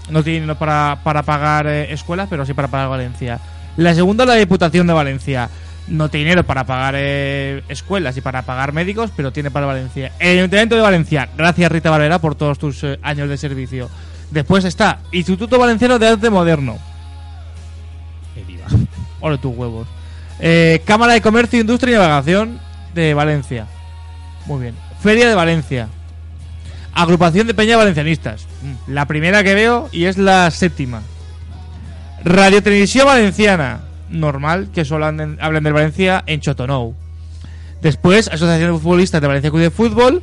No 0.09 0.23
tiene 0.23 0.39
dinero 0.39 0.57
para, 0.57 0.99
para 1.03 1.23
pagar 1.23 1.67
eh, 1.67 1.93
escuelas, 1.93 2.27
pero 2.29 2.45
sí 2.45 2.53
para 2.53 2.67
pagar 2.67 2.89
Valencia. 2.89 3.39
La 3.77 3.93
segunda, 3.93 4.25
la 4.25 4.35
Diputación 4.35 4.87
de 4.87 4.93
Valencia. 4.93 5.49
No 5.87 6.09
tiene 6.09 6.25
dinero 6.25 6.43
para 6.43 6.65
pagar 6.65 6.95
eh, 6.97 7.63
escuelas 7.67 8.15
y 8.17 8.21
para 8.21 8.43
pagar 8.43 8.71
médicos, 8.71 9.11
pero 9.15 9.31
tiene 9.31 9.51
para 9.51 9.65
Valencia. 9.65 10.11
El 10.19 10.39
Ayuntamiento 10.39 10.75
de 10.75 10.81
Valencia. 10.81 11.29
Gracias, 11.37 11.71
Rita 11.71 11.89
Valera, 11.89 12.19
por 12.19 12.35
todos 12.35 12.59
tus 12.59 12.83
eh, 12.83 12.99
años 13.01 13.29
de 13.29 13.37
servicio. 13.37 13.89
Después 14.31 14.63
está 14.65 14.99
Instituto 15.11 15.59
Valenciano 15.59 15.99
de 15.99 16.07
Arte 16.07 16.29
Moderno. 16.29 16.77
Ole 19.19 19.37
tus 19.37 19.55
huevos. 19.55 19.87
Cámara 20.85 21.13
de 21.13 21.21
Comercio, 21.21 21.59
Industria 21.59 21.95
y 21.95 21.99
Navegación 21.99 22.59
de 22.93 23.13
Valencia. 23.13 23.67
Muy 24.45 24.61
bien. 24.61 24.75
Feria 25.01 25.27
de 25.29 25.35
Valencia. 25.35 25.87
Agrupación 26.93 27.47
de 27.47 27.53
Peña 27.53 27.77
Valencianistas. 27.77 28.45
Mm, 28.61 28.91
La 28.93 29.05
primera 29.05 29.43
que 29.43 29.53
veo 29.53 29.89
y 29.91 30.05
es 30.05 30.17
la 30.17 30.51
séptima. 30.51 31.01
Radio 32.23 32.61
Televisión 32.61 33.05
Valenciana. 33.07 33.81
Normal 34.09 34.69
que 34.73 34.83
solo 34.83 35.05
anden- 35.05 35.37
hablen 35.39 35.63
de 35.63 35.71
Valencia 35.71 36.23
en 36.27 36.41
Chotonou. 36.41 36.93
Después, 37.81 38.27
Asociación 38.27 38.73
de 38.73 38.79
Futbolistas 38.79 39.21
de 39.21 39.27
Valencia 39.27 39.49
Club 39.49 39.61
de 39.63 39.71
Fútbol. 39.71 40.21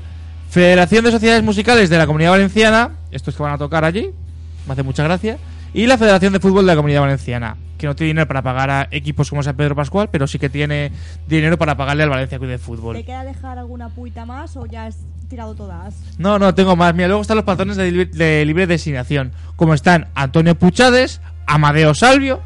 Federación 0.50 1.04
de 1.04 1.10
Sociedades 1.10 1.42
Musicales 1.42 1.90
de 1.90 1.98
la 1.98 2.06
Comunidad 2.06 2.30
Valenciana. 2.32 2.90
Estos 3.10 3.34
que 3.34 3.42
van 3.42 3.52
a 3.54 3.58
tocar 3.58 3.84
allí. 3.84 4.10
Me 4.66 4.72
hace 4.74 4.82
mucha 4.82 5.02
gracia. 5.04 5.38
Y 5.78 5.86
la 5.86 5.96
Federación 5.98 6.32
de 6.32 6.40
Fútbol 6.40 6.64
de 6.66 6.72
la 6.72 6.76
Comunidad 6.76 7.00
Valenciana. 7.02 7.56
Que 7.78 7.86
no 7.86 7.94
tiene 7.94 8.08
dinero 8.08 8.26
para 8.26 8.42
pagar 8.42 8.70
a 8.70 8.88
equipos 8.90 9.30
como 9.30 9.42
San 9.44 9.54
Pedro 9.56 9.76
Pascual, 9.76 10.08
pero 10.10 10.26
sí 10.26 10.38
que 10.40 10.48
tiene 10.48 10.90
dinero 11.28 11.56
para 11.56 11.76
pagarle 11.76 12.02
al 12.02 12.08
Valencia 12.08 12.36
Club 12.38 12.50
de 12.50 12.58
Fútbol. 12.58 12.96
¿Te 12.96 13.04
queda 13.04 13.22
dejar 13.22 13.56
alguna 13.58 13.88
puita 13.88 14.26
más 14.26 14.56
o 14.56 14.66
ya 14.66 14.86
has 14.86 14.96
tirado 15.28 15.54
todas? 15.54 15.94
No, 16.18 16.40
no, 16.40 16.52
tengo 16.56 16.74
más. 16.74 16.92
Mira, 16.94 17.06
luego 17.06 17.22
están 17.22 17.36
los 17.36 17.44
patrones 17.44 17.76
de, 17.76 17.92
libre- 17.92 18.10
de 18.12 18.44
libre 18.44 18.66
designación. 18.66 19.30
Como 19.54 19.74
están 19.74 20.08
Antonio 20.16 20.56
Puchades, 20.56 21.20
Amadeo 21.46 21.94
Salvio, 21.94 22.40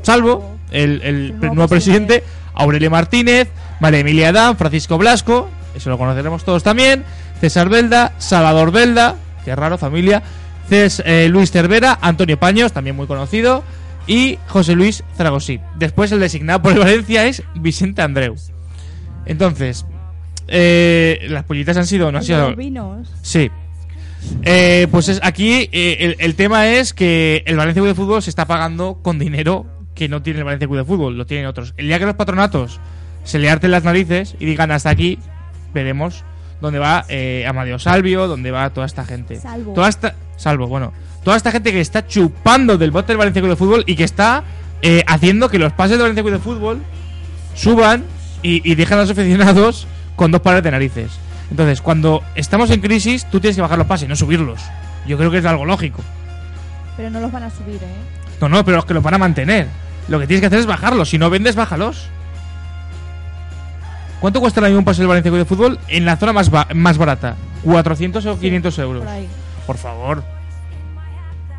Salvo, 0.00 0.56
el, 0.70 1.02
el 1.02 1.38
nuevo, 1.38 1.68
presidente, 1.68 2.24
Aurelio 2.54 2.90
Martínez, 2.90 3.50
María 3.80 4.00
Emilia 4.00 4.30
Adán, 4.30 4.56
Francisco 4.56 4.96
Blasco, 4.96 5.50
eso 5.74 5.90
lo 5.90 5.98
conoceremos 5.98 6.44
todos 6.44 6.62
también, 6.62 7.04
César 7.42 7.68
Belda, 7.68 8.12
Salvador 8.16 8.72
Belda, 8.72 9.16
qué 9.44 9.54
raro, 9.54 9.76
familia, 9.76 10.22
Cés, 10.68 11.02
eh, 11.04 11.28
Luis 11.30 11.50
Cervera, 11.50 11.98
Antonio 12.00 12.38
Paños, 12.38 12.72
también 12.72 12.96
muy 12.96 13.06
conocido, 13.06 13.64
y 14.06 14.38
José 14.46 14.74
Luis 14.74 15.04
Zaragosí. 15.16 15.60
Después 15.76 16.12
el 16.12 16.20
designado 16.20 16.62
por 16.62 16.72
el 16.72 16.78
Valencia 16.78 17.26
es 17.26 17.42
Vicente 17.54 18.02
Andreu. 18.02 18.36
Entonces, 19.26 19.84
eh, 20.48 21.26
las 21.28 21.44
pollitas 21.44 21.76
han 21.76 21.86
sido, 21.86 22.10
no 22.10 22.18
han 22.18 22.24
sido... 22.24 22.54
vinos. 22.56 23.12
Sí. 23.22 23.50
Eh, 24.42 24.88
pues 24.90 25.08
es, 25.08 25.20
aquí 25.22 25.68
el, 25.72 26.16
el 26.18 26.34
tema 26.34 26.68
es 26.68 26.92
que 26.92 27.44
el 27.46 27.56
Valencia 27.56 27.80
Club 27.80 27.88
de 27.88 27.94
Fútbol 27.94 28.22
se 28.22 28.30
está 28.30 28.46
pagando 28.46 28.98
con 29.02 29.18
dinero 29.18 29.66
que 29.94 30.08
no 30.08 30.22
tiene 30.22 30.40
el 30.40 30.44
Valencia 30.44 30.66
Club 30.66 30.78
de 30.78 30.84
Fútbol, 30.84 31.18
lo 31.18 31.26
tienen 31.26 31.46
otros. 31.46 31.74
El 31.76 31.86
día 31.86 31.98
que 31.98 32.06
los 32.06 32.14
patronatos 32.14 32.80
se 33.24 33.38
le 33.38 33.50
harten 33.50 33.70
las 33.70 33.84
narices 33.84 34.36
y 34.38 34.46
digan 34.46 34.70
hasta 34.70 34.90
aquí, 34.90 35.18
veremos 35.74 36.24
dónde 36.60 36.78
va 36.78 37.04
eh, 37.08 37.44
Amadeo 37.46 37.78
Salvio, 37.78 38.26
dónde 38.26 38.50
va 38.50 38.70
toda 38.70 38.86
esta 38.86 39.04
gente. 39.04 39.36
Salvo. 39.36 39.72
Toda 39.72 39.88
esta, 39.88 40.14
salvo, 40.36 40.66
bueno. 40.66 40.92
Toda 41.24 41.36
esta 41.36 41.50
gente 41.50 41.72
que 41.72 41.80
está 41.80 42.06
chupando 42.06 42.78
del 42.78 42.90
bote 42.90 43.08
del 43.08 43.18
Valencia 43.18 43.42
Club 43.42 43.50
de 43.50 43.56
Fútbol 43.56 43.84
y 43.86 43.96
que 43.96 44.04
está 44.04 44.44
eh, 44.82 45.02
haciendo 45.06 45.48
que 45.48 45.58
los 45.58 45.72
pases 45.72 45.92
del 45.92 46.02
Valencia 46.02 46.22
Club 46.22 46.34
de 46.34 46.40
Fútbol 46.40 46.82
suban 47.54 48.04
y, 48.42 48.70
y 48.70 48.74
dejan 48.76 48.98
a 48.98 49.02
los 49.02 49.10
aficionados 49.10 49.86
con 50.16 50.30
dos 50.30 50.40
pares 50.40 50.62
de 50.62 50.70
narices. 50.70 51.10
Entonces, 51.50 51.80
cuando 51.80 52.22
estamos 52.34 52.70
en 52.70 52.80
crisis, 52.80 53.24
tú 53.30 53.40
tienes 53.40 53.56
que 53.56 53.62
bajar 53.62 53.78
los 53.78 53.86
pases, 53.86 54.08
no 54.08 54.16
subirlos. 54.16 54.60
Yo 55.06 55.16
creo 55.16 55.30
que 55.30 55.38
es 55.38 55.44
algo 55.44 55.64
lógico. 55.64 56.02
Pero 56.96 57.10
no 57.10 57.20
los 57.20 57.32
van 57.32 57.44
a 57.44 57.50
subir, 57.50 57.76
¿eh? 57.76 58.18
No, 58.40 58.48
no, 58.48 58.64
pero 58.64 58.76
los 58.76 58.84
que 58.84 58.94
los 58.94 59.02
van 59.02 59.14
a 59.14 59.18
mantener. 59.18 59.68
Lo 60.08 60.18
que 60.20 60.26
tienes 60.26 60.40
que 60.40 60.46
hacer 60.46 60.58
es 60.58 60.66
bajarlos. 60.66 61.10
Si 61.10 61.18
no 61.18 61.30
vendes, 61.30 61.56
bájalos. 61.56 62.08
¿Cuánto 64.20 64.40
cuesta 64.40 64.60
ahora 64.60 64.68
mismo 64.68 64.80
un 64.80 64.84
pase 64.84 65.00
del 65.00 65.08
Valencia 65.08 65.30
de 65.30 65.44
Fútbol 65.44 65.78
en 65.88 66.04
la 66.04 66.16
zona 66.16 66.32
más, 66.32 66.50
ba- 66.50 66.68
más 66.74 66.98
barata? 66.98 67.36
¿400 67.64 68.24
o 68.26 68.38
500 68.38 68.78
euros? 68.80 69.04
Por 69.04 69.12
ahí. 69.12 69.28
Por 69.66 69.76
favor. 69.76 70.24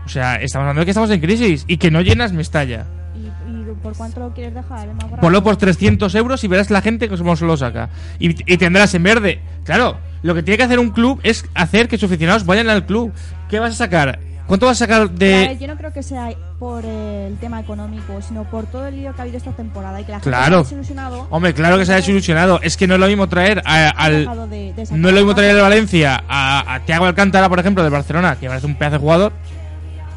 O 0.06 0.10
sea, 0.10 0.36
estamos 0.36 0.64
hablando 0.64 0.80
de 0.82 0.86
que 0.86 0.92
estamos 0.92 1.10
en 1.12 1.20
crisis 1.22 1.64
y 1.68 1.78
que 1.78 1.92
no 1.92 2.02
llenas 2.02 2.34
Mestalla. 2.34 2.86
¿Y, 3.16 3.28
y 3.52 3.74
por 3.82 3.96
cuánto 3.96 4.20
lo 4.20 4.34
quieres 4.34 4.54
dejar? 4.56 4.88
¿El 4.90 4.96
barato? 4.96 5.18
Ponlo 5.22 5.44
por 5.44 5.56
300 5.56 6.14
euros 6.16 6.44
y 6.44 6.48
verás 6.48 6.70
la 6.72 6.82
gente 6.82 7.08
que 7.08 7.18
cómo 7.18 7.36
se 7.36 7.46
lo 7.46 7.56
saca. 7.56 7.90
Y, 8.18 8.30
y 8.52 8.58
tendrás 8.58 8.94
en 8.96 9.04
verde. 9.04 9.40
Claro, 9.64 9.98
lo 10.24 10.34
que 10.36 10.44
tiene 10.44 10.58
que 10.58 10.64
hacer 10.64 10.80
un 10.80 10.90
club 10.90 11.20
es 11.24 11.46
hacer 11.54 11.88
que 11.88 11.98
sus 11.98 12.10
aficionados 12.10 12.46
vayan 12.46 12.70
al 12.70 12.86
club. 12.86 13.14
¿Qué 13.50 13.60
vas 13.60 13.72
a 13.74 13.78
sacar? 13.78 14.20
¿Cuánto 14.50 14.66
vas 14.66 14.78
a 14.82 14.86
sacar 14.86 15.02
a 15.02 15.06
ver, 15.06 15.12
de.? 15.12 15.58
yo 15.62 15.68
no 15.68 15.78
creo 15.78 15.94
que 15.94 16.04
sea 16.04 16.30
por 16.58 16.84
el 16.84 17.38
tema 17.38 17.60
económico, 17.62 18.20
sino 18.22 18.44
por 18.50 18.66
todo 18.66 18.88
el 18.88 18.96
lío 18.98 19.14
que 19.14 19.22
ha 19.22 19.24
habido 19.24 19.38
esta 19.38 19.52
temporada 19.52 20.02
y 20.02 20.04
que 20.06 20.12
la 20.12 20.18
gente 20.20 20.30
Claro. 20.30 20.56
se 20.66 20.74
ha 20.74 20.78
desilusionado. 20.78 21.28
Hombre, 21.30 21.54
claro 21.54 21.78
que 21.78 21.86
se 21.86 21.94
ha 21.94 21.98
desilusionado. 21.98 22.60
Es 22.64 22.76
que 22.76 22.88
no 22.88 22.96
es 22.96 23.00
lo 23.00 23.08
mismo 23.08 23.30
traer 23.30 23.62
a- 23.66 23.90
al. 23.90 24.50
de- 24.50 24.74
de 24.74 24.88
No 24.92 25.08
es 25.10 25.14
lo 25.14 25.22
mismo 25.22 25.36
traer 25.36 25.56
al. 25.56 25.62
Valencia 25.62 26.24
a, 26.28 26.74
a 26.76 26.80
Thiago 26.82 27.06
Alcántara, 27.06 27.48
por 27.48 27.60
ejemplo, 27.60 27.84
del 27.84 27.92
Barcelona, 27.94 28.36
que 28.40 28.48
parece 28.48 28.66
un 28.66 28.76
pedazo 28.76 28.96
de 28.96 29.00
jugador, 29.00 29.34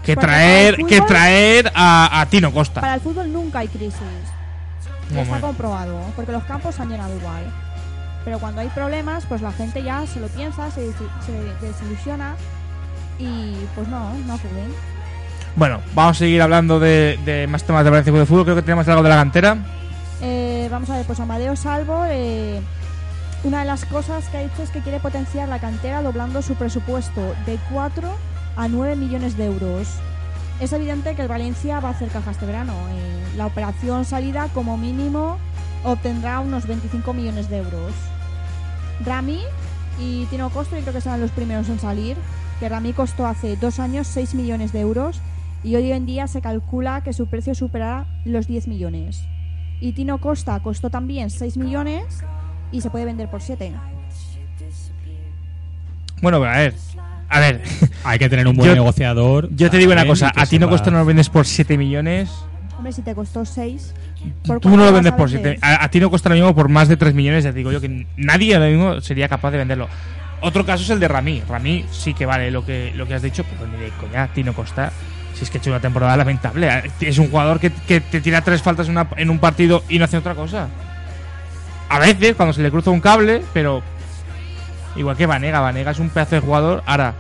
que 0.03 0.15
Porque 0.15 0.27
traer, 0.27 0.75
el 0.81 0.87
que 0.87 0.99
fútbol- 1.03 1.07
traer 1.07 1.73
a, 1.75 2.21
a 2.23 2.27
Tino 2.27 2.53
Costa. 2.53 2.81
Para 2.81 2.95
el 2.95 3.01
fútbol 3.03 3.31
nunca 3.33 3.59
hay 3.61 3.69
crisis. 3.69 4.01
Ya 5.13 5.23
está 5.23 5.41
comprobado, 5.43 6.01
porque 6.17 6.33
los 6.33 6.43
campos 6.45 6.75
se 6.75 6.81
han 6.81 6.89
llenado 6.89 7.15
igual. 7.15 7.45
Pero 8.25 8.39
cuando 8.39 8.63
hay 8.63 8.69
problemas, 8.69 9.27
pues 9.27 9.43
la 9.43 9.53
gente 9.53 9.83
ya 9.83 10.07
se 10.07 10.21
lo 10.21 10.29
piensa, 10.29 10.71
se, 10.71 10.91
se 10.93 11.67
desilusiona 11.67 12.35
y 13.19 13.55
pues 13.75 13.89
no, 13.89 14.13
no 14.27 14.35
acuden. 14.35 14.73
Bueno, 15.55 15.81
vamos 15.95 16.17
a 16.17 16.19
seguir 16.21 16.41
hablando 16.41 16.81
de, 16.81 17.19
de 17.25 17.47
más 17.47 17.65
temas 17.65 17.85
de 17.85 17.91
Valencia 17.91 18.13
de 18.13 18.27
Fútbol. 18.27 18.45
Creo 18.45 18.57
que 18.57 18.63
tenemos 18.63 18.89
algo 18.89 19.03
de 19.03 19.09
la 19.09 19.17
cantera. 19.17 19.59
Eh, 20.23 20.69
vamos 20.71 20.89
a 20.89 20.97
ver, 20.97 21.07
pues 21.07 21.21
Amadeo 21.21 21.57
Salvo, 21.57 22.05
eh, 22.09 22.61
una 23.45 23.61
de 23.61 23.65
las 23.65 23.85
cosas 23.85 24.29
que 24.29 24.39
ha 24.39 24.43
hecho 24.43 24.63
es 24.63 24.71
que 24.71 24.81
quiere 24.81 25.01
potenciar 25.01 25.49
la 25.49 25.59
cantera 25.59 26.01
doblando 26.01 26.43
su 26.43 26.55
presupuesto 26.55 27.21
de 27.45 27.59
4 27.73 28.09
a 28.57 28.69
9 28.69 28.97
millones 28.97 29.37
de 29.37 29.47
euros. 29.47 29.89
Es 30.61 30.73
evidente 30.73 31.17
que 31.17 31.23
el 31.23 31.29
Valencia 31.29 31.81
va 31.81 31.89
a 31.89 31.93
hacer 31.93 32.09
caja 32.09 32.31
este 32.31 32.47
verano. 32.47 32.73
Eh, 32.73 33.37
la 33.37 33.47
operación 33.47 34.05
salida 34.05 34.49
como 34.55 34.77
mínimo 34.79 35.39
obtendrá 35.83 36.39
unos 36.39 36.67
25 36.67 37.13
millones 37.13 37.51
de 37.51 37.59
euros. 37.59 37.93
Rami 39.05 39.41
y 39.99 40.27
Tino 40.27 40.51
Costa 40.51 40.77
yo 40.77 40.83
creo 40.83 40.95
que 40.95 41.01
serán 41.01 41.21
los 41.21 41.33
primeros 41.33 41.69
en 41.69 41.81
salir, 41.81 42.17
que 42.63 42.69
Rami 42.69 42.93
costó 42.93 43.27
hace 43.27 43.57
dos 43.57 43.81
años 43.81 44.07
6 44.07 44.37
millones 44.37 44.73
de 44.73 44.79
euros 44.79 45.21
y 45.65 45.75
hoy 45.75 45.91
en 45.91 46.07
día 46.07 46.29
se 46.29 46.41
calcula 46.41 47.01
que 47.01 47.13
su 47.13 47.27
precio 47.27 47.57
superará 47.57 48.07
los 48.25 48.47
10 48.47 48.69
millones. 48.69 49.25
Y 49.81 49.95
Tino 49.95 50.19
Costa 50.19 50.61
costó 50.61 50.89
también 50.89 51.29
6 51.31 51.57
millones 51.57 52.05
y 52.71 52.81
se 52.81 52.89
puede 52.89 53.05
vender 53.05 53.29
por 53.29 53.43
7. 53.43 53.73
Bueno, 56.21 56.39
pero 56.39 56.53
a 56.53 56.57
ver. 56.57 56.75
A 57.29 57.41
ver. 57.41 57.63
Hay 58.05 58.21
que 58.21 58.29
tener 58.29 58.47
un 58.47 58.55
buen 58.55 58.69
Yo- 58.69 58.75
negociador. 58.77 59.49
Yo 59.57 59.69
te 59.69 59.79
digo 59.79 59.91
una 59.91 60.07
cosa. 60.07 60.31
A 60.37 60.47
ti 60.47 60.61
no 60.61 60.67
sepa- 60.67 60.71
Costa 60.71 60.93
no 60.93 60.99
lo 60.99 61.05
vendes 61.05 61.29
por 61.31 61.45
7 61.45 61.77
millones. 61.77 62.31
Hombre, 62.77 62.93
si 62.93 63.03
te 63.03 63.13
costó 63.17 63.45
6, 63.45 63.93
Tú 64.61 64.71
no 64.77 64.85
lo 64.85 64.93
vendes 64.93 65.15
por 65.15 65.29
7. 65.29 65.59
A, 65.63 65.83
a 65.83 65.89
ti 65.89 65.99
no 65.99 66.11
Costa 66.13 66.29
lo 66.29 66.37
mismo 66.37 66.55
por 66.55 66.69
más 66.69 66.87
de 66.87 66.97
3 66.97 67.13
millones. 67.13 67.43
Ya 67.43 67.51
te 67.51 67.59
digo 67.59 67.73
yo 67.73 67.81
que 67.81 68.07
nadie 68.17 68.55
ahora 68.55 68.69
mismo 68.69 69.01
sería 69.01 69.29
capaz 69.29 69.51
de 69.51 69.59
venderlo. 69.59 69.89
Otro 70.43 70.67
caso 70.67 70.83
es 70.83 70.91
el 70.91 70.99
de 70.99 71.07
Rami. 71.07 71.41
Rami 71.49 71.87
sí 71.91 72.15
que 72.15 72.27
vale 72.27 72.51
lo 72.51 72.65
que, 72.65 72.93
lo 72.97 73.07
que 73.07 73.15
has 73.15 73.23
dicho, 73.23 73.45
pero 73.45 73.71
ni 73.71 73.79
de 73.79 73.91
coña, 73.91 74.29
Tino 74.29 74.53
Costa. 74.53 74.93
Si 75.35 75.45
es 75.45 75.51
que 75.51 75.59
ha 75.59 75.61
hecho 75.61 75.71
una 75.71 75.81
temporada 75.81 76.17
lamentable. 76.17 76.91
Es 77.01 77.19
un 77.19 77.31
jugador 77.31 77.61
que, 77.61 77.71
te 77.71 78.21
tira 78.21 78.43
tres 78.43 78.61
faltas 78.61 78.89
en 78.89 79.31
un 79.31 79.39
partido 79.39 79.85
y 79.89 79.99
no 79.99 80.05
hace 80.05 80.19
otra 80.19 80.35
cosa. 80.35 80.69
A 81.89 81.99
veces, 82.01 82.35
cuando 82.35 82.53
se 82.53 82.63
le 82.63 82.71
cruza 82.71 82.91
un 82.91 83.01
cable, 83.01 83.43
pero. 83.53 83.83
Igual 84.97 85.17
que 85.17 85.27
Vanega. 85.27 85.61
Vanega 85.61 85.93
es 85.93 86.01
un 86.01 86.11
pedazo 86.11 86.35
de 86.35 86.41
jugador. 86.41 86.83
Ahora, 86.87 87.15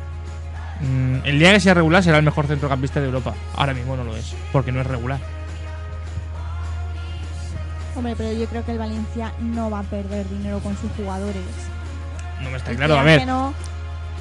mm, 0.80 1.26
el 1.26 1.38
día 1.38 1.52
que 1.52 1.60
sea 1.60 1.74
regular 1.74 2.02
será 2.02 2.18
el 2.18 2.24
mejor 2.24 2.48
centrocampista 2.48 3.00
de 3.00 3.06
Europa. 3.06 3.34
Ahora 3.54 3.72
mismo 3.72 3.96
no 3.96 4.02
lo 4.02 4.16
es, 4.16 4.34
porque 4.50 4.72
no 4.72 4.80
es 4.80 4.86
regular. 4.86 5.20
Hombre, 7.94 8.14
pero 8.16 8.32
yo 8.32 8.46
creo 8.46 8.64
que 8.64 8.72
el 8.72 8.78
Valencia 8.78 9.32
no 9.40 9.70
va 9.70 9.80
a 9.80 9.84
perder 9.84 10.28
dinero 10.28 10.58
con 10.58 10.76
sus 10.76 10.90
jugadores. 10.96 11.44
No 12.42 12.50
me 12.50 12.56
está 12.56 12.74
claro. 12.74 12.98
A 12.98 13.02
ver, 13.02 13.26
no, 13.26 13.52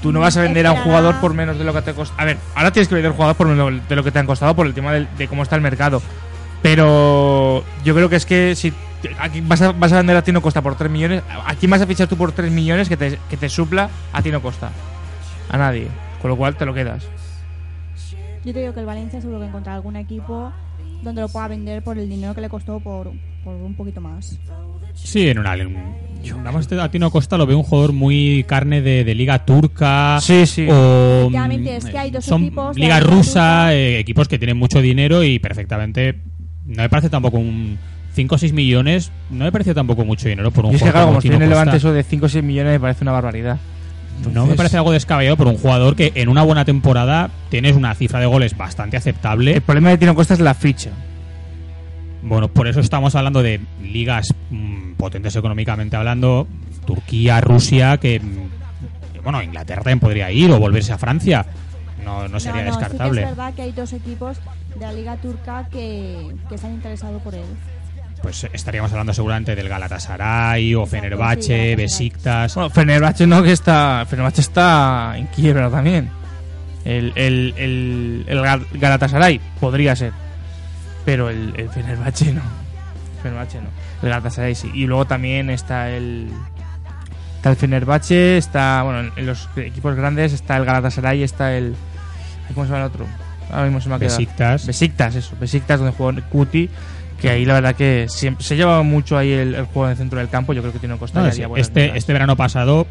tú 0.02 0.12
no 0.12 0.20
vas 0.20 0.36
a 0.38 0.42
vender 0.42 0.66
a 0.68 0.72
un 0.74 0.80
jugador 0.80 1.20
por 1.22 1.34
menos 1.34 1.58
de 1.58 1.64
lo 1.64 1.74
que 1.74 1.82
te 1.82 1.94
costado. 1.94 2.22
A 2.22 2.26
ver, 2.26 2.38
ahora 2.56 2.72
tienes 2.72 2.88
que 2.88 2.96
vender 2.96 3.12
jugador 3.12 3.36
por 3.36 3.48
menos 3.48 3.88
de 3.88 3.96
lo 3.96 4.04
que 4.04 4.12
te 4.12 4.20
han 4.20 4.26
costado 4.28 4.56
por 4.56 4.66
el 4.68 4.74
tema 4.74 4.94
del- 4.94 5.08
de, 5.18 5.28
cómo 5.28 5.44
está 5.44 5.56
el 5.56 5.62
mercado. 5.62 6.02
Pero 6.62 7.64
yo 7.84 7.96
creo 7.96 8.08
que 8.10 8.16
es 8.18 8.26
que 8.26 8.56
si 8.56 8.72
aquí 9.20 9.42
vas 9.42 9.62
a, 9.62 9.72
vas 9.72 9.92
a 9.94 9.98
vender 9.98 10.16
a 10.16 10.22
Tino 10.24 10.42
Costa 10.42 10.62
por 10.62 10.76
3 10.76 10.92
millones, 10.92 11.24
¿a 11.46 11.56
quién 11.56 11.72
vas 11.72 11.82
a 11.82 11.88
fichar 11.88 12.08
tú 12.08 12.16
por 12.18 12.32
3 12.32 12.52
millones 12.52 12.88
que 12.88 12.98
te, 12.98 13.18
que 13.30 13.38
te 13.38 13.50
supla 13.50 13.90
a 14.14 14.22
Tino 14.22 14.42
Costa? 14.42 14.70
A 15.50 15.58
nadie. 15.58 15.88
Con 16.22 16.30
lo 16.30 16.38
cual 16.38 16.56
te 16.56 16.66
lo 16.66 16.74
quedas. 16.74 17.04
Yo 18.46 18.54
te 18.54 18.60
digo 18.60 18.74
que 18.74 18.80
el 18.80 18.86
Valencia 18.86 19.20
seguro 19.22 19.40
que 19.40 19.48
encontrará 19.48 19.76
algún 19.76 19.96
equipo 19.96 20.52
donde 21.04 21.22
lo 21.22 21.30
pueda 21.30 21.48
vender 21.48 21.84
por 21.84 21.98
el 21.98 22.08
dinero 22.10 22.34
que 22.36 22.42
le 22.42 22.50
costó 22.50 22.80
por, 22.80 23.12
por 23.44 23.54
un 23.56 23.74
poquito 23.76 24.02
más. 24.02 24.38
Sí, 24.94 25.28
en 25.28 25.40
una. 25.40 25.56
Yo, 26.24 26.38
nada 26.38 26.52
más 26.52 26.72
a 26.72 26.92
Tino 26.92 27.10
Costa 27.10 27.38
lo 27.38 27.48
veo 27.48 27.58
un 27.58 27.64
jugador 27.64 27.94
muy 27.94 28.46
carne 28.48 28.82
de, 28.82 29.04
de 29.04 29.16
liga 29.16 29.44
turca. 29.44 30.20
Sí, 30.22 30.46
sí. 30.46 30.68
O 30.70 31.22
Efectivamente, 31.22 31.78
es 31.78 31.86
que 31.86 31.98
hay 31.98 32.12
dos 32.12 32.26
son 32.26 32.44
equipos 32.44 32.78
liga 32.78 33.00
rusa, 33.00 33.74
eh, 33.74 33.98
equipos 33.98 34.28
que 34.28 34.38
tienen 34.38 34.58
mucho 34.58 34.82
dinero 34.82 35.24
y 35.24 35.40
perfectamente. 35.40 36.20
No 36.68 36.84
me 36.84 36.90
parece 36.90 37.10
tampoco 37.10 37.38
un 37.38 37.78
5 38.14 38.36
o 38.36 38.38
6 38.38 38.54
millones. 38.54 39.12
No 39.32 39.46
me 39.46 39.52
parece 39.52 39.74
tampoco 39.74 40.06
mucho 40.06 40.28
dinero 40.30 40.52
por 40.52 40.66
un 40.66 40.74
Y 40.74 40.76
es 40.76 40.84
que 40.84 40.90
jugador 40.90 40.94
claro, 40.94 41.08
como 41.08 41.14
como 41.14 41.22
Tino 41.22 41.36
en 41.36 41.42
el 41.42 41.50
Costa. 41.50 41.62
Levante, 41.66 41.78
eso 41.78 41.94
de 41.94 42.04
5 42.04 42.26
o 42.26 42.30
6 42.30 42.44
millones 42.44 42.74
me 42.74 42.80
parece 42.80 43.04
una 43.04 43.12
barbaridad. 43.14 43.58
No 44.32 44.46
me 44.46 44.56
parece 44.56 44.78
algo 44.78 44.92
descabellado 44.92 45.36
por 45.38 45.48
un 45.48 45.58
jugador 45.58 45.96
que 45.96 46.12
en 46.16 46.30
una 46.30 46.44
buena 46.44 46.64
temporada 46.64 47.32
tienes 47.50 47.76
una 47.76 47.96
cifra 47.96 48.20
de 48.20 48.28
goles 48.28 48.56
bastante 48.56 48.96
aceptable. 48.96 49.56
El 49.56 49.62
problema 49.62 49.90
de 49.90 49.98
Tino 49.98 50.14
Costa 50.14 50.36
es 50.36 50.40
la 50.40 50.54
ficha. 50.54 50.92
Bueno, 52.24 52.48
por 52.50 52.68
eso 52.68 52.80
estamos 52.80 53.16
hablando 53.16 53.42
de 53.42 53.60
ligas 53.82 54.34
mm, 54.50 54.94
potentes 54.94 55.36
económicamente 55.36 55.96
hablando, 55.96 56.48
Turquía, 56.86 57.42
Rusia, 57.42 57.98
que 57.98 58.20
mm, 58.20 59.24
bueno, 59.24 59.42
Inglaterra 59.42 59.82
también 59.82 60.00
podría 60.00 60.32
ir 60.32 60.52
o 60.52 60.60
volverse 60.60 60.94
a 60.94 60.98
Francia. 60.98 61.46
No, 62.04 62.28
no 62.28 62.40
sería 62.40 62.64
no, 62.64 62.72
no, 62.72 62.78
descartable. 62.78 63.22
Sí 63.22 63.26
que 63.26 63.32
es 63.32 63.38
verdad 63.38 63.54
que 63.54 63.62
hay 63.62 63.72
dos 63.72 63.94
equipos 63.94 64.38
de 64.76 64.80
la 64.82 64.94
Liga 64.94 65.16
Turca 65.18 65.68
que, 65.72 66.32
que 66.50 66.58
se 66.58 66.66
han 66.68 66.74
interesado 66.74 67.20
por 67.20 67.36
él. 67.36 67.46
Pues 68.24 68.48
estaríamos 68.54 68.92
hablando 68.92 69.14
seguramente 69.14 69.56
del 69.56 69.68
Galatasaray 69.70 70.76
o 70.76 70.86
Fenerbahce. 70.86 71.76
Besiktas. 71.76 72.54
Bueno, 72.56 72.70
Fenerbahce 72.70 73.26
no, 73.28 73.42
que 73.42 73.52
está. 73.52 74.06
Fenerbahce 74.08 74.42
está 74.42 75.14
en 75.18 75.26
quiebra 75.28 75.70
también. 75.72 76.10
El, 76.86 77.14
el, 77.16 77.54
el, 77.58 78.26
el 78.28 78.40
Gal- 78.42 78.68
Galatasaray 78.74 79.40
podría 79.60 79.96
ser. 79.96 80.14
Pero 81.06 81.30
el, 81.30 81.54
el 81.58 81.70
Fenerbahce 81.70 82.34
no. 82.34 82.42
Fenerbahce 83.24 83.60
no. 83.62 83.70
El 84.02 84.10
Galatasaray 84.10 84.56
sí. 84.56 84.72
Y 84.74 84.86
luego 84.88 85.06
también 85.06 85.50
está 85.50 85.90
el. 85.90 86.30
Está 87.38 87.50
el 87.52 87.56
Fenerbahce, 87.56 88.38
está. 88.38 88.84
Bueno, 88.84 89.12
en- 89.16 89.26
los 89.26 89.50
equipos 89.58 89.96
grandes 89.96 90.34
está 90.34 90.58
el 90.58 90.66
Galatasaray, 90.66 91.24
está 91.24 91.56
el. 91.58 91.76
¿Cómo 92.54 92.66
se 92.66 92.72
llama 92.72 92.86
el 92.86 92.92
otro? 92.92 93.06
Ahora 93.50 93.64
mismo 93.66 93.82
se 93.82 93.90
me 93.90 93.96
ha 93.96 94.00
quedado. 94.00 94.18
Besiktas. 94.18 94.66
Besiktas, 94.68 95.16
eso. 95.16 95.36
Besiktas, 95.40 95.80
donde 95.80 95.96
jugó 95.96 96.12
Cuti. 96.30 96.70
Que 97.20 97.30
ahí 97.30 97.46
la 97.46 97.54
verdad 97.54 97.76
que 97.76 98.08
siempre, 98.10 98.44
se 98.44 98.56
lleva 98.56 98.82
mucho 98.82 99.16
ahí 99.16 99.32
el, 99.32 99.54
el 99.54 99.66
juego 99.66 99.86
en 99.86 99.92
el 99.92 99.98
centro 99.98 100.18
del 100.18 100.30
campo. 100.30 100.54
Yo 100.54 100.62
creo 100.62 100.74
que 100.74 100.80
tiene 100.80 100.98
Costa 100.98 101.20
No, 101.22 101.28
ya 101.28 101.32
sí, 101.34 101.44
este, 101.56 101.96
este 101.96 102.14
verano 102.14 102.36
pasado, 102.36 102.88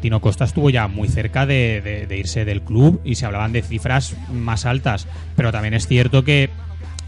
Tino 0.00 0.20
Costa 0.22 0.44
estuvo 0.44 0.70
ya 0.70 0.88
muy 0.88 1.06
cerca 1.08 1.44
de, 1.44 1.82
de- 1.84 2.06
de 2.06 2.16
irse 2.16 2.46
del 2.46 2.62
club 2.62 3.02
y 3.04 3.16
se 3.16 3.26
hablaban 3.26 3.52
de 3.52 3.60
cifras 3.60 4.16
más 4.32 4.64
altas. 4.64 5.06
Pero 5.36 5.52
también 5.52 5.74
es 5.74 5.86
cierto 5.86 6.24
que 6.24 6.48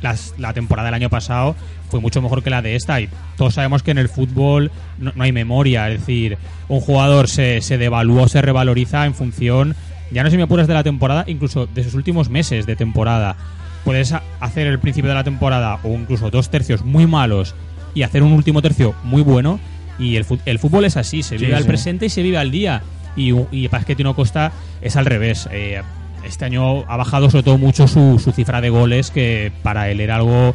las- 0.03 0.35
la 0.39 0.53
temporada 0.53 0.87
del 0.87 0.95
año 0.95 1.11
pasado 1.11 1.57
fue 1.91 2.01
mucho 2.01 2.21
mejor 2.23 2.43
que 2.43 2.51
la 2.51 2.63
de 2.63 2.77
esta. 2.77 3.01
Y 3.01 3.09
todos 3.37 3.55
sabemos 3.55 3.83
que 3.83 3.91
en 3.93 3.99
el 3.99 4.09
fútbol 4.09 4.71
no, 4.99 5.13
no 5.15 5.23
hay 5.25 5.33
memoria. 5.33 5.89
Es 5.91 6.01
decir, 6.01 6.39
un 6.69 6.81
jugador 6.81 7.29
se, 7.29 7.61
se 7.61 7.79
devalúa 7.79 8.29
se 8.29 8.43
revaloriza 8.43 9.07
en 9.07 9.15
función, 9.15 9.75
ya 10.11 10.23
no 10.23 10.29
sé 10.29 10.33
si 10.33 10.37
me 10.37 10.45
apuras 10.45 10.67
de 10.69 10.75
la 10.75 10.83
temporada, 10.85 11.25
incluso 11.27 11.67
de 11.67 11.83
sus 11.85 11.95
últimos 11.95 12.29
meses 12.29 12.67
de 12.67 12.77
temporada. 12.77 13.37
Puedes 13.85 14.13
hacer 14.41 14.67
el 14.67 14.79
principio 14.81 15.09
de 15.09 15.15
la 15.15 15.25
temporada 15.25 15.79
o 15.85 15.89
incluso 15.95 16.31
dos 16.31 16.51
tercios 16.51 16.85
muy 16.85 17.07
malos 17.07 17.55
y 17.95 18.03
hacer 18.03 18.23
un 18.25 18.33
último 18.33 18.61
tercio 18.63 18.95
muy 19.05 19.23
bueno. 19.23 19.61
Y 19.99 20.17
el, 20.17 20.25
fútbol 20.25 20.85
es 20.85 20.97
así, 20.97 21.23
se 21.23 21.39
Sí, 21.39 21.45
vive 21.45 21.57
al 21.57 21.63
sí. 21.63 21.69
presente 21.69 22.07
y 22.07 22.09
se 22.11 22.23
vive 22.23 22.37
al 22.37 22.51
día. 22.51 22.83
Y, 23.17 23.33
y 23.51 23.69
para 23.69 23.85
que 23.85 23.97
Tino 23.97 24.15
Costa 24.15 24.53
es 24.83 24.97
al 24.97 25.07
revés. 25.07 25.49
Eh, 25.53 25.81
este 26.27 26.45
año 26.45 26.85
ha 26.91 26.97
bajado 26.97 27.31
sobre 27.31 27.45
todo 27.45 27.59
mucho 27.59 27.89
su, 27.89 28.19
su 28.19 28.33
cifra 28.33 28.61
de 28.61 28.71
goles, 28.71 29.11
que 29.11 29.53
para 29.63 29.91
él 29.91 30.01
era 30.01 30.17
algo, 30.17 30.55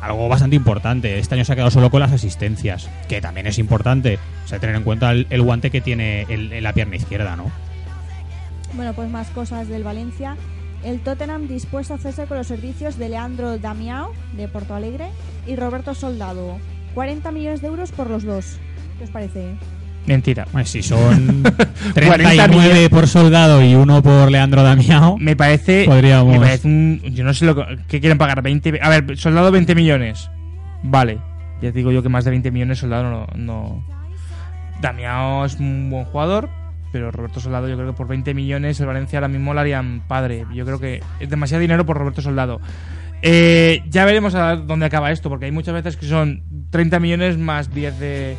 algo 0.00 0.28
bastante 0.28 0.56
importante. 0.56 1.18
Este 1.18 1.34
año 1.34 1.44
se 1.44 1.52
ha 1.52 1.56
quedado 1.56 1.70
solo 1.70 1.90
con 1.90 2.00
las 2.00 2.12
asistencias, 2.12 2.90
que 3.08 3.20
también 3.20 3.46
es 3.46 3.58
importante. 3.58 4.18
O 4.44 4.48
sea, 4.48 4.58
tener 4.58 4.76
en 4.76 4.82
cuenta 4.82 5.12
el, 5.12 5.42
guante 5.42 5.70
que 5.70 5.80
tiene 5.80 6.26
en 6.28 6.62
la 6.62 6.72
pierna 6.72 6.96
izquierda, 6.96 7.36
¿no? 7.36 7.50
Bueno, 8.74 8.92
pues 8.92 9.10
más 9.10 9.28
cosas 9.28 9.68
del 9.68 9.84
Valencia. 9.84 10.36
El 10.84 11.00
Tottenham 11.00 11.48
dispuesto 11.48 11.94
a 11.94 11.96
hacerse 11.96 12.26
con 12.26 12.36
los 12.36 12.46
servicios 12.46 12.98
de 12.98 13.08
Leandro 13.08 13.58
Damiao, 13.58 14.12
de 14.36 14.48
Porto 14.48 14.74
Alegre, 14.74 15.08
y 15.46 15.56
Roberto 15.56 15.94
Soldado. 15.94 16.58
40 16.94 17.30
millones 17.32 17.62
de 17.62 17.68
euros 17.68 17.90
por 17.92 18.10
los 18.10 18.24
dos. 18.24 18.58
¿Qué 18.98 19.04
os 19.04 19.10
parece? 19.10 19.56
Mentira. 20.06 20.46
Pues 20.52 20.68
si 20.70 20.82
son 20.82 21.42
40 21.94 21.94
39 21.94 22.48
millones. 22.48 22.88
por 22.88 23.06
soldado 23.08 23.62
y 23.64 23.74
uno 23.74 24.02
por 24.02 24.30
Leandro 24.30 24.62
Damiao, 24.62 25.18
Me 25.18 25.34
parece. 25.36 25.84
Podríamos- 25.86 26.32
Me 26.34 26.40
parece 26.40 26.68
un. 26.68 27.00
Yo 27.12 27.24
no 27.24 27.34
sé 27.34 27.44
lo 27.44 27.54
que, 27.56 27.78
¿qué 27.88 28.00
quieren 28.00 28.18
pagar. 28.18 28.42
20. 28.42 28.78
A 28.82 28.88
ver, 28.88 29.16
soldado 29.18 29.50
20 29.50 29.74
millones. 29.74 30.30
Vale. 30.82 31.18
Ya 31.62 31.72
te 31.72 31.78
digo 31.78 31.90
yo 31.90 32.02
que 32.02 32.08
más 32.08 32.24
de 32.24 32.30
20 32.30 32.50
millones 32.50 32.78
soldado 32.78 33.04
no. 33.10 33.26
no. 33.36 33.84
Damiao 34.80 35.44
es 35.44 35.54
un 35.58 35.90
buen 35.90 36.04
jugador. 36.04 36.48
Pero 36.92 37.10
Roberto 37.10 37.40
Soldado, 37.40 37.68
yo 37.68 37.74
creo 37.76 37.88
que 37.88 37.96
por 37.96 38.06
20 38.06 38.32
millones 38.32 38.78
el 38.80 38.86
Valencia 38.86 39.18
ahora 39.18 39.28
mismo 39.28 39.52
lo 39.52 39.60
harían 39.60 40.02
padre. 40.06 40.46
Yo 40.54 40.64
creo 40.64 40.78
que 40.78 41.02
es 41.20 41.28
demasiado 41.28 41.60
dinero 41.60 41.84
por 41.84 41.98
Roberto 41.98 42.22
Soldado. 42.22 42.60
Eh, 43.22 43.82
ya 43.90 44.04
veremos 44.04 44.34
a 44.34 44.56
dónde 44.56 44.86
acaba 44.86 45.10
esto, 45.10 45.28
porque 45.28 45.46
hay 45.46 45.50
muchas 45.50 45.74
veces 45.74 45.96
que 45.96 46.06
son 46.06 46.42
30 46.70 47.00
millones 47.00 47.36
más 47.38 47.74
10 47.74 47.98
de, 47.98 48.36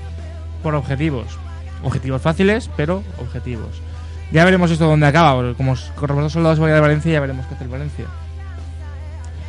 por 0.63 0.73
objetivos. 0.75 1.37
Objetivos 1.83 2.21
fáciles, 2.21 2.69
pero 2.75 3.03
objetivos. 3.19 3.81
Ya 4.31 4.43
veremos 4.43 4.71
esto 4.71 4.87
dónde 4.87 5.07
acaba, 5.07 5.35
porque 5.35 5.55
como 5.55 5.75
con 5.95 6.09
Roberto 6.09 6.29
Soldado 6.29 6.55
se 6.55 6.61
vaya 6.61 6.75
de 6.75 6.81
Valencia, 6.81 7.11
ya 7.13 7.19
veremos 7.19 7.45
qué 7.45 7.55
hace 7.55 7.63
el 7.63 7.69
Valencia. 7.69 8.05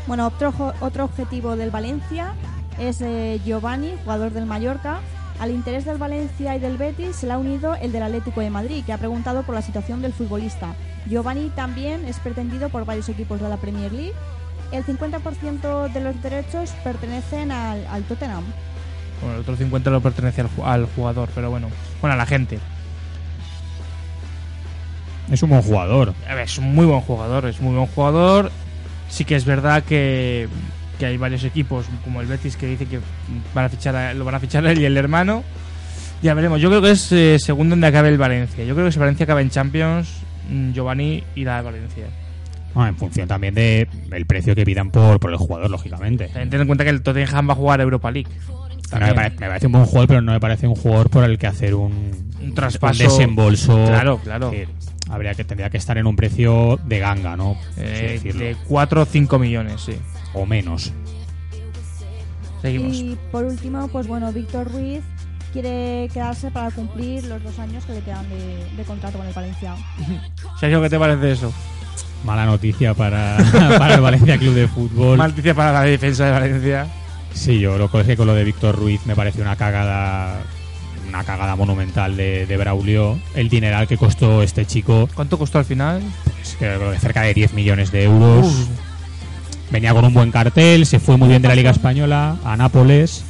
Bueno, 0.06 0.26
otro, 0.26 0.52
otro 0.80 1.04
objetivo 1.04 1.56
del 1.56 1.70
Valencia 1.70 2.34
es 2.78 3.00
eh, 3.00 3.40
Giovanni, 3.44 3.92
jugador 4.04 4.32
del 4.32 4.46
Mallorca. 4.46 5.00
Al 5.40 5.50
interés 5.50 5.84
del 5.84 5.98
Valencia 5.98 6.56
y 6.56 6.58
del 6.58 6.78
Betis 6.78 7.16
se 7.16 7.26
le 7.26 7.32
ha 7.32 7.38
unido 7.38 7.74
el 7.74 7.92
del 7.92 8.02
Atlético 8.02 8.40
de 8.40 8.50
Madrid, 8.50 8.84
que 8.84 8.92
ha 8.92 8.98
preguntado 8.98 9.42
por 9.42 9.54
la 9.54 9.62
situación 9.62 10.02
del 10.02 10.12
futbolista. 10.12 10.74
Giovanni 11.06 11.50
también 11.50 12.04
es 12.06 12.18
pretendido 12.18 12.68
por 12.70 12.84
varios 12.84 13.08
equipos 13.08 13.40
de 13.40 13.48
la 13.48 13.56
Premier 13.56 13.92
League. 13.92 14.14
El 14.72 14.84
50% 14.84 15.92
de 15.92 16.00
los 16.00 16.22
derechos 16.22 16.70
pertenecen 16.84 17.52
al, 17.52 17.86
al 17.86 18.02
Tottenham. 18.04 18.44
Bueno, 19.20 19.36
el 19.36 19.40
otro 19.42 19.56
50 19.56 19.90
lo 19.90 20.00
pertenece 20.00 20.44
al 20.64 20.86
jugador, 20.94 21.28
pero 21.34 21.50
bueno. 21.50 21.68
Bueno, 22.00 22.14
a 22.14 22.16
la 22.16 22.26
gente. 22.26 22.58
es 25.30 25.42
un 25.42 25.50
buen 25.50 25.62
jugador. 25.62 26.14
A 26.28 26.34
ver, 26.34 26.44
es 26.44 26.58
un 26.58 26.74
muy 26.74 26.86
buen 26.86 27.00
jugador, 27.00 27.46
es 27.46 27.60
muy 27.60 27.74
buen 27.74 27.86
jugador. 27.88 28.50
Sí 29.08 29.24
que 29.24 29.36
es 29.36 29.44
verdad 29.44 29.82
que, 29.82 30.48
que 30.98 31.06
hay 31.06 31.16
varios 31.16 31.44
equipos, 31.44 31.86
como 32.04 32.20
el 32.20 32.26
Betis, 32.26 32.56
que 32.56 32.66
dice 32.66 32.86
que 32.86 33.00
van 33.54 33.64
a 33.66 33.68
fichar 33.68 33.94
a- 33.96 34.14
lo 34.14 34.24
van 34.24 34.34
a 34.36 34.40
fichar 34.40 34.64
él 34.66 34.80
y 34.80 34.84
el 34.84 34.96
hermano. 34.96 35.42
Ya 36.22 36.34
veremos. 36.34 36.60
Yo 36.60 36.68
creo 36.68 36.82
que 36.82 36.90
es 36.92 37.12
eh, 37.12 37.36
según 37.38 37.68
donde 37.70 37.86
acabe 37.86 38.08
el 38.08 38.18
Valencia. 38.18 38.64
Yo 38.64 38.74
creo 38.74 38.86
que 38.86 38.92
si 38.92 38.98
Valencia 38.98 39.24
acaba 39.24 39.40
en 39.40 39.50
Champions, 39.50 40.08
mm, 40.50 40.72
Giovanni 40.72 41.22
irá 41.36 41.58
a 41.58 41.62
Valencia. 41.62 42.06
Bueno, 42.74 42.90
en 42.90 42.96
función 42.96 43.26
también 43.28 43.54
de 43.54 43.88
el 44.12 44.26
precio 44.26 44.54
que 44.54 44.64
pidan 44.64 44.90
por, 44.90 45.18
por 45.20 45.30
el 45.30 45.36
jugador, 45.36 45.70
lógicamente. 45.70 46.28
Ten 46.28 46.52
en 46.60 46.66
cuenta 46.66 46.84
que 46.84 46.90
el 46.90 47.02
Tottenham 47.02 47.48
va 47.48 47.52
a 47.52 47.56
jugar 47.56 47.80
a 47.80 47.82
Europa 47.82 48.10
League. 48.10 48.28
No 48.92 49.06
me, 49.06 49.14
pare- 49.14 49.30
me 49.38 49.46
parece 49.48 49.66
un 49.66 49.72
buen 49.72 49.84
jugador, 49.84 50.08
pero 50.08 50.20
no 50.22 50.32
me 50.32 50.40
parece 50.40 50.66
un 50.66 50.74
jugador 50.74 51.10
por 51.10 51.24
el 51.24 51.38
que 51.38 51.46
hacer 51.46 51.74
un, 51.74 52.32
Un 52.40 52.54
traspaso. 52.54 53.02
desembolso. 53.02 53.84
Claro, 53.86 54.18
claro. 54.18 54.50
que 54.50 54.66
habría 55.10 55.34
que 55.34 55.44
tendría 55.44 55.68
que 55.70 55.76
estar 55.78 55.96
en 55.98 56.06
un 56.06 56.16
precio 56.16 56.78
de 56.84 56.98
ganga, 56.98 57.36
¿no? 57.36 57.56
Eh, 57.76 58.20
de 58.22 58.56
4 58.68 59.02
o 59.02 59.04
5 59.04 59.38
millones, 59.38 59.80
sí. 59.82 59.94
O 60.34 60.46
menos. 60.46 60.92
Seguimos. 62.62 62.96
Y 62.96 63.16
por 63.30 63.44
último, 63.44 63.88
pues 63.88 64.06
bueno, 64.06 64.32
Víctor 64.32 64.70
Ruiz 64.72 65.00
quiere 65.52 66.08
quedarse 66.12 66.50
para 66.50 66.70
cumplir 66.70 67.24
los 67.24 67.42
dos 67.42 67.58
años 67.58 67.84
que 67.84 67.94
le 67.94 68.00
quedan 68.00 68.28
de, 68.28 68.66
de 68.76 68.82
contrato 68.84 69.18
con 69.18 69.26
el 69.26 69.32
Valencia. 69.32 69.74
Sergio, 70.60 70.82
¿qué 70.82 70.90
te 70.90 70.98
parece 70.98 71.32
eso? 71.32 71.52
Mala 72.24 72.46
noticia 72.46 72.94
para, 72.94 73.36
para 73.78 73.94
el 73.94 74.00
Valencia 74.00 74.36
Club 74.38 74.54
de 74.54 74.66
Fútbol. 74.68 75.16
Maldita 75.18 75.54
para 75.54 75.72
la 75.72 75.82
defensa 75.82 76.26
de 76.26 76.32
Valencia. 76.32 76.86
Sí, 77.38 77.60
yo 77.60 77.78
lo 77.78 77.88
que 77.88 78.16
con 78.16 78.26
lo 78.26 78.34
de 78.34 78.42
Víctor 78.42 78.74
Ruiz 78.74 79.00
me 79.06 79.14
parece 79.14 79.40
una 79.40 79.54
cagada 79.54 80.42
una 81.08 81.22
cagada 81.22 81.54
monumental 81.54 82.16
de, 82.16 82.46
de 82.46 82.56
Braulio. 82.56 83.18
El 83.34 83.48
dineral 83.48 83.86
que 83.86 83.96
costó 83.96 84.42
este 84.42 84.66
chico, 84.66 85.08
¿Cuánto 85.14 85.38
costó 85.38 85.58
al 85.58 85.64
final? 85.64 86.02
pues, 86.24 86.56
que 86.58 86.66
creo 86.66 86.90
que 86.92 86.98
cerca 86.98 87.22
de 87.22 87.32
10 87.34 87.54
millones 87.54 87.92
de 87.92 88.04
euros. 88.04 88.44
Uf. 88.44 88.68
Venía 89.70 89.94
con 89.94 90.04
un 90.04 90.12
buen 90.14 90.32
cartel, 90.32 90.84
se 90.84 90.98
fue 90.98 91.16
muy 91.16 91.28
bien 91.28 91.40
de 91.40 91.48
la 91.48 91.54
Liga 91.54 91.70
Española 91.70 92.36
a 92.44 92.56
Nápoles. 92.56 93.22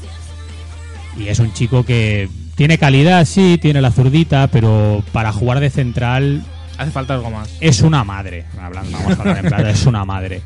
Y 1.18 1.28
es 1.28 1.38
un 1.38 1.52
chico 1.52 1.84
que 1.84 2.30
tiene 2.54 2.78
calidad, 2.78 3.26
sí, 3.26 3.58
tiene 3.60 3.82
la 3.82 3.90
zurdita, 3.90 4.46
pero 4.48 5.04
para 5.12 5.32
jugar 5.32 5.60
de 5.60 5.68
central 5.68 6.44
Hace 6.78 6.92
falta 6.92 7.14
algo 7.14 7.30
más. 7.30 7.50
es 7.60 7.82
una 7.82 8.04
madre. 8.04 8.46
Hablando, 8.58 8.96
vamos 8.96 9.18
a 9.18 9.20
hablar 9.20 9.38
en 9.38 9.46
plata, 9.50 9.70
es 9.70 9.84
una 9.84 10.04
madre. 10.06 10.40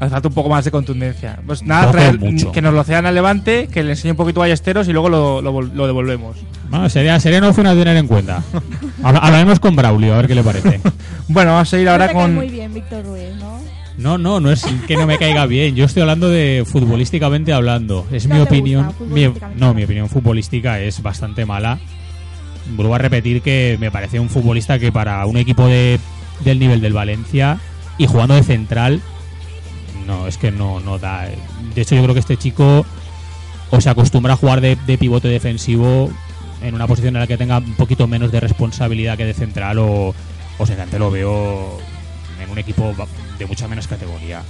Hace 0.00 0.10
falta 0.10 0.28
un 0.28 0.34
poco 0.34 0.48
más 0.48 0.64
de 0.64 0.70
contundencia. 0.70 1.40
Pues 1.44 1.62
nada, 1.64 1.90
traer- 1.92 2.52
que 2.52 2.62
nos 2.62 2.72
lo 2.72 2.84
cedan 2.84 3.06
al 3.06 3.14
Levante, 3.16 3.66
que 3.66 3.82
le 3.82 3.90
enseñe 3.90 4.12
un 4.12 4.16
poquito 4.16 4.40
a 4.40 4.44
Ballesteros 4.44 4.86
y 4.88 4.92
luego 4.92 5.08
lo, 5.08 5.42
lo 5.42 5.60
lo 5.60 5.86
devolvemos. 5.88 6.36
Bueno, 6.70 6.88
sería, 6.88 7.18
sería 7.18 7.38
una 7.38 7.48
opción 7.48 7.66
a 7.66 7.74
tener 7.74 7.96
en 7.96 8.06
cuenta. 8.06 8.42
Habla- 9.02 9.18
Hablaremos 9.20 9.58
con 9.58 9.74
Braulio, 9.74 10.14
a 10.14 10.18
ver 10.18 10.28
qué 10.28 10.34
le 10.36 10.42
parece. 10.44 10.80
Bueno, 11.30 11.52
vamos 11.52 11.74
a 11.74 11.78
ir 11.78 11.88
ahora 11.88 12.10
con. 12.12 12.34
muy 12.34 12.48
bien 12.48 12.72
Víctor 12.72 13.04
Ruiz, 13.04 13.34
¿no? 13.38 13.58
No, 13.98 14.16
no, 14.16 14.38
no 14.40 14.50
es 14.52 14.64
que 14.86 14.96
no 14.96 15.06
me 15.06 15.18
caiga 15.18 15.44
bien. 15.46 15.74
Yo 15.74 15.84
estoy 15.84 16.00
hablando 16.02 16.28
de 16.30 16.64
futbolísticamente 16.64 17.52
hablando. 17.52 18.06
Es 18.12 18.26
No 18.28 18.36
mi 18.36 18.40
opinión. 18.40 18.86
gusta, 18.98 19.04
mi- 19.14 19.32
no, 19.56 19.74
mi 19.74 19.82
opinión 19.84 20.08
futbolística 20.08 20.80
es 20.80 21.02
bastante 21.02 21.44
mala. 21.44 21.78
Vuelvo 22.76 22.94
a 22.94 22.98
repetir 22.98 23.42
que 23.42 23.76
me 23.80 23.90
parece 23.90 24.20
un 24.20 24.28
futbolista 24.30 24.78
que 24.78 24.92
para 24.92 25.26
un 25.26 25.36
equipo 25.36 25.66
de, 25.66 25.98
del 26.44 26.58
nivel 26.60 26.80
del 26.80 26.92
Valencia 26.92 27.58
y 27.98 28.06
jugando 28.06 28.34
de 28.34 28.42
central, 28.44 29.02
no, 30.08 30.26
es 30.26 30.38
que 30.38 30.50
no, 30.50 30.80
no 30.80 30.98
da. 30.98 31.28
De 31.74 31.82
hecho, 31.82 31.94
yo 31.94 32.02
creo 32.02 32.14
que 32.14 32.20
este 32.20 32.36
chico 32.36 32.84
o 33.70 33.80
se 33.80 33.90
acostumbra 33.90 34.32
a 34.32 34.36
jugar 34.36 34.60
de, 34.60 34.76
pivote 34.98 35.28
defensivo 35.28 36.10
en 36.62 36.74
una 36.74 36.86
posición 36.86 37.14
en 37.14 37.20
la 37.20 37.26
que 37.26 37.36
tenga 37.36 37.58
un 37.58 37.74
poquito 37.74 38.08
menos 38.08 38.32
de 38.32 38.40
responsabilidad 38.40 39.16
que 39.16 39.26
de 39.26 39.34
central 39.34 39.78
o, 39.78 40.08
o 40.08 40.66
sinceramente 40.66 40.98
lo 40.98 41.10
veo 41.10 41.78
en 42.42 42.50
un 42.50 42.58
equipo 42.58 42.94
de 43.38 43.46
mucha 43.46 43.68
menos 43.68 43.86
categoría. 43.86 44.42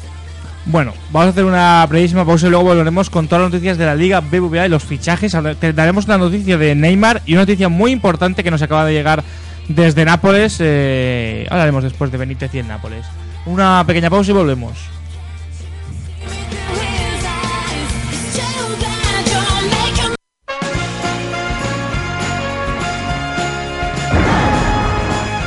Bueno, 0.65 0.93
vamos 1.11 1.29
a 1.29 1.31
hacer 1.31 1.45
una 1.45 1.85
brevísima 1.87 2.25
pausa 2.25 2.47
y 2.47 2.51
luego 2.51 2.67
volveremos 2.67 3.11
con 3.11 3.27
todas 3.27 3.43
las 3.43 3.53
noticias 3.53 3.79
de 3.79 3.87
la 3.87 3.95
Liga 3.95 4.21
BBVA 4.21 4.67
y 4.67 4.69
los 4.69 4.85
fichajes. 4.85 5.37
Te 5.59 5.73
daremos 5.73 6.05
una 6.05 6.19
noticia 6.19 6.57
de 6.57 6.75
Neymar 6.75 7.23
y 7.27 7.33
una 7.33 7.43
noticia 7.43 7.69
muy 7.69 7.91
importante 7.91 8.45
que 8.45 8.51
nos 8.51 8.63
acaba 8.63 8.85
de 8.85 8.93
llegar 8.93 9.25
desde 9.67 10.05
Nápoles. 10.05 10.59
eh, 10.61 11.47
hablaremos 11.51 11.83
después 11.83 12.13
de 12.13 12.19
Benítez 12.19 12.55
y 12.55 12.59
el 12.59 12.69
Nápoles. 12.69 13.05
Una 13.47 13.83
pequeña 13.87 14.11
pausa 14.11 14.31
y 14.31 14.35
volvemos. 14.35 14.98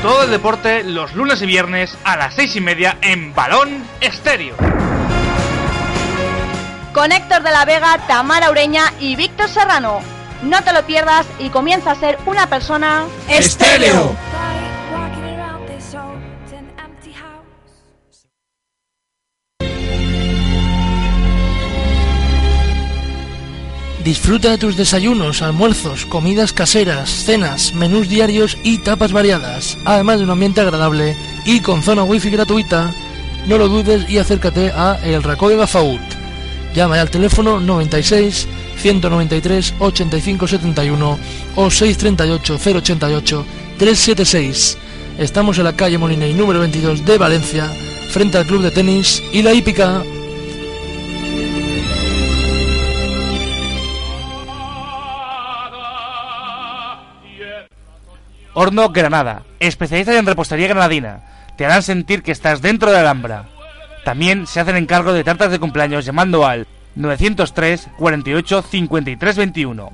Todo 0.01 0.23
el 0.23 0.31
deporte 0.31 0.83
los 0.83 1.13
lunes 1.13 1.43
y 1.43 1.45
viernes 1.45 1.95
a 2.03 2.17
las 2.17 2.33
seis 2.33 2.55
y 2.55 2.61
media 2.61 2.97
en 3.01 3.35
Balón 3.35 3.85
Estéreo. 4.01 4.55
Con 6.91 7.11
Héctor 7.11 7.43
de 7.43 7.51
la 7.51 7.65
Vega, 7.65 7.99
Tamara 8.07 8.49
Ureña 8.49 8.91
y 8.99 9.15
Víctor 9.15 9.47
Serrano. 9.47 9.99
No 10.41 10.63
te 10.63 10.73
lo 10.73 10.83
pierdas 10.87 11.27
y 11.37 11.49
comienza 11.49 11.91
a 11.91 11.95
ser 11.95 12.17
una 12.25 12.47
persona 12.47 13.05
Estéreo. 13.29 14.15
Disfruta 24.03 24.49
de 24.49 24.57
tus 24.57 24.77
desayunos, 24.77 25.43
almuerzos, 25.43 26.07
comidas 26.07 26.53
caseras, 26.53 27.07
cenas, 27.07 27.75
menús 27.75 28.09
diarios 28.09 28.57
y 28.63 28.79
tapas 28.79 29.11
variadas, 29.11 29.77
además 29.85 30.17
de 30.17 30.23
un 30.23 30.31
ambiente 30.31 30.59
agradable 30.59 31.15
y 31.45 31.59
con 31.59 31.83
zona 31.83 32.03
wifi 32.03 32.31
gratuita. 32.31 32.95
No 33.45 33.59
lo 33.59 33.67
dudes 33.67 34.09
y 34.09 34.17
acércate 34.17 34.71
a 34.71 34.97
El 35.03 35.21
Racó 35.21 35.49
de 35.49 35.57
Gafaut. 35.57 36.01
Llama 36.73 36.99
al 36.99 37.11
teléfono 37.11 37.59
96 37.59 38.47
193 38.77 39.75
85 39.77 40.47
71 40.47 41.19
o 41.55 41.69
638 41.69 42.77
088 42.77 43.45
376. 43.77 44.77
Estamos 45.19 45.59
en 45.59 45.65
la 45.65 45.75
calle 45.75 45.99
Moliney 45.99 46.33
número 46.33 46.59
22 46.61 47.05
de 47.05 47.19
Valencia, 47.19 47.71
frente 48.09 48.39
al 48.39 48.47
club 48.47 48.63
de 48.63 48.71
tenis 48.71 49.21
y 49.31 49.43
la 49.43 49.53
hípica. 49.53 50.01
Horno 58.53 58.89
Granada, 58.89 59.43
especialistas 59.59 60.15
en 60.15 60.25
repostería 60.25 60.67
granadina. 60.67 61.21
Te 61.57 61.65
harán 61.65 61.83
sentir 61.83 62.21
que 62.21 62.31
estás 62.31 62.61
dentro 62.61 62.91
de 62.91 62.99
Alhambra. 62.99 63.45
También 64.03 64.45
se 64.47 64.59
hacen 64.59 64.75
encargo 64.75 65.13
de 65.13 65.23
tartas 65.23 65.51
de 65.51 65.59
cumpleaños 65.59 66.05
llamando 66.05 66.45
al 66.45 66.67
903 66.95 67.89
48 67.97 68.61
53 68.61 69.37
21. 69.37 69.91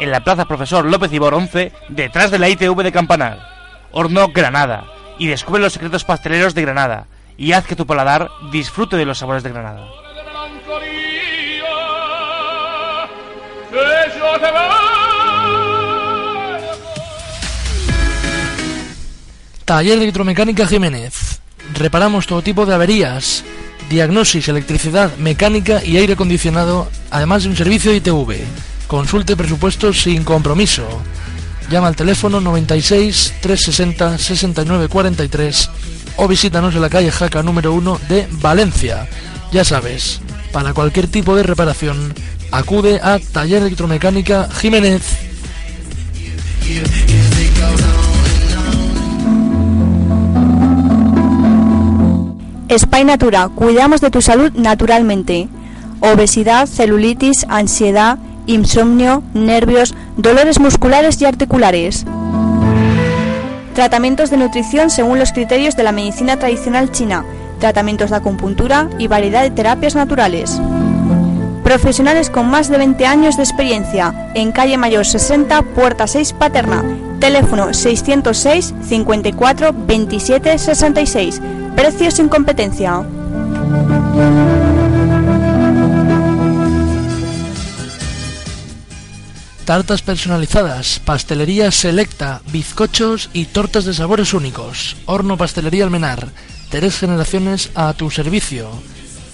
En 0.00 0.10
la 0.10 0.20
Plaza 0.20 0.44
Profesor 0.44 0.84
López 0.84 1.12
Ibor 1.12 1.34
11, 1.34 1.72
detrás 1.88 2.30
de 2.30 2.38
la 2.38 2.48
ITV 2.48 2.82
de 2.82 2.92
Campanar. 2.92 3.38
Horno 3.90 4.28
Granada. 4.28 4.84
Y 5.18 5.26
descubre 5.26 5.62
los 5.62 5.72
secretos 5.72 6.04
pasteleros 6.04 6.54
de 6.54 6.62
Granada. 6.62 7.06
Y 7.36 7.52
haz 7.52 7.66
que 7.66 7.76
tu 7.76 7.86
paladar 7.86 8.30
disfrute 8.52 8.96
de 8.96 9.06
los 9.06 9.18
sabores 9.18 9.42
de 9.42 9.50
Granada. 9.50 9.86
Taller 19.64 19.96
de 19.96 20.04
Electromecánica 20.04 20.66
Jiménez. 20.66 21.40
Reparamos 21.72 22.26
todo 22.26 22.42
tipo 22.42 22.66
de 22.66 22.74
averías, 22.74 23.44
diagnosis, 23.88 24.48
electricidad, 24.48 25.16
mecánica 25.16 25.82
y 25.82 25.96
aire 25.96 26.12
acondicionado, 26.12 26.90
además 27.10 27.44
de 27.44 27.48
un 27.48 27.56
servicio 27.56 27.90
de 27.90 27.96
ITV. 27.98 28.44
Consulte 28.86 29.36
presupuestos 29.36 30.02
sin 30.02 30.22
compromiso. 30.22 30.86
Llama 31.70 31.88
al 31.88 31.96
teléfono 31.96 32.42
96 32.42 33.36
360 33.40 34.18
69 34.18 34.88
43 34.88 35.70
o 36.16 36.28
visítanos 36.28 36.74
en 36.74 36.82
la 36.82 36.90
calle 36.90 37.10
Jaca 37.10 37.42
número 37.42 37.72
1 37.72 38.00
de 38.06 38.28
Valencia. 38.32 39.08
Ya 39.50 39.64
sabes, 39.64 40.20
para 40.52 40.74
cualquier 40.74 41.06
tipo 41.06 41.34
de 41.34 41.42
reparación, 41.42 42.12
acude 42.50 43.00
a 43.02 43.18
Taller 43.18 43.62
Electromecánica 43.62 44.46
Jiménez. 44.60 45.02
Spy 52.70 53.04
Natura, 53.04 53.50
cuidamos 53.54 54.00
de 54.00 54.10
tu 54.10 54.22
salud 54.22 54.50
naturalmente. 54.54 55.48
Obesidad, 56.00 56.66
celulitis, 56.66 57.44
ansiedad, 57.48 58.18
insomnio, 58.46 59.22
nervios, 59.34 59.94
dolores 60.16 60.58
musculares 60.58 61.20
y 61.20 61.26
articulares. 61.26 62.06
Tratamientos 63.74 64.30
de 64.30 64.38
nutrición 64.38 64.88
según 64.88 65.18
los 65.18 65.32
criterios 65.32 65.76
de 65.76 65.82
la 65.82 65.92
medicina 65.92 66.38
tradicional 66.38 66.90
china, 66.90 67.24
tratamientos 67.60 68.10
de 68.10 68.16
acupuntura 68.16 68.88
y 68.98 69.08
variedad 69.08 69.42
de 69.42 69.50
terapias 69.50 69.94
naturales. 69.94 70.60
Profesionales 71.62 72.30
con 72.30 72.50
más 72.50 72.68
de 72.68 72.78
20 72.78 73.06
años 73.06 73.36
de 73.36 73.42
experiencia, 73.42 74.30
en 74.34 74.52
calle 74.52 74.78
Mayor 74.78 75.04
60, 75.04 75.62
puerta 75.62 76.06
6 76.06 76.34
Paterna, 76.34 76.84
teléfono 77.20 77.72
606 77.72 78.74
54 78.82 79.74
27 79.86 80.58
66, 80.58 81.40
precios 81.74 82.14
sin 82.14 82.28
competencia. 82.28 83.04
Tartas 89.64 90.02
personalizadas, 90.02 91.00
pastelería 91.02 91.70
selecta, 91.70 92.42
bizcochos 92.52 93.30
y 93.32 93.46
tortas 93.46 93.86
de 93.86 93.94
sabores 93.94 94.34
únicos. 94.34 94.94
Horno 95.06 95.38
Pastelería 95.38 95.84
Almenar. 95.84 96.28
Tres 96.68 96.98
generaciones 96.98 97.70
a 97.74 97.94
tu 97.94 98.10
servicio. 98.10 98.68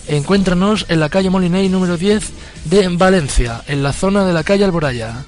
Encuéntranos 0.07 0.87
en 0.89 1.01
la 1.01 1.09
calle 1.09 1.31
Moliney 1.31 1.69
número 1.69 1.97
10 1.97 2.31
de 2.67 2.89
Valencia, 2.97 3.63
en 3.67 3.83
la 3.83 3.93
zona 3.93 4.25
de 4.25 4.33
la 4.33 4.45
calle 4.45 4.65
Alboraya. 4.65 5.25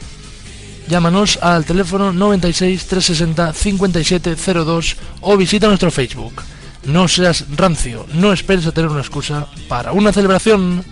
Llámanos 0.89 1.39
al 1.41 1.64
teléfono 1.64 2.12
96 2.12 2.87
360 2.87 3.53
5702 3.53 4.97
o 5.20 5.37
visita 5.37 5.68
nuestro 5.68 5.91
Facebook. 5.91 6.43
No 6.85 7.07
seas 7.07 7.45
rancio, 7.57 8.07
no 8.14 8.33
esperes 8.33 8.66
a 8.66 8.72
tener 8.72 8.91
una 8.91 9.01
excusa 9.01 9.47
para 9.68 9.93
una 9.93 10.12
celebración. 10.12 10.85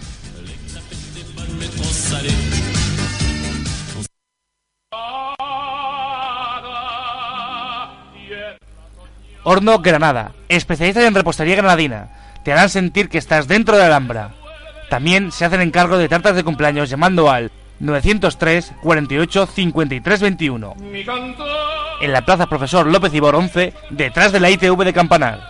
Horno 9.42 9.78
Granada, 9.80 10.32
especialistas 10.48 11.04
en 11.04 11.14
repostería 11.14 11.56
granadina. 11.56 12.10
Te 12.44 12.52
harán 12.52 12.68
sentir 12.68 13.08
que 13.08 13.18
estás 13.18 13.48
dentro 13.48 13.76
de 13.76 13.84
Alhambra. 13.84 14.34
También 14.88 15.32
se 15.32 15.44
hacen 15.44 15.60
encargo 15.60 15.98
de 15.98 16.08
tartas 16.08 16.36
de 16.36 16.44
cumpleaños 16.44 16.88
llamando 16.90 17.30
al 17.30 17.50
903 17.80 18.72
48 18.82 19.46
53 19.46 20.20
21. 20.20 20.76
En 22.00 22.12
la 22.12 22.24
Plaza 22.24 22.46
Profesor 22.46 22.86
López 22.86 23.12
Ibor 23.12 23.34
11, 23.34 23.74
detrás 23.90 24.32
de 24.32 24.40
la 24.40 24.50
ITV 24.50 24.84
de 24.84 24.92
Campanar. 24.92 25.40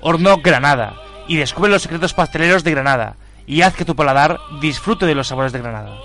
Horno 0.00 0.38
Granada. 0.38 0.94
Y 1.26 1.36
descubre 1.36 1.70
los 1.70 1.82
secretos 1.82 2.14
pasteleros 2.14 2.64
de 2.64 2.70
Granada. 2.70 3.16
Y 3.46 3.62
haz 3.62 3.74
que 3.74 3.84
tu 3.84 3.96
paladar 3.96 4.38
disfrute 4.60 5.06
de 5.06 5.14
los 5.14 5.26
sabores 5.26 5.52
de 5.52 5.58
Granada. 5.60 5.96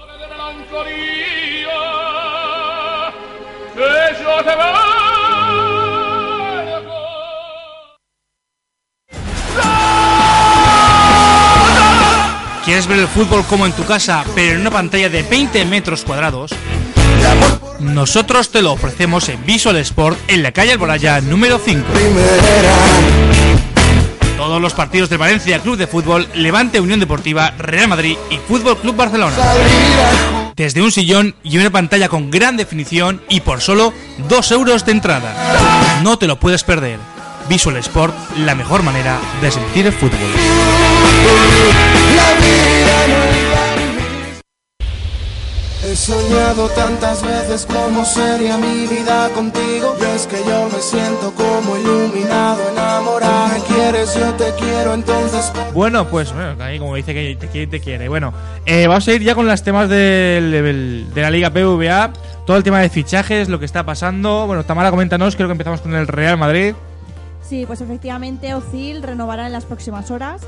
¿Quieres 12.65 12.87
ver 12.87 12.99
el 12.99 13.07
fútbol 13.09 13.43
como 13.45 13.65
en 13.65 13.73
tu 13.73 13.83
casa, 13.83 14.23
pero 14.35 14.53
en 14.53 14.61
una 14.61 14.71
pantalla 14.71 15.09
de 15.09 15.21
20 15.21 15.65
metros 15.65 16.03
cuadrados? 16.03 16.51
Nosotros 17.79 18.51
te 18.51 18.61
lo 18.61 18.71
ofrecemos 18.71 19.27
en 19.27 19.45
Visual 19.45 19.75
Sport 19.77 20.17
en 20.29 20.43
la 20.43 20.53
calle 20.53 20.71
Alboraya 20.71 21.19
número 21.19 21.59
5. 21.63 21.85
Todos 24.37 24.61
los 24.61 24.73
partidos 24.73 25.09
de 25.09 25.17
Valencia 25.17 25.59
Club 25.59 25.75
de 25.75 25.87
Fútbol, 25.87 26.27
Levante 26.35 26.79
Unión 26.79 27.01
Deportiva, 27.01 27.51
Real 27.57 27.89
Madrid 27.89 28.15
y 28.29 28.37
Fútbol 28.37 28.77
Club 28.77 28.95
Barcelona. 28.95 29.35
Desde 30.55 30.81
un 30.81 30.91
sillón 30.91 31.35
y 31.43 31.57
una 31.57 31.69
pantalla 31.69 32.07
con 32.07 32.31
gran 32.31 32.55
definición 32.55 33.21
y 33.27 33.41
por 33.41 33.59
solo 33.59 33.93
2 34.29 34.51
euros 34.51 34.85
de 34.85 34.93
entrada. 34.93 35.99
No 36.01 36.17
te 36.17 36.27
lo 36.27 36.39
puedes 36.39 36.63
perder. 36.63 36.99
Visual 37.49 37.77
Sport, 37.77 38.13
la 38.37 38.55
mejor 38.55 38.83
manera 38.83 39.19
de 39.41 39.51
sentir 39.51 39.85
el 39.87 39.93
fútbol. 39.93 40.19
He 45.85 45.95
soñado 45.97 46.69
tantas 46.69 47.21
veces 47.23 47.67
cómo 47.69 48.05
sería 48.05 48.57
mi 48.57 48.87
vida 48.87 49.27
contigo 49.35 49.95
Y 49.99 50.15
es 50.15 50.25
que 50.27 50.37
yo 50.47 50.69
me 50.73 50.79
siento 50.81 51.33
como 51.35 51.75
iluminado, 51.77 52.57
enamorado 52.71 53.49
Me 53.49 53.59
quieres, 53.65 54.15
yo 54.15 54.33
te 54.35 54.53
quiero, 54.57 54.93
entonces 54.93 55.51
Bueno, 55.73 56.07
pues 56.07 56.31
bueno, 56.33 56.55
ahí 56.63 56.79
como 56.79 56.95
dice 56.95 57.13
que 57.13 57.35
te 57.39 57.47
quiere, 57.47 57.67
te 57.67 57.79
quiere. 57.81 58.07
Bueno, 58.07 58.33
eh, 58.65 58.87
vamos 58.87 59.05
a 59.07 59.13
ir 59.13 59.21
ya 59.23 59.35
con 59.35 59.45
los 59.45 59.61
temas 59.63 59.89
del- 59.89 60.51
del- 60.51 61.07
de 61.13 61.21
la 61.21 61.29
Liga 61.29 61.49
PVA. 61.49 62.13
Todo 62.45 62.57
el 62.57 62.63
tema 62.63 62.79
de 62.79 62.89
fichajes, 62.89 63.49
lo 63.49 63.59
que 63.59 63.65
está 63.65 63.83
pasando. 63.85 64.45
Bueno, 64.47 64.63
Tamara, 64.63 64.89
coméntanos. 64.91 65.35
Creo 65.35 65.47
que 65.47 65.53
empezamos 65.53 65.81
con 65.81 65.93
el 65.95 66.07
Real 66.07 66.37
Madrid. 66.37 66.75
Sí, 67.43 67.65
pues 67.65 67.81
efectivamente 67.81 68.53
Ozil 68.53 69.03
renovará 69.03 69.45
en 69.45 69.53
las 69.53 69.65
próximas 69.65 70.11
horas. 70.11 70.41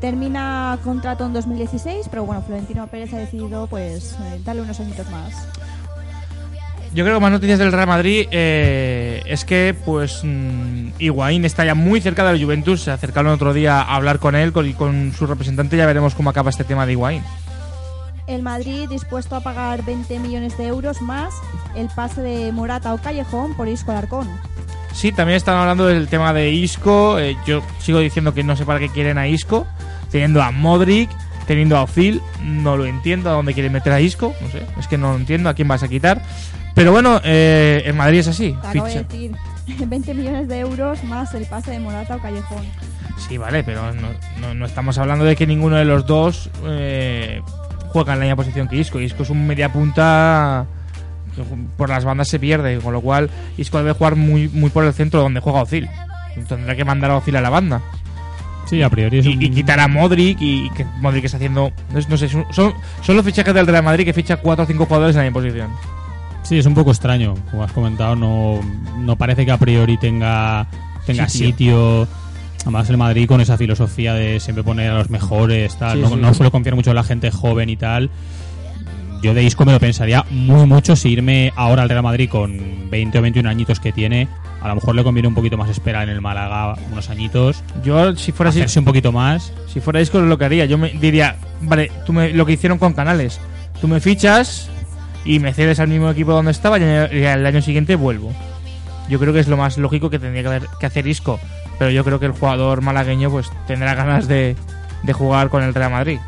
Termina 0.00 0.78
contrato 0.82 1.24
en 1.26 1.32
2016, 1.32 2.08
pero 2.10 2.24
bueno, 2.24 2.42
Florentino 2.42 2.86
Pérez 2.88 3.12
ha 3.14 3.18
decidido 3.18 3.66
pues 3.66 4.12
eh, 4.12 4.40
darle 4.44 4.62
unos 4.62 4.80
añitos 4.80 5.08
más. 5.10 5.46
Yo 6.94 7.02
creo 7.04 7.16
que 7.16 7.22
más 7.22 7.32
noticias 7.32 7.58
del 7.58 7.72
Real 7.72 7.88
Madrid 7.88 8.28
eh, 8.30 9.20
es 9.26 9.44
que, 9.44 9.74
pues, 9.84 10.20
mm, 10.22 10.90
Higuaín 11.00 11.44
está 11.44 11.64
ya 11.64 11.74
muy 11.74 12.00
cerca 12.00 12.24
de 12.24 12.38
la 12.38 12.44
Juventus. 12.44 12.82
Se 12.82 12.92
acercaron 12.92 13.32
otro 13.32 13.52
día 13.52 13.80
a 13.80 13.96
hablar 13.96 14.20
con 14.20 14.36
él 14.36 14.52
con, 14.52 14.68
y 14.68 14.74
con 14.74 15.12
su 15.12 15.26
representante. 15.26 15.76
Ya 15.76 15.86
veremos 15.86 16.14
cómo 16.14 16.30
acaba 16.30 16.50
este 16.50 16.62
tema 16.62 16.86
de 16.86 16.92
Higuaín. 16.92 17.22
El 18.28 18.42
Madrid 18.42 18.88
dispuesto 18.88 19.34
a 19.34 19.40
pagar 19.40 19.84
20 19.84 20.20
millones 20.20 20.56
de 20.56 20.68
euros 20.68 21.02
más 21.02 21.34
el 21.74 21.88
pase 21.88 22.22
de 22.22 22.52
Morata 22.52 22.94
o 22.94 22.98
Callejón 22.98 23.56
por 23.56 23.66
Isco 23.66 23.90
Alarcón. 23.90 24.28
Sí, 24.94 25.12
también 25.12 25.36
están 25.36 25.56
hablando 25.56 25.86
del 25.86 26.08
tema 26.08 26.32
de 26.32 26.50
Isco. 26.50 27.18
Eh, 27.18 27.36
yo 27.46 27.62
sigo 27.80 27.98
diciendo 27.98 28.32
que 28.32 28.42
no 28.44 28.56
sé 28.56 28.64
para 28.64 28.78
qué 28.78 28.88
quieren 28.88 29.18
a 29.18 29.26
Isco. 29.28 29.66
Teniendo 30.10 30.40
a 30.42 30.50
Modric, 30.52 31.10
teniendo 31.46 31.76
a 31.76 31.82
Ozil. 31.82 32.22
No 32.42 32.76
lo 32.76 32.86
entiendo 32.86 33.28
a 33.28 33.32
dónde 33.34 33.52
quieren 33.54 33.72
meter 33.72 33.92
a 33.92 34.00
Isco. 34.00 34.32
No 34.40 34.48
sé, 34.48 34.62
es 34.78 34.86
que 34.86 34.96
no 34.96 35.10
lo 35.12 35.16
entiendo 35.16 35.48
a 35.50 35.54
quién 35.54 35.66
vas 35.68 35.82
a 35.82 35.88
quitar. 35.88 36.22
Pero 36.74 36.92
bueno, 36.92 37.20
eh, 37.24 37.82
en 37.84 37.96
Madrid 37.96 38.20
es 38.20 38.28
así. 38.28 38.56
Acabo 38.62 38.86
de 38.86 39.02
decir, 39.04 39.32
20 39.86 40.14
millones 40.14 40.48
de 40.48 40.60
euros 40.60 41.02
más 41.04 41.34
el 41.34 41.46
pase 41.46 41.72
de 41.72 41.80
Morata 41.80 42.16
o 42.16 42.20
Callejón. 42.20 42.64
Sí, 43.28 43.36
vale, 43.38 43.62
pero 43.64 43.92
no, 43.92 44.08
no- 44.40 44.54
no 44.54 44.66
estamos 44.66 44.98
hablando 44.98 45.24
de 45.24 45.34
que 45.36 45.46
ninguno 45.46 45.76
de 45.76 45.84
los 45.84 46.06
dos 46.06 46.50
eh, 46.66 47.40
juega 47.88 48.12
en 48.14 48.18
la 48.20 48.24
misma 48.26 48.36
posición 48.36 48.68
que 48.68 48.76
Isco. 48.76 49.00
Isco 49.00 49.22
es 49.24 49.30
un 49.30 49.46
media 49.46 49.72
punta 49.72 50.66
por 51.76 51.88
las 51.88 52.04
bandas 52.04 52.28
se 52.28 52.38
pierde, 52.38 52.78
con 52.78 52.92
lo 52.92 53.00
cual 53.00 53.30
Isco 53.56 53.78
debe 53.78 53.92
jugar 53.92 54.16
muy, 54.16 54.48
muy 54.48 54.70
por 54.70 54.84
el 54.84 54.92
centro 54.92 55.20
donde 55.20 55.40
juega 55.40 55.62
Ozil. 55.62 55.88
Tendrá 56.48 56.74
que 56.74 56.84
mandar 56.84 57.10
a 57.10 57.16
Ozil 57.16 57.36
a 57.36 57.40
la 57.40 57.50
banda. 57.50 57.80
Sí, 58.66 58.80
a 58.82 58.88
priori 58.88 59.18
es 59.18 59.26
y, 59.26 59.34
un- 59.36 59.42
y 59.42 59.50
quitar 59.50 59.78
a 59.78 59.88
Modric 59.88 60.40
y, 60.40 60.66
y 60.66 60.70
que 60.70 60.84
Modric 61.00 61.24
está 61.24 61.36
haciendo... 61.36 61.70
No, 61.92 62.00
no 62.08 62.16
sé, 62.16 62.28
son, 62.28 62.44
son 63.02 63.16
los 63.16 63.24
fichajes 63.24 63.52
del 63.54 63.66
Real 63.66 63.84
Madrid 63.84 64.04
que 64.04 64.12
ficha 64.14 64.38
4 64.38 64.64
o 64.64 64.66
5 64.66 64.86
jugadores 64.86 65.14
en 65.16 65.20
la 65.22 65.24
misma 65.30 65.40
posición. 65.42 65.70
Sí, 66.44 66.58
es 66.58 66.66
un 66.66 66.74
poco 66.74 66.90
extraño. 66.90 67.34
Como 67.50 67.62
has 67.62 67.72
comentado, 67.72 68.16
no, 68.16 68.60
no 68.98 69.16
parece 69.16 69.44
que 69.44 69.52
a 69.52 69.58
priori 69.58 69.96
tenga, 69.98 70.66
tenga 71.06 71.28
Sitio. 71.28 72.08
Además, 72.62 72.88
el 72.88 72.96
Madrid 72.96 73.28
con 73.28 73.42
esa 73.42 73.58
filosofía 73.58 74.14
de 74.14 74.40
siempre 74.40 74.64
poner 74.64 74.90
a 74.90 74.94
los 74.98 75.10
mejores, 75.10 75.76
tal. 75.78 75.98
Sí, 75.98 76.02
no, 76.02 76.08
sí. 76.08 76.16
no 76.16 76.32
suele 76.34 76.50
confiar 76.50 76.74
mucho 76.74 76.90
en 76.90 76.96
la 76.96 77.04
gente 77.04 77.30
joven 77.30 77.68
y 77.68 77.76
tal. 77.76 78.08
Yo 79.24 79.32
de 79.32 79.42
Isco 79.42 79.64
me 79.64 79.72
lo 79.72 79.80
pensaría 79.80 80.22
muy 80.30 80.66
mucho 80.66 80.96
si 80.96 81.08
irme 81.08 81.50
ahora 81.56 81.82
al 81.82 81.88
Real 81.88 82.02
Madrid 82.02 82.28
con 82.28 82.90
20 82.90 83.18
o 83.18 83.22
21 83.22 83.48
añitos 83.48 83.80
que 83.80 83.90
tiene. 83.90 84.28
A 84.60 84.68
lo 84.68 84.74
mejor 84.74 84.94
le 84.94 85.02
conviene 85.02 85.28
un 85.28 85.34
poquito 85.34 85.56
más 85.56 85.70
esperar 85.70 86.02
en 86.04 86.10
el 86.10 86.20
Málaga 86.20 86.74
unos 86.92 87.08
añitos. 87.08 87.64
Yo, 87.82 88.14
si 88.16 88.32
fuera 88.32 88.50
así- 88.50 88.60
hacerse 88.60 88.80
un 88.80 88.84
poquito 88.84 89.12
más. 89.12 89.52
Si 89.72 89.80
fuera 89.80 90.00
Isco 90.02 90.20
lo 90.20 90.36
que 90.36 90.44
haría. 90.44 90.66
Yo 90.66 90.76
me 90.76 90.90
diría, 90.90 91.36
vale, 91.62 91.90
tú 92.04 92.12
me, 92.12 92.30
lo 92.34 92.44
que 92.44 92.52
hicieron 92.52 92.78
con 92.78 92.92
Canales. 92.92 93.40
Tú 93.80 93.88
me 93.88 93.98
fichas 94.00 94.68
y 95.24 95.38
me 95.38 95.54
cedes 95.54 95.80
al 95.80 95.88
mismo 95.88 96.10
equipo 96.10 96.32
donde 96.32 96.50
estaba 96.50 96.78
y 96.78 96.82
el 96.82 97.46
año 97.46 97.62
siguiente 97.62 97.96
vuelvo. 97.96 98.30
Yo 99.08 99.18
creo 99.18 99.32
que 99.32 99.40
es 99.40 99.48
lo 99.48 99.56
más 99.56 99.78
lógico 99.78 100.10
que 100.10 100.18
tendría 100.18 100.42
que, 100.42 100.48
haber- 100.48 100.68
que 100.78 100.86
hacer 100.86 101.06
Isco. 101.06 101.40
Pero 101.78 101.90
yo 101.90 102.04
creo 102.04 102.20
que 102.20 102.26
el 102.26 102.32
jugador 102.32 102.82
malagueño 102.82 103.30
pues 103.30 103.50
tendrá 103.66 103.94
ganas 103.94 104.28
de, 104.28 104.54
de 105.02 105.12
jugar 105.14 105.48
con 105.48 105.62
el 105.62 105.72
Real 105.74 105.90
Madrid. 105.92 106.18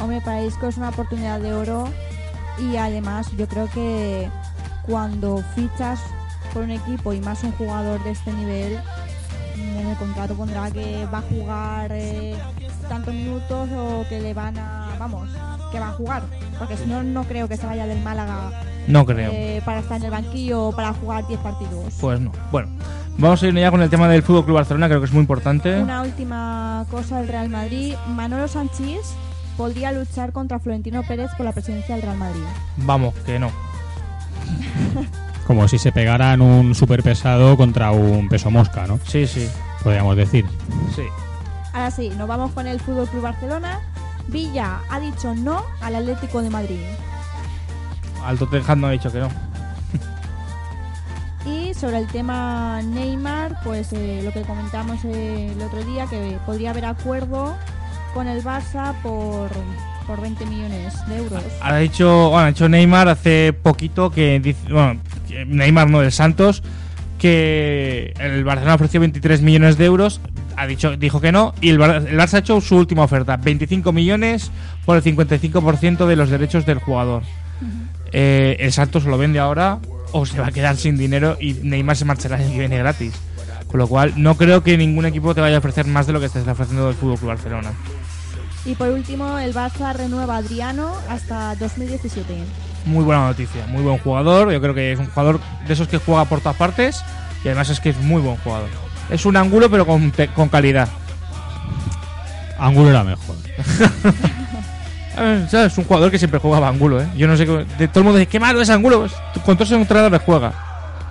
Hombre, 0.00 0.20
para 0.22 0.42
Isco 0.42 0.68
es 0.68 0.76
una 0.78 0.88
oportunidad 0.90 1.40
de 1.40 1.52
oro 1.52 1.88
y 2.60 2.76
además 2.76 3.30
yo 3.36 3.46
creo 3.48 3.68
que 3.70 4.28
cuando 4.86 5.42
fichas 5.54 6.00
por 6.52 6.62
un 6.62 6.70
equipo 6.70 7.12
y 7.12 7.20
más 7.20 7.42
un 7.44 7.52
jugador 7.52 8.02
de 8.04 8.10
este 8.12 8.32
nivel, 8.32 8.78
en 9.56 9.86
el 9.86 9.96
contrato 9.96 10.34
pondrá 10.34 10.70
que 10.70 11.06
va 11.12 11.18
a 11.18 11.22
jugar 11.22 11.90
eh, 11.92 12.36
tantos 12.88 13.12
minutos 13.12 13.68
o 13.76 14.06
que 14.08 14.20
le 14.20 14.32
van 14.34 14.56
a, 14.58 14.88
vamos, 14.98 15.28
que 15.70 15.78
va 15.80 15.88
a 15.88 15.92
jugar, 15.92 16.22
porque 16.58 16.76
si 16.76 16.86
no, 16.86 17.02
no 17.02 17.24
creo 17.24 17.48
que 17.48 17.56
se 17.56 17.66
vaya 17.66 17.86
del 17.86 18.00
Málaga 18.02 18.50
No 18.86 19.04
creo. 19.04 19.30
eh, 19.32 19.60
para 19.64 19.80
estar 19.80 19.98
en 19.98 20.04
el 20.04 20.10
banquillo 20.10 20.68
o 20.68 20.72
para 20.74 20.92
jugar 20.94 21.26
10 21.26 21.40
partidos. 21.40 21.94
Pues 22.00 22.18
no. 22.20 22.32
Bueno, 22.50 22.68
vamos 23.18 23.42
a 23.42 23.46
ir 23.46 23.54
ya 23.54 23.70
con 23.70 23.82
el 23.82 23.90
tema 23.90 24.08
del 24.08 24.22
Fútbol 24.22 24.44
Club 24.46 24.56
Barcelona, 24.56 24.88
creo 24.88 25.00
que 25.00 25.06
es 25.06 25.12
muy 25.12 25.20
importante. 25.20 25.80
Una 25.82 26.02
última 26.02 26.86
cosa 26.90 27.18
del 27.18 27.28
Real 27.28 27.48
Madrid, 27.50 27.94
Manolo 28.08 28.48
Sanchís 28.48 29.00
podría 29.58 29.90
luchar 29.90 30.32
contra 30.32 30.60
Florentino 30.60 31.02
Pérez 31.02 31.32
por 31.36 31.44
la 31.44 31.52
presidencia 31.52 31.96
del 31.96 32.02
Real 32.02 32.16
Madrid. 32.16 32.40
Vamos, 32.76 33.12
que 33.26 33.40
no. 33.40 33.50
Como 35.46 35.66
si 35.66 35.78
se 35.78 35.90
pegaran 35.90 36.40
un 36.40 36.76
super 36.76 37.02
pesado 37.02 37.56
contra 37.56 37.90
un 37.90 38.28
peso 38.28 38.50
mosca, 38.52 38.86
¿no? 38.86 39.00
Sí, 39.04 39.26
sí. 39.26 39.48
Podríamos 39.82 40.16
decir. 40.16 40.46
Sí. 40.94 41.02
Ahora 41.72 41.90
sí, 41.90 42.10
nos 42.10 42.28
vamos 42.28 42.52
con 42.52 42.68
el 42.68 42.78
Fútbol 42.78 43.08
Club 43.08 43.22
Barcelona. 43.22 43.80
Villa 44.28 44.80
ha 44.90 45.00
dicho 45.00 45.34
no 45.34 45.64
al 45.80 45.96
Atlético 45.96 46.40
de 46.40 46.50
Madrid. 46.50 46.80
Al 48.24 48.38
Tottenham 48.38 48.80
no 48.80 48.86
ha 48.86 48.90
dicho 48.92 49.10
que 49.10 49.18
no. 49.18 49.28
Y 51.46 51.74
sobre 51.74 51.98
el 51.98 52.06
tema 52.06 52.80
Neymar, 52.82 53.60
pues 53.64 53.92
eh, 53.92 54.20
lo 54.22 54.32
que 54.32 54.42
comentamos 54.42 55.04
eh, 55.04 55.52
el 55.52 55.62
otro 55.62 55.82
día, 55.82 56.06
que 56.06 56.38
podría 56.44 56.70
haber 56.70 56.84
acuerdo 56.84 57.56
con 58.14 58.26
el 58.28 58.42
Barça 58.42 58.94
por, 59.02 59.50
por 60.06 60.20
20 60.20 60.46
millones 60.46 60.94
de 61.08 61.16
euros. 61.18 61.42
Ha 61.60 61.76
dicho, 61.76 62.30
bueno, 62.30 62.46
ha 62.46 62.48
dicho 62.48 62.68
Neymar 62.68 63.08
hace 63.08 63.52
poquito 63.52 64.10
que 64.10 64.40
dice, 64.40 64.72
bueno, 64.72 65.00
Neymar 65.46 65.88
no 65.90 66.00
del 66.00 66.12
Santos, 66.12 66.62
que 67.18 68.14
el 68.18 68.44
Barcelona 68.44 68.74
ofreció 68.74 69.00
23 69.00 69.42
millones 69.42 69.76
de 69.78 69.84
euros, 69.84 70.20
ha 70.56 70.66
dicho, 70.66 70.96
dijo 70.96 71.20
que 71.20 71.32
no, 71.32 71.54
y 71.60 71.68
el, 71.70 71.78
Bar- 71.78 72.06
el 72.08 72.18
Barça 72.18 72.34
ha 72.34 72.38
hecho 72.38 72.60
su 72.60 72.76
última 72.76 73.02
oferta, 73.04 73.36
25 73.36 73.92
millones 73.92 74.50
por 74.84 74.96
el 74.96 75.02
55% 75.02 76.06
de 76.06 76.16
los 76.16 76.30
derechos 76.30 76.64
del 76.66 76.78
jugador. 76.78 77.22
Eh, 78.12 78.56
el 78.60 78.72
Santos 78.72 79.04
lo 79.04 79.18
vende 79.18 79.38
ahora 79.38 79.78
o 80.12 80.24
se 80.24 80.40
va 80.40 80.46
a 80.46 80.50
quedar 80.52 80.76
sin 80.76 80.96
dinero 80.96 81.36
y 81.40 81.52
Neymar 81.54 81.96
se 81.96 82.04
marchará 82.06 82.36
el 82.36 82.42
año 82.44 82.52
que 82.52 82.58
viene 82.60 82.78
gratis. 82.78 83.12
Con 83.68 83.78
lo 83.80 83.86
cual, 83.86 84.14
no 84.16 84.34
creo 84.36 84.62
que 84.62 84.76
ningún 84.78 85.04
equipo 85.06 85.34
te 85.34 85.40
vaya 85.40 85.56
a 85.56 85.58
ofrecer 85.58 85.86
más 85.86 86.06
de 86.06 86.12
lo 86.14 86.20
que 86.20 86.28
te 86.28 86.38
está 86.38 86.52
ofreciendo 86.52 86.88
el 86.88 86.94
Fútbol 86.94 87.18
Club 87.18 87.28
Barcelona. 87.28 87.72
Y 88.64 88.74
por 88.74 88.88
último, 88.88 89.38
el 89.38 89.54
Barça 89.54 89.94
renueva 89.94 90.34
a 90.36 90.38
Adriano 90.38 90.92
hasta 91.08 91.54
2017. 91.56 92.34
Muy 92.86 93.04
buena 93.04 93.26
noticia, 93.26 93.66
muy 93.66 93.82
buen 93.82 93.98
jugador. 93.98 94.50
Yo 94.52 94.60
creo 94.60 94.74
que 94.74 94.92
es 94.92 94.98
un 94.98 95.06
jugador 95.06 95.40
de 95.66 95.72
esos 95.72 95.86
que 95.88 95.98
juega 95.98 96.24
por 96.24 96.40
todas 96.40 96.56
partes 96.56 97.02
y 97.44 97.48
además 97.48 97.68
es 97.70 97.80
que 97.80 97.90
es 97.90 97.98
muy 97.98 98.20
buen 98.22 98.36
jugador. 98.38 98.68
Es 99.10 99.24
un 99.26 99.36
ángulo, 99.36 99.70
pero 99.70 99.86
con, 99.86 100.10
te- 100.10 100.28
con 100.28 100.48
calidad. 100.48 100.88
Ángulo 102.58 102.90
era 102.90 103.04
mejor. 103.04 103.36
Es 105.52 105.76
un 105.76 105.82
jugador 105.84 106.12
que 106.12 106.18
siempre 106.18 106.38
jugaba 106.38 106.68
ángulo, 106.68 107.00
¿eh? 107.00 107.08
Yo 107.16 107.26
no 107.26 107.36
sé, 107.36 107.44
qué- 107.44 107.66
de 107.76 107.88
todo 107.88 108.00
el 108.00 108.04
mundo 108.04 108.18
dice, 108.20 108.28
qué 108.30 108.38
malo 108.38 108.60
es 108.60 108.70
ángulo. 108.70 109.00
Pues, 109.00 109.12
con 109.44 109.56
todos 109.56 109.70
los 109.70 109.80
entrenadores 109.80 110.22
juega. 110.24 110.52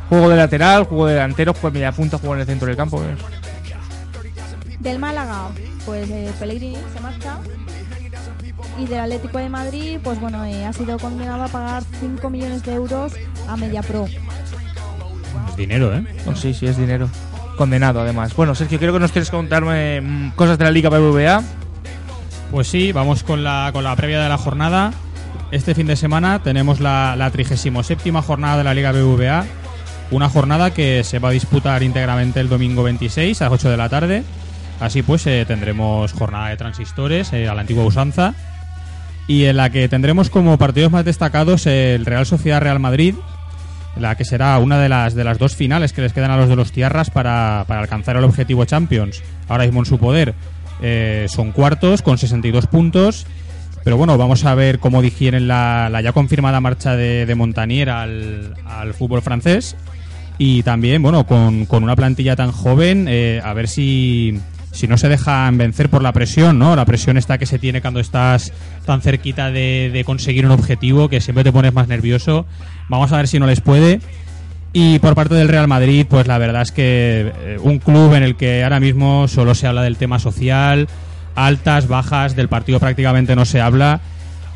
Juego 0.09 0.29
de 0.29 0.37
lateral, 0.37 0.85
juego 0.85 1.05
de 1.07 1.13
delantero, 1.15 1.53
juego 1.53 1.69
de 1.69 1.73
media 1.73 1.91
punta, 1.91 2.17
juego 2.17 2.35
en 2.35 2.41
el 2.41 2.47
centro 2.47 2.67
del 2.67 2.77
campo. 2.77 3.03
¿eh? 3.03 3.15
Del 4.79 4.99
Málaga, 4.99 5.49
pues 5.85 6.09
eh, 6.09 6.31
Pellegrini 6.39 6.77
se 6.93 6.99
marcha. 7.01 7.39
Y 8.79 8.85
del 8.85 8.99
Atlético 8.99 9.37
de 9.39 9.49
Madrid, 9.49 9.99
pues 10.03 10.19
bueno, 10.19 10.45
eh, 10.45 10.65
ha 10.65 10.71
sido 10.71 10.97
condenado 10.99 11.43
a 11.43 11.47
pagar 11.47 11.83
5 11.99 12.29
millones 12.29 12.63
de 12.63 12.73
euros 12.73 13.13
a 13.47 13.57
Mediapro. 13.57 14.05
Es 15.49 15.57
dinero, 15.57 15.93
¿eh? 15.95 16.05
Oh, 16.25 16.35
sí, 16.35 16.53
sí, 16.53 16.67
es 16.67 16.77
dinero. 16.77 17.09
Condenado, 17.57 18.01
además. 18.01 18.35
Bueno, 18.35 18.53
Sergio, 18.53 18.77
quiero 18.77 18.93
que 18.93 18.99
nos 18.99 19.11
quieres 19.11 19.31
contarme 19.31 19.99
mm, 20.01 20.31
cosas 20.35 20.57
de 20.57 20.63
la 20.63 20.71
Liga 20.71 20.89
BBVA. 20.89 21.41
Pues 22.51 22.67
sí, 22.67 22.91
vamos 22.91 23.23
con 23.23 23.43
la, 23.43 23.71
con 23.73 23.83
la 23.83 23.95
previa 23.95 24.21
de 24.21 24.29
la 24.29 24.37
jornada. 24.37 24.93
Este 25.51 25.73
fin 25.73 25.87
de 25.87 25.95
semana 25.95 26.43
tenemos 26.43 26.79
la, 26.79 27.15
la 27.17 27.31
37 27.31 28.11
jornada 28.21 28.57
de 28.57 28.63
la 28.63 28.73
Liga 28.73 28.91
BBVA. 28.91 29.45
Una 30.09 30.29
jornada 30.29 30.73
que 30.73 31.03
se 31.03 31.19
va 31.19 31.29
a 31.29 31.33
disputar 31.33 31.83
íntegramente 31.83 32.39
el 32.39 32.47
domingo 32.47 32.83
26 32.83 33.41
a 33.41 33.45
las 33.45 33.53
8 33.53 33.69
de 33.69 33.77
la 33.77 33.89
tarde. 33.89 34.23
Así 34.79 35.01
pues, 35.01 35.27
eh, 35.27 35.43
tendremos 35.47 36.13
jornada 36.13 36.49
de 36.49 36.57
transistores 36.57 37.33
eh, 37.33 37.47
a 37.47 37.55
la 37.55 37.61
antigua 37.61 37.83
usanza. 37.83 38.33
Y 39.27 39.45
en 39.45 39.57
la 39.57 39.69
que 39.69 39.89
tendremos 39.89 40.29
como 40.29 40.57
partidos 40.57 40.91
más 40.91 41.03
destacados 41.03 41.65
el 41.65 42.05
Real 42.05 42.25
Sociedad 42.25 42.61
Real 42.61 42.79
Madrid, 42.79 43.15
la 43.97 44.15
que 44.15 44.23
será 44.23 44.57
una 44.59 44.79
de 44.79 44.87
las, 44.87 45.15
de 45.15 45.25
las 45.25 45.37
dos 45.37 45.55
finales 45.55 45.91
que 45.91 46.01
les 46.01 46.13
quedan 46.13 46.31
a 46.31 46.37
los 46.37 46.47
de 46.47 46.55
los 46.55 46.71
Tierras 46.71 47.09
para, 47.09 47.65
para 47.67 47.81
alcanzar 47.81 48.15
el 48.15 48.23
objetivo 48.23 48.63
Champions. 48.63 49.21
Ahora 49.49 49.65
mismo 49.65 49.81
en 49.81 49.85
su 49.85 49.97
poder 49.97 50.33
eh, 50.81 51.25
son 51.29 51.51
cuartos 51.51 52.01
con 52.03 52.19
62 52.19 52.67
puntos 52.67 53.25
Pero 53.83 53.97
bueno, 53.97 54.15
vamos 54.17 54.45
a 54.45 54.53
ver 54.53 54.79
cómo 54.79 55.01
digieren 55.01 55.47
la, 55.47 55.89
la 55.91 56.01
ya 56.01 56.11
confirmada 56.11 56.61
marcha 56.61 56.95
de, 56.95 57.25
de 57.25 57.35
Montanier 57.35 57.89
al, 57.89 58.53
al 58.65 58.93
fútbol 58.93 59.21
francés. 59.21 59.75
Y 60.37 60.63
también, 60.63 61.01
bueno, 61.01 61.25
con, 61.25 61.65
con 61.65 61.83
una 61.83 61.95
plantilla 61.95 62.35
tan 62.35 62.51
joven, 62.51 63.07
eh, 63.09 63.41
a 63.43 63.53
ver 63.53 63.67
si, 63.67 64.39
si 64.71 64.87
no 64.87 64.97
se 64.97 65.09
dejan 65.09 65.57
vencer 65.57 65.89
por 65.89 66.03
la 66.03 66.13
presión, 66.13 66.59
¿no? 66.59 66.75
La 66.75 66.85
presión 66.85 67.17
está 67.17 67.37
que 67.37 67.45
se 67.45 67.57
tiene 67.57 67.81
cuando 67.81 67.99
estás 67.99 68.53
tan 68.85 69.01
cerquita 69.01 69.49
de, 69.49 69.89
de 69.91 70.03
conseguir 70.03 70.45
un 70.45 70.51
objetivo 70.51 71.09
que 71.09 71.21
siempre 71.21 71.43
te 71.43 71.51
pones 71.51 71.73
más 71.73 71.87
nervioso. 71.87 72.45
Vamos 72.87 73.11
a 73.11 73.17
ver 73.17 73.27
si 73.27 73.39
no 73.39 73.47
les 73.47 73.61
puede. 73.61 73.99
Y 74.73 74.99
por 74.99 75.15
parte 75.15 75.33
del 75.33 75.47
Real 75.47 75.67
Madrid, 75.67 76.05
pues 76.07 76.27
la 76.27 76.37
verdad 76.37 76.61
es 76.61 76.71
que 76.71 77.33
eh, 77.35 77.57
un 77.61 77.79
club 77.79 78.13
en 78.13 78.21
el 78.21 78.35
que 78.35 78.63
ahora 78.63 78.79
mismo 78.79 79.27
solo 79.27 79.55
se 79.55 79.65
habla 79.65 79.81
del 79.81 79.97
tema 79.97 80.19
social, 80.19 80.87
altas, 81.33 81.87
bajas, 81.87 82.35
del 82.35 82.47
partido 82.47 82.79
prácticamente 82.79 83.35
no 83.35 83.45
se 83.45 83.59
habla. 83.59 84.01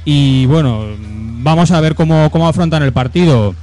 Y 0.06 0.46
bueno, 0.46 0.86
vamos 1.00 1.72
a 1.72 1.82
ver 1.82 1.96
cómo, 1.96 2.30
cómo 2.30 2.48
afrontan 2.48 2.84
el 2.84 2.94
partido. 2.94 3.56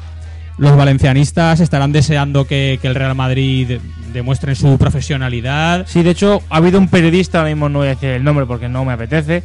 Los 0.58 0.76
valencianistas 0.76 1.60
estarán 1.60 1.92
deseando 1.92 2.44
que, 2.46 2.78
que 2.82 2.88
el 2.88 2.94
Real 2.96 3.14
Madrid 3.14 3.78
demuestren 4.12 4.56
su 4.56 4.76
profesionalidad. 4.76 5.86
Sí, 5.86 6.02
de 6.02 6.10
hecho, 6.10 6.42
ha 6.50 6.56
habido 6.56 6.78
un 6.78 6.88
periodista, 6.88 7.38
ahora 7.38 7.50
mismo 7.50 7.68
no 7.68 7.78
voy 7.80 7.86
a 7.88 7.90
decir 7.90 8.10
el 8.10 8.24
nombre 8.24 8.44
porque 8.44 8.68
no 8.68 8.84
me 8.84 8.92
apetece, 8.92 9.42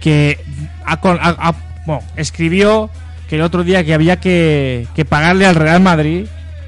que 0.00 0.38
ha 0.84 0.98
con- 0.98 1.18
ha- 1.20 1.36
ha- 1.38 1.54
bueno, 1.86 2.02
escribió 2.16 2.90
que 3.30 3.36
el 3.36 3.42
otro 3.42 3.64
día 3.64 3.82
que 3.84 3.94
había 3.94 4.20
que, 4.20 4.86
que 4.94 5.04
pagarle 5.06 5.46
al 5.46 5.54
Real 5.54 5.80
Madrid, 5.80 6.26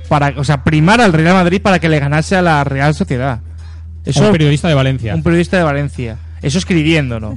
para, 0.09 0.33
o 0.39 0.45
sea, 0.45 0.65
primar 0.65 1.01
al 1.01 1.13
Real 1.13 1.35
Madrid 1.35 1.61
para 1.61 1.79
que 1.79 1.89
le 1.91 1.99
ganase 1.99 2.37
a 2.37 2.43
la 2.43 2.65
Real 2.65 2.95
Sociedad. 2.95 3.41
Un 4.07 4.33
periodista 4.33 4.69
de 4.69 4.75
Valencia. 4.75 5.15
Un 5.15 5.23
periodista 5.23 5.57
de 5.59 5.63
Valencia. 5.63 6.17
Eso 6.43 6.59
escribiendo, 6.59 7.21
¿no? 7.21 7.35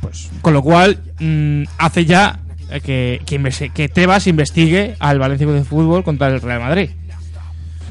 Pues, 0.00 0.28
con 0.42 0.54
lo 0.54 0.62
cual, 0.62 0.98
mm, 1.20 1.64
hace 1.78 2.04
ya 2.04 2.38
que, 2.84 3.20
que, 3.26 3.40
investi- 3.40 3.72
que 3.72 3.88
Tebas 3.88 4.26
investigue 4.26 4.94
al 4.98 5.18
Valencia 5.18 5.46
de 5.46 5.64
Fútbol 5.64 6.04
contra 6.04 6.28
el 6.28 6.40
Real 6.40 6.60
Madrid. 6.60 6.90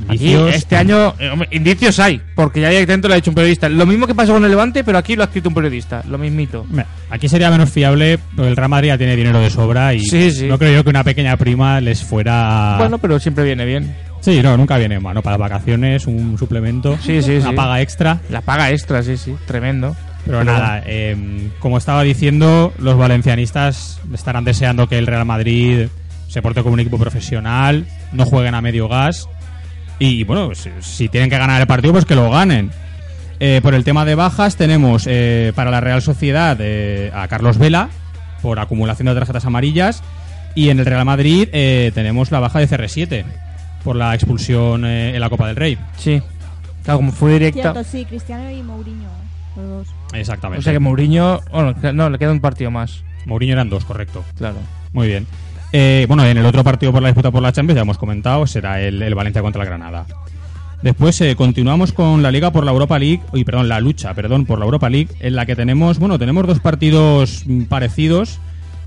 Aquí, 0.07 0.31
este 0.53 0.75
año, 0.75 1.15
eh, 1.17 1.29
hombre, 1.31 1.49
indicios 1.51 1.97
hay, 1.99 2.21
porque 2.35 2.61
ya 2.61 2.69
directamente 2.69 3.07
lo 3.07 3.15
ha 3.15 3.17
hecho 3.17 3.31
un 3.31 3.35
periodista. 3.35 3.67
Lo 3.67 3.87
mismo 3.87 4.05
que 4.05 4.13
pasó 4.13 4.31
con 4.33 4.43
el 4.45 4.51
Levante, 4.51 4.83
pero 4.83 4.99
aquí 4.99 5.15
lo 5.15 5.23
ha 5.23 5.25
escrito 5.25 5.49
un 5.49 5.55
periodista, 5.55 6.03
lo 6.07 6.19
mismito. 6.19 6.67
Aquí 7.09 7.27
sería 7.27 7.49
menos 7.49 7.71
fiable, 7.71 8.19
porque 8.35 8.49
el 8.49 8.55
Real 8.55 8.69
Madrid 8.69 8.89
ya 8.89 8.97
tiene 8.99 9.15
dinero 9.15 9.39
de 9.39 9.49
sobra 9.49 9.95
y 9.95 10.01
Sí, 10.01 10.29
sí. 10.29 10.45
no 10.45 10.59
creo 10.59 10.71
yo 10.71 10.83
que 10.83 10.91
una 10.91 11.03
pequeña 11.03 11.35
prima 11.35 11.81
les 11.81 12.03
fuera... 12.03 12.75
Bueno, 12.77 12.99
pero 12.99 13.19
siempre 13.19 13.43
viene 13.43 13.65
bien. 13.65 13.95
Sí, 14.21 14.39
no, 14.43 14.55
nunca 14.55 14.77
viene 14.77 14.99
mal, 14.99 15.15
¿no? 15.15 15.23
Para 15.23 15.37
vacaciones, 15.37 16.05
un 16.05 16.37
suplemento, 16.37 16.95
Sí, 17.03 17.23
sí, 17.23 17.37
una 17.37 17.49
sí. 17.49 17.55
paga 17.55 17.81
extra. 17.81 18.19
La 18.29 18.41
paga 18.41 18.69
extra, 18.69 19.01
sí, 19.01 19.17
sí, 19.17 19.35
tremendo. 19.47 19.95
Pero 20.27 20.43
nada, 20.43 20.83
eh, 20.85 21.49
como 21.59 21.77
estaba 21.77 22.03
diciendo, 22.03 22.73
los 22.77 22.97
valencianistas 22.97 23.99
estarán 24.13 24.43
deseando 24.43 24.87
que 24.87 24.97
el 24.97 25.07
Real 25.07 25.25
Madrid 25.25 25.87
se 26.27 26.41
porte 26.41 26.61
como 26.61 26.73
un 26.73 26.79
equipo 26.79 26.97
profesional, 26.99 27.87
no 28.11 28.25
jueguen 28.25 28.53
a 28.53 28.61
medio 28.61 28.87
gas 28.87 29.27
y 29.99 30.23
bueno, 30.25 30.53
si, 30.53 30.69
si 30.81 31.09
tienen 31.09 31.29
que 31.29 31.37
ganar 31.37 31.59
el 31.61 31.67
partido, 31.67 31.93
pues 31.93 32.05
que 32.05 32.15
lo 32.15 32.29
ganen. 32.29 32.69
Eh, 33.39 33.61
por 33.63 33.73
el 33.73 33.83
tema 33.83 34.03
de 34.03 34.15
bajas 34.15 34.55
tenemos 34.55 35.05
eh, 35.07 35.51
para 35.55 35.71
la 35.71 35.79
Real 35.79 36.01
Sociedad 36.01 36.57
eh, 36.59 37.11
a 37.13 37.27
Carlos 37.27 37.57
Vela 37.57 37.89
por 38.41 38.59
acumulación 38.59 39.07
de 39.07 39.13
tarjetas 39.13 39.45
amarillas 39.45 40.03
y 40.55 40.69
en 40.69 40.79
el 40.79 40.85
Real 40.85 41.05
Madrid 41.05 41.47
eh, 41.51 41.91
tenemos 41.93 42.31
la 42.31 42.39
baja 42.39 42.59
de 42.59 42.67
CR7 42.67 43.25
por 43.83 43.95
la 43.95 44.15
expulsión 44.15 44.85
eh, 44.85 45.13
en 45.13 45.19
la 45.21 45.29
Copa 45.29 45.47
del 45.47 45.55
Rey. 45.55 45.77
Sí, 45.97 46.21
claro, 46.83 46.97
como 46.97 47.11
fue 47.11 47.33
directa. 47.33 47.73
Cierto, 47.73 47.83
sí, 47.83 48.05
Cristiano 48.05 48.49
y 48.49 48.63
Mourinho. 48.63 49.26
Dos. 49.57 49.87
Exactamente. 50.13 50.59
O 50.59 50.63
sea 50.63 50.73
que 50.73 50.79
Mourinho, 50.79 51.41
bueno, 51.51 51.75
no, 51.93 52.09
le 52.09 52.17
queda 52.17 52.31
un 52.31 52.39
partido 52.39 52.71
más. 52.71 53.03
Mourinho 53.25 53.53
eran 53.53 53.69
dos, 53.69 53.83
correcto. 53.85 54.23
Claro. 54.37 54.57
Muy 54.93 55.07
bien. 55.07 55.27
Eh, 55.73 56.05
bueno, 56.07 56.23
en 56.25 56.37
el 56.37 56.45
otro 56.45 56.63
partido 56.63 56.91
por 56.93 57.01
la 57.01 57.09
disputa 57.09 57.31
por 57.31 57.41
la 57.41 57.51
Champions, 57.51 57.75
ya 57.75 57.81
hemos 57.81 57.97
comentado, 57.97 58.47
será 58.47 58.79
el, 58.81 59.01
el 59.01 59.15
Valencia 59.15 59.41
contra 59.41 59.63
el 59.63 59.67
Granada. 59.67 60.05
Después 60.81 61.19
eh, 61.21 61.35
continuamos 61.35 61.91
con 61.91 62.21
la 62.21 62.31
liga 62.31 62.51
por 62.51 62.63
la 62.63 62.71
Europa 62.71 62.99
League, 62.99 63.21
y 63.33 63.43
perdón, 63.43 63.67
la 63.67 63.79
lucha, 63.79 64.13
perdón, 64.13 64.45
por 64.45 64.59
la 64.59 64.65
Europa 64.65 64.89
League, 64.89 65.09
en 65.19 65.35
la 65.35 65.45
que 65.45 65.55
tenemos, 65.55 65.97
bueno, 65.97 66.19
tenemos 66.19 66.45
dos 66.45 66.59
partidos 66.59 67.45
parecidos 67.67 68.39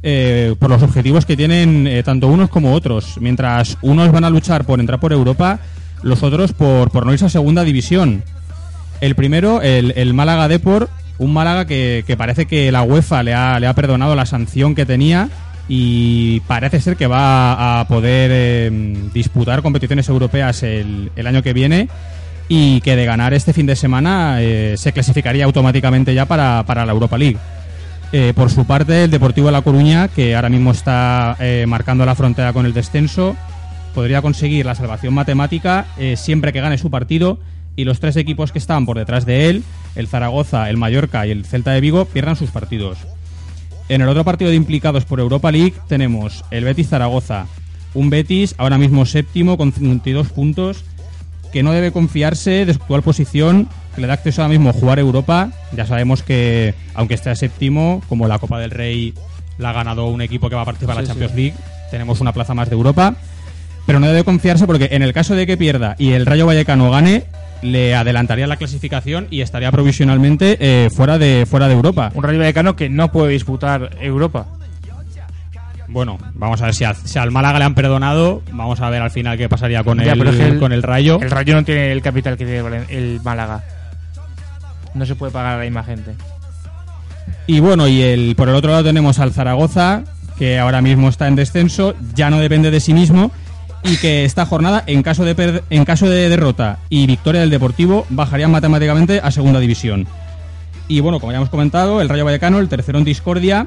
eh, 0.02 0.54
por 0.58 0.70
los 0.70 0.82
objetivos 0.82 1.26
que 1.26 1.36
tienen 1.36 1.86
eh, 1.86 2.02
tanto 2.04 2.28
unos 2.28 2.48
como 2.48 2.74
otros. 2.74 3.16
Mientras 3.20 3.76
unos 3.82 4.12
van 4.12 4.24
a 4.24 4.30
luchar 4.30 4.64
por 4.64 4.78
entrar 4.78 5.00
por 5.00 5.12
Europa, 5.12 5.58
los 6.02 6.22
otros 6.22 6.52
por, 6.52 6.90
por 6.90 7.04
no 7.04 7.12
irse 7.12 7.26
a 7.26 7.28
segunda 7.28 7.64
división. 7.64 8.22
El 9.00 9.14
primero, 9.14 9.62
el, 9.62 9.92
el 9.96 10.14
Málaga 10.14 10.48
Deport, 10.48 10.90
un 11.18 11.32
Málaga 11.32 11.66
que, 11.66 12.04
que 12.06 12.16
parece 12.16 12.46
que 12.46 12.70
la 12.72 12.82
UEFA 12.82 13.22
le 13.22 13.34
ha, 13.34 13.58
le 13.60 13.66
ha 13.66 13.74
perdonado 13.74 14.14
la 14.14 14.26
sanción 14.26 14.74
que 14.74 14.86
tenía 14.86 15.28
y 15.68 16.40
parece 16.40 16.80
ser 16.80 16.96
que 16.96 17.06
va 17.06 17.80
a 17.80 17.86
poder 17.86 18.30
eh, 18.32 18.70
disputar 19.14 19.62
competiciones 19.62 20.08
europeas 20.08 20.62
el, 20.62 21.12
el 21.14 21.26
año 21.26 21.42
que 21.42 21.52
viene 21.52 21.88
y 22.52 22.80
que 22.80 22.96
de 22.96 23.04
ganar 23.04 23.32
este 23.32 23.52
fin 23.52 23.64
de 23.66 23.76
semana 23.76 24.42
eh, 24.42 24.74
se 24.76 24.92
clasificaría 24.92 25.44
automáticamente 25.44 26.12
ya 26.12 26.26
para, 26.26 26.64
para 26.66 26.84
la 26.84 26.90
Europa 26.90 27.16
League. 27.16 27.38
Eh, 28.10 28.32
por 28.34 28.50
su 28.50 28.66
parte, 28.66 29.04
el 29.04 29.10
Deportivo 29.12 29.46
de 29.46 29.52
La 29.52 29.62
Coruña, 29.62 30.08
que 30.08 30.34
ahora 30.34 30.48
mismo 30.48 30.72
está 30.72 31.36
eh, 31.38 31.64
marcando 31.68 32.04
la 32.04 32.16
frontera 32.16 32.52
con 32.52 32.66
el 32.66 32.74
descenso, 32.74 33.36
podría 33.94 34.20
conseguir 34.20 34.66
la 34.66 34.74
salvación 34.74 35.14
matemática 35.14 35.86
siempre 36.16 36.52
que 36.52 36.60
gane 36.60 36.78
su 36.78 36.90
partido 36.90 37.38
y 37.80 37.84
los 37.84 37.98
tres 37.98 38.16
equipos 38.16 38.52
que 38.52 38.58
están 38.58 38.84
por 38.84 38.98
detrás 38.98 39.24
de 39.24 39.48
él, 39.48 39.64
el 39.94 40.06
Zaragoza, 40.06 40.68
el 40.68 40.76
Mallorca 40.76 41.26
y 41.26 41.30
el 41.30 41.46
Celta 41.46 41.70
de 41.72 41.80
Vigo, 41.80 42.04
pierdan 42.04 42.36
sus 42.36 42.50
partidos. 42.50 42.98
En 43.88 44.02
el 44.02 44.08
otro 44.08 44.22
partido 44.22 44.50
de 44.50 44.56
implicados 44.56 45.06
por 45.06 45.18
Europa 45.18 45.50
League 45.50 45.72
tenemos 45.88 46.44
el 46.50 46.64
Betis 46.64 46.88
Zaragoza, 46.90 47.46
un 47.94 48.10
Betis 48.10 48.54
ahora 48.58 48.76
mismo 48.76 49.06
séptimo 49.06 49.56
con 49.56 49.72
52 49.72 50.28
puntos 50.28 50.84
que 51.52 51.62
no 51.62 51.72
debe 51.72 51.90
confiarse 51.90 52.66
de 52.66 52.74
su 52.74 52.82
actual 52.82 53.02
posición, 53.02 53.66
que 53.94 54.02
le 54.02 54.06
da 54.06 54.12
acceso 54.12 54.42
ahora 54.42 54.52
mismo 54.52 54.68
a 54.68 54.72
jugar 54.74 54.98
Europa. 54.98 55.50
Ya 55.72 55.86
sabemos 55.86 56.22
que, 56.22 56.74
aunque 56.94 57.14
esté 57.14 57.30
a 57.30 57.34
séptimo, 57.34 58.02
como 58.08 58.28
la 58.28 58.38
Copa 58.38 58.58
del 58.60 58.70
Rey 58.70 59.14
la 59.58 59.70
ha 59.70 59.72
ganado 59.72 60.06
un 60.06 60.20
equipo 60.20 60.48
que 60.50 60.54
va 60.54 60.62
a 60.62 60.66
participar 60.66 60.96
en 60.98 61.02
Sí, 61.02 61.08
la 61.08 61.12
Champions 61.14 61.32
sí. 61.32 61.40
League, 61.40 61.56
tenemos 61.90 62.20
una 62.20 62.32
plaza 62.32 62.52
más 62.54 62.68
de 62.68 62.76
Europa. 62.76 63.16
Pero 63.86 63.98
no 63.98 64.06
debe 64.06 64.22
confiarse 64.22 64.66
porque 64.66 64.90
en 64.92 65.02
el 65.02 65.12
caso 65.12 65.34
de 65.34 65.46
que 65.46 65.56
pierda 65.56 65.96
y 65.98 66.12
el 66.12 66.26
Rayo 66.26 66.46
Vallecano 66.46 66.90
gane, 66.90 67.24
le 67.62 67.94
adelantaría 67.94 68.46
la 68.46 68.56
clasificación 68.56 69.26
y 69.30 69.40
estaría 69.42 69.70
provisionalmente 69.70 70.56
eh, 70.60 70.90
fuera, 70.90 71.18
de, 71.18 71.46
fuera 71.48 71.68
de 71.68 71.74
Europa. 71.74 72.10
Un 72.14 72.22
Rayo 72.22 72.38
Vallecano 72.38 72.76
que 72.76 72.88
no 72.88 73.12
puede 73.12 73.32
disputar 73.32 73.90
Europa. 74.00 74.46
Bueno, 75.88 76.18
vamos 76.34 76.62
a 76.62 76.66
ver 76.66 76.74
si, 76.74 76.84
a- 76.84 76.94
si 76.94 77.18
al 77.18 77.32
Málaga 77.32 77.58
le 77.58 77.64
han 77.64 77.74
perdonado. 77.74 78.42
Vamos 78.52 78.80
a 78.80 78.88
ver 78.90 79.02
al 79.02 79.10
final 79.10 79.36
qué 79.36 79.48
pasaría 79.48 79.82
con, 79.82 79.98
Ya, 79.98 80.12
el, 80.12 80.26
es 80.26 80.36
que 80.36 80.58
con 80.58 80.72
el 80.72 80.82
Rayo. 80.84 81.18
El 81.20 81.30
Rayo 81.30 81.54
no 81.54 81.64
tiene 81.64 81.90
el 81.90 82.00
capital 82.00 82.36
que 82.36 82.44
tiene 82.46 82.84
el 82.90 83.20
Málaga. 83.24 83.64
No 84.94 85.04
se 85.04 85.14
puede 85.16 85.32
pagar 85.32 85.54
a 85.54 85.58
la 85.58 85.64
misma 85.64 85.82
gente. 85.82 86.12
Y 87.46 87.58
bueno, 87.60 87.88
y 87.88 88.02
el, 88.02 88.34
por 88.36 88.48
el 88.48 88.54
otro 88.54 88.70
lado 88.70 88.84
tenemos 88.84 89.18
al 89.18 89.32
Zaragoza, 89.32 90.04
que 90.38 90.58
ahora 90.60 90.80
mismo 90.80 91.08
está 91.08 91.26
en 91.26 91.34
descenso, 91.36 91.94
ya 92.14 92.30
no 92.30 92.38
depende 92.38 92.70
de 92.70 92.78
sí 92.80 92.94
mismo, 92.94 93.32
y 93.82 93.96
que 93.96 94.24
esta 94.24 94.46
jornada, 94.46 94.84
en 94.86 95.02
caso 95.02 95.24
de, 95.24 95.62
en 95.70 95.84
caso 95.84 96.08
de 96.08 96.28
derrota 96.28 96.78
y 96.88 97.06
victoria 97.06 97.40
del 97.40 97.50
Deportivo, 97.50 98.06
bajarían 98.10 98.50
matemáticamente 98.50 99.20
a 99.22 99.30
segunda 99.30 99.60
división. 99.60 100.06
Y 100.88 101.00
bueno, 101.00 101.20
como 101.20 101.32
ya 101.32 101.38
hemos 101.38 101.50
comentado, 101.50 102.00
el 102.00 102.08
Rayo 102.08 102.24
Vallecano, 102.24 102.58
el 102.58 102.68
tercero 102.68 102.98
en 102.98 103.04
discordia, 103.04 103.66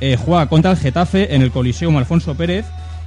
eh, 0.00 0.16
juega 0.16 0.46
contra 0.46 0.70
el 0.70 0.76
Getafe 0.76 1.34
en 1.34 1.42
el 1.42 1.50
Coliseum 1.50 1.96
Alfonso 1.96 2.34
Pérez, 2.34 2.64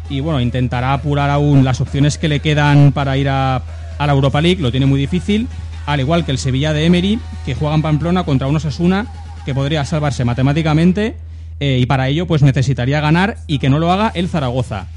y 0.10 0.20
bueno, 0.20 0.42
intentará 0.42 0.94
apurar 0.94 1.30
aún 1.30 1.64
las 1.64 1.82
opciones 1.82 2.18
que 2.18 2.28
le 2.28 2.42
quedan 2.42 2.92
para 2.92 3.18
ir 3.18 3.30
a, 3.30 3.62
a 3.98 4.08
la 4.08 4.14
Europa 4.14 4.42
League, 4.42 4.62
lo 4.62 4.70
tiene 4.70 4.86
muy 4.86 5.00
difícil, 5.00 5.48
al 5.86 6.00
igual 6.00 6.26
que 6.26 6.32
el 6.32 6.38
Sevilla 6.38 6.74
de 6.74 6.86
Emery, 6.86 7.20
que 7.46 7.56
juega 7.56 7.76
en 7.76 7.82
Pamplona 7.82 8.24
contra 8.24 8.48
un 8.48 8.56
Osasuna, 8.56 9.08
que 9.46 9.54
podría 9.54 9.86
salvarse 9.86 10.24
matemáticamente, 10.26 11.16
eh, 11.60 11.80
y 11.82 11.86
para 11.86 12.08
ello 12.10 12.28
pues 12.28 12.42
necesitaría 12.42 13.00
ganar 13.02 13.38
y 13.48 13.60
que 13.60 13.70
no 13.70 13.80
lo 13.80 13.92
haga 13.92 14.12
el 14.14 14.28
Zaragoza. 14.28 14.88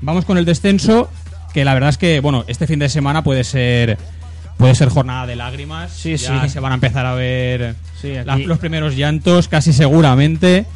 Vamos 0.00 0.24
con 0.24 0.38
el 0.38 0.44
descenso, 0.44 1.10
que 1.52 1.64
la 1.64 1.74
verdad 1.74 1.90
es 1.90 1.98
que, 1.98 2.20
bueno, 2.20 2.44
este 2.48 2.66
fin 2.66 2.78
de 2.78 2.88
semana 2.88 3.22
puede 3.22 3.44
ser 3.44 3.98
puede 4.56 4.74
ser 4.74 4.90
jornada 4.90 5.26
de 5.26 5.36
lágrimas. 5.36 5.90
Sí, 5.90 6.16
ya 6.16 6.42
sí. 6.42 6.48
se 6.50 6.60
van 6.60 6.72
a 6.72 6.74
empezar 6.74 7.06
a 7.06 7.14
ver 7.14 7.74
Sí, 8.00 8.14
aquí- 8.16 8.26
la- 8.26 8.36
los 8.36 8.58
primeros 8.58 8.94
llantos, 8.96 9.48
casi 9.48 9.72
seguramente. 9.72 10.66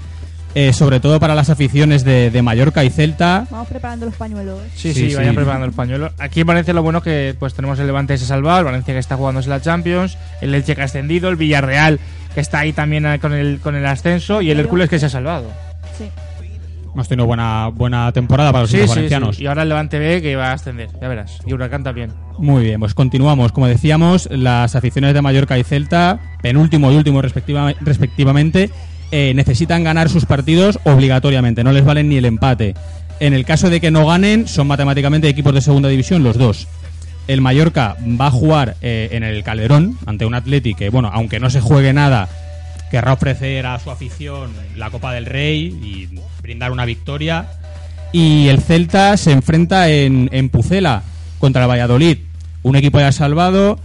eh, 0.57 0.73
sobre 0.73 1.01
todo 1.01 1.19
para 1.19 1.35
las 1.35 1.51
aficiones 1.51 2.05
de, 2.05 2.31
de 2.31 2.41
Mallorca 2.41 2.85
y 2.85 2.89
Celta. 2.91 3.45
Vamos 3.51 3.67
preparando 3.67 4.07
los 4.07 4.15
pañuelos. 4.15 4.61
Sí, 4.77 4.95
Sí, 4.95 5.09
sí, 5.11 5.15
vayan 5.17 5.33
sí. 5.33 5.37
preparando 5.37 5.67
el 5.67 5.73
pañuelo. 5.73 6.13
Aquí 6.17 6.43
en 6.43 6.47
Valencia 6.47 6.73
lo 6.73 6.81
bueno 6.85 7.03
que 7.03 7.35
pues 7.41 7.55
tenemos 7.55 7.77
el 7.81 7.87
Levante 7.89 8.15
que 8.15 8.19
se 8.19 8.25
ha 8.27 8.29
salvado, 8.29 8.61
el 8.61 8.65
Valencia 8.67 8.95
que 8.95 9.01
está 9.01 9.17
jugándose 9.17 9.49
la 9.51 9.61
Champions, 9.61 10.17
el 10.41 10.55
Elche 10.55 10.77
que 10.77 10.83
ha 10.83 10.85
ascendido, 10.85 11.29
el 11.29 11.35
Villarreal 11.35 11.99
que 12.37 12.41
está 12.41 12.61
ahí 12.61 12.73
también 12.73 13.05
eh, 13.05 13.19
con 13.19 13.33
el, 13.33 13.59
con 13.59 13.75
el 13.75 13.85
ascenso 13.85 14.43
y 14.43 14.51
el 14.53 14.61
Hércules 14.61 14.89
que 14.89 15.01
se 15.01 15.07
ha 15.07 15.11
salvado. 15.11 15.51
Sí. 15.99 16.05
Hemos 16.95 17.09
tenido 17.09 17.27
buena, 17.27 17.69
buena 17.69 18.13
temporada 18.13 18.53
para 18.53 18.63
los 18.63 18.71
Sí, 18.71 18.79
valencianos. 18.87 19.37
sí. 19.37 19.43
Y 19.43 19.47
ahora 19.47 19.63
el 19.65 19.69
Levante 19.69 19.99
B 19.99 20.23
que 20.23 20.37
va 20.37 20.51
a 20.51 20.53
ascender, 20.53 20.89
ya 21.01 21.09
verás. 21.09 21.39
Y 21.45 21.53
Huracán 21.53 21.83
también. 21.83 22.13
Muy 22.39 22.65
bien, 22.65 22.79
pues 22.81 22.95
continuamos. 22.95 23.51
Como 23.53 23.67
decíamos, 23.67 24.29
las 24.31 24.77
aficiones 24.77 25.13
de 25.13 25.21
Mallorca 25.21 25.59
y 25.59 25.65
Celta, 25.65 26.21
penúltimo 26.41 26.93
y 26.93 26.97
último 26.97 27.21
respectiva- 27.21 27.75
respectivamente, 27.81 28.71
eh, 29.11 29.33
necesitan 29.35 29.83
ganar 29.83 30.09
sus 30.09 30.25
partidos 30.25 30.79
obligatoriamente, 30.85 31.65
no 31.65 31.73
les 31.73 31.85
valen 31.85 32.09
ni 32.09 32.17
el 32.17 32.25
empate. 32.27 32.75
En 33.21 33.33
el 33.35 33.45
caso 33.45 33.71
de 33.71 33.81
que 33.81 33.91
no 33.91 34.07
ganen, 34.07 34.47
son 34.47 34.67
matemáticamente 34.69 35.29
equipos 35.29 35.53
de 35.55 35.61
segunda 35.61 35.89
división 35.89 36.23
los 36.23 36.39
dos. 36.39 36.69
El 37.27 37.41
Mallorca 37.41 37.97
va 38.21 38.27
a 38.27 38.31
jugar 38.31 38.77
eh, 38.83 39.09
en 39.13 39.23
el 39.25 39.43
Calderón 39.43 39.99
ante 40.07 40.27
un 40.27 40.35
Atleti 40.35 40.75
que, 40.75 40.91
bueno, 40.91 41.11
aunque 41.13 41.41
no 41.41 41.49
se 41.51 41.61
juegue 41.61 41.93
nada, 41.93 42.29
querrá 42.91 43.15
ofrecer 43.15 43.67
a 43.67 43.79
su 43.81 43.91
afición 43.91 44.51
la 44.77 44.91
Copa 44.91 45.13
del 45.13 45.27
Rey 45.27 45.67
y 45.83 46.09
brindar 46.45 46.71
una 46.71 46.85
victoria. 46.85 47.47
Y 48.13 48.47
el 48.49 48.61
Celta 48.61 49.17
se 49.17 49.33
enfrenta 49.33 49.89
en, 49.91 50.29
en 50.31 50.49
Pucela 50.51 51.03
contra 51.41 51.63
el 51.65 51.69
Valladolid, 51.71 52.19
un 52.63 52.77
equipo 52.77 53.01
ya 53.01 53.11
salvado. 53.11 53.79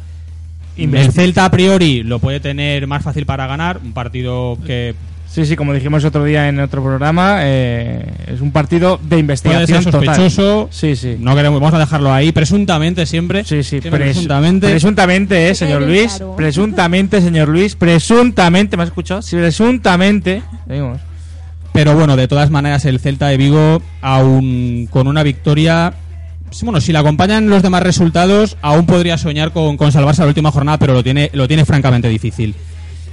El 0.77 1.11
Celta 1.11 1.45
a 1.45 1.51
priori 1.51 2.03
lo 2.03 2.19
puede 2.19 2.39
tener 2.39 2.85
más 2.85 3.01
fácil 3.03 3.25
para 3.25 3.47
ganar, 3.47 3.79
un 3.83 3.93
partido 3.93 4.57
que 4.65 4.93
Sí, 5.31 5.45
sí, 5.45 5.55
como 5.55 5.73
dijimos 5.75 6.03
otro 6.05 6.23
día 6.23 6.49
en 6.49 6.59
otro 6.59 6.81
programa, 6.81 7.41
eh, 7.43 8.03
es 8.25 8.41
un 8.41 8.51
partido 8.51 8.97
de 8.97 9.07
puede 9.09 9.19
investigación 9.21 9.83
ser 9.83 9.91
total. 9.91 10.15
sospechoso. 10.15 10.69
Sí, 10.71 10.95
sí. 10.95 11.17
No 11.19 11.35
queremos, 11.35 11.59
vamos 11.61 11.75
a 11.75 11.79
dejarlo 11.79 12.11
ahí, 12.11 12.31
presuntamente 12.31 13.05
siempre. 13.05 13.43
Sí, 13.43 13.61
sí, 13.61 13.79
Siempre 13.79 13.91
Pres- 13.91 14.13
presuntamente. 14.13 14.67
presuntamente, 14.69 15.49
eh, 15.49 15.53
señor 15.55 15.83
Luis. 15.83 16.19
Presuntamente, 16.35 17.21
señor 17.21 17.47
Luis. 17.49 17.75
Presuntamente, 17.75 18.75
¿me 18.75 18.81
has 18.83 18.89
escuchado? 18.89 19.21
Sí, 19.21 19.35
presuntamente. 19.35 20.41
Seguimos. 20.67 20.99
Pero 21.73 21.95
bueno, 21.95 22.15
de 22.15 22.27
todas 22.27 22.49
maneras, 22.49 22.85
el 22.85 22.99
Celta 22.99 23.27
de 23.27 23.37
Vigo, 23.37 23.81
aún 24.01 24.87
con 24.89 25.07
una 25.07 25.23
victoria. 25.23 25.93
Bueno, 26.63 26.81
si 26.81 26.91
le 26.91 26.97
acompañan 26.97 27.49
los 27.49 27.61
demás 27.61 27.83
resultados, 27.83 28.57
aún 28.61 28.85
podría 28.85 29.17
soñar 29.17 29.51
con, 29.51 29.77
con 29.77 29.91
salvarse 29.91 30.21
a 30.21 30.25
la 30.25 30.29
última 30.29 30.51
jornada, 30.51 30.79
pero 30.79 30.93
lo 30.93 31.03
tiene, 31.03 31.29
lo 31.33 31.47
tiene 31.47 31.65
francamente 31.65 32.09
difícil. 32.09 32.55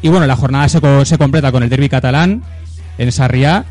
Y 0.02 0.09
bueno, 0.09 0.26
la 0.26 0.36
jornada 0.36 0.68
se, 0.68 0.80
se 1.04 1.18
completa 1.18 1.52
con 1.52 1.62
el 1.62 1.68
derby 1.68 1.88
catalán 1.88 2.42
en 2.98 3.12
Sarriá, 3.12 3.64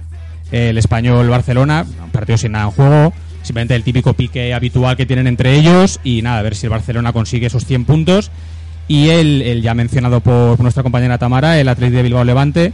el 0.51 0.77
español 0.77 1.29
Barcelona, 1.29 1.85
un 2.03 2.11
partido 2.11 2.37
sin 2.37 2.51
nada 2.51 2.65
en 2.65 2.71
juego, 2.71 3.13
simplemente 3.41 3.75
el 3.75 3.83
típico 3.83 4.13
pique 4.13 4.53
habitual 4.53 4.95
que 4.97 5.05
tienen 5.05 5.27
entre 5.27 5.55
ellos 5.55 5.99
y 6.03 6.21
nada, 6.21 6.39
a 6.39 6.43
ver 6.43 6.55
si 6.55 6.67
el 6.67 6.71
Barcelona 6.71 7.13
consigue 7.13 7.47
esos 7.47 7.65
100 7.65 7.85
puntos. 7.85 8.31
Y 8.87 9.09
el, 9.09 9.41
el 9.41 9.63
ya 9.63 9.73
mencionado 9.73 10.19
por 10.19 10.59
nuestra 10.59 10.83
compañera 10.83 11.17
Tamara, 11.17 11.59
el 11.59 11.67
Atlético 11.67 11.97
de 11.97 12.03
Bilbao 12.03 12.23
Levante, 12.23 12.71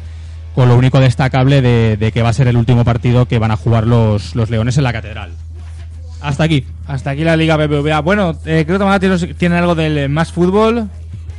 con 0.55 0.67
lo 0.67 0.77
único 0.77 0.99
destacable 0.99 1.61
de, 1.61 1.97
de 1.97 2.11
que 2.11 2.21
va 2.21 2.29
a 2.29 2.33
ser 2.33 2.47
el 2.47 2.57
último 2.57 2.83
partido 2.83 3.25
que 3.25 3.39
van 3.39 3.51
a 3.51 3.57
jugar 3.57 3.87
los, 3.87 4.35
los 4.35 4.49
Leones 4.49 4.77
en 4.77 4.83
la 4.83 4.93
Catedral. 4.93 5.31
Hasta 6.21 6.43
aquí. 6.43 6.65
Hasta 6.87 7.11
aquí 7.11 7.23
la 7.23 7.35
Liga 7.35 7.57
BBVA. 7.57 7.99
Bueno, 8.01 8.31
eh, 8.45 8.63
creo 8.65 8.77
que 8.77 8.79
Tamara 8.79 8.99
tiene, 8.99 9.17
tiene 9.33 9.57
algo 9.57 9.75
del 9.75 9.97
eh, 9.97 10.07
más 10.07 10.31
fútbol. 10.31 10.89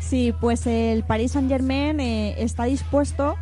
Sí, 0.00 0.34
pues 0.40 0.66
el 0.66 1.04
Paris 1.04 1.32
Saint 1.32 1.48
Germain 1.48 2.00
está 2.00 2.64
dispuesto 2.64 3.36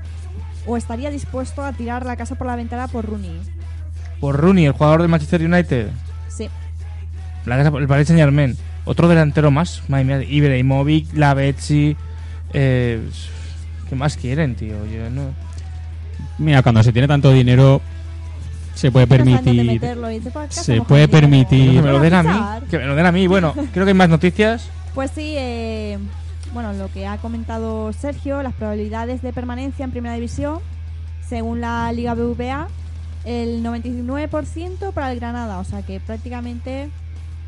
o 0.66 0.77
estaría 0.77 1.11
dispuesto 1.11 1.64
a 1.64 1.73
tirar 1.73 2.05
la 2.05 2.16
casa 2.16 2.35
por 2.35 2.47
la 2.47 2.57
ventana 2.57 2.87
por 2.89 3.07
Rooney. 3.07 3.41
Por 4.21 4.37
Rooney, 4.37 4.66
el 4.66 4.73
jugador 4.73 5.01
del 5.01 5.09
Manchester 5.09 5.43
United. 5.43 5.89
Sí. 6.29 6.49
La 7.47 7.57
casa, 7.57 7.77
el 7.77 7.89
Paris 7.89 8.07
Saint 8.09 8.21
Germain. 8.21 8.57
Otro 8.85 9.09
delantero 9.09 9.51
más. 9.51 9.83
Madre 9.89 10.05
mía, 10.05 10.23
Ibrahimovic, 10.23 11.14
Lavezzi. 11.14 11.97
Eh, 12.53 13.01
¿Qué 13.89 13.97
más 13.97 14.16
quieren, 14.16 14.55
tío? 14.55 14.87
Yo 14.87 15.11
no... 15.11 15.31
Mira, 16.39 16.62
cuando 16.62 16.83
se 16.83 16.93
tiene 16.93 17.09
tanto 17.09 17.31
dinero, 17.33 17.81
se 18.75 18.91
puede 18.91 19.07
permitir. 19.07 19.81
"Pues, 20.33 20.49
¿qué 20.49 20.55
Se 20.55 20.81
puede 20.83 21.09
con 21.09 21.25
el 21.25 21.31
dinero?". 21.31 21.49
permitir. 21.49 21.73
Que 21.75 21.83
me 21.83 21.93
lo 21.93 22.01
den 22.01 22.14
a 22.14 22.23
mí. 22.23 22.66
Que 22.71 22.79
me 22.79 22.85
lo 22.87 22.95
den 22.95 23.07
a 23.07 23.12
mí. 23.12 23.27
Bueno, 23.27 23.53
creo 23.73 23.85
que 23.85 23.91
hay 23.91 23.95
más 23.97 24.09
noticias. 24.09 24.68
Pues 24.95 25.11
sí, 25.12 25.35
eh, 25.37 25.99
bueno, 26.53 26.73
lo 26.73 26.91
que 26.93 27.07
ha 27.07 27.16
comentado 27.18 27.93
Sergio, 27.93 28.43
las 28.43 28.55
probabilidades 28.55 29.23
de 29.23 29.33
permanencia 29.33 29.85
en 29.85 29.91
Primera 29.93 30.14
División, 30.14 30.59
según 31.29 31.61
la 31.61 31.93
Liga 31.93 32.14
BVA, 32.14 32.68
el 33.25 33.62
99% 33.62 34.93
para 34.93 35.12
el 35.12 35.21
Granada, 35.21 35.59
o 35.59 35.64
sea 35.64 35.83
que 35.83 36.01
prácticamente 36.01 36.91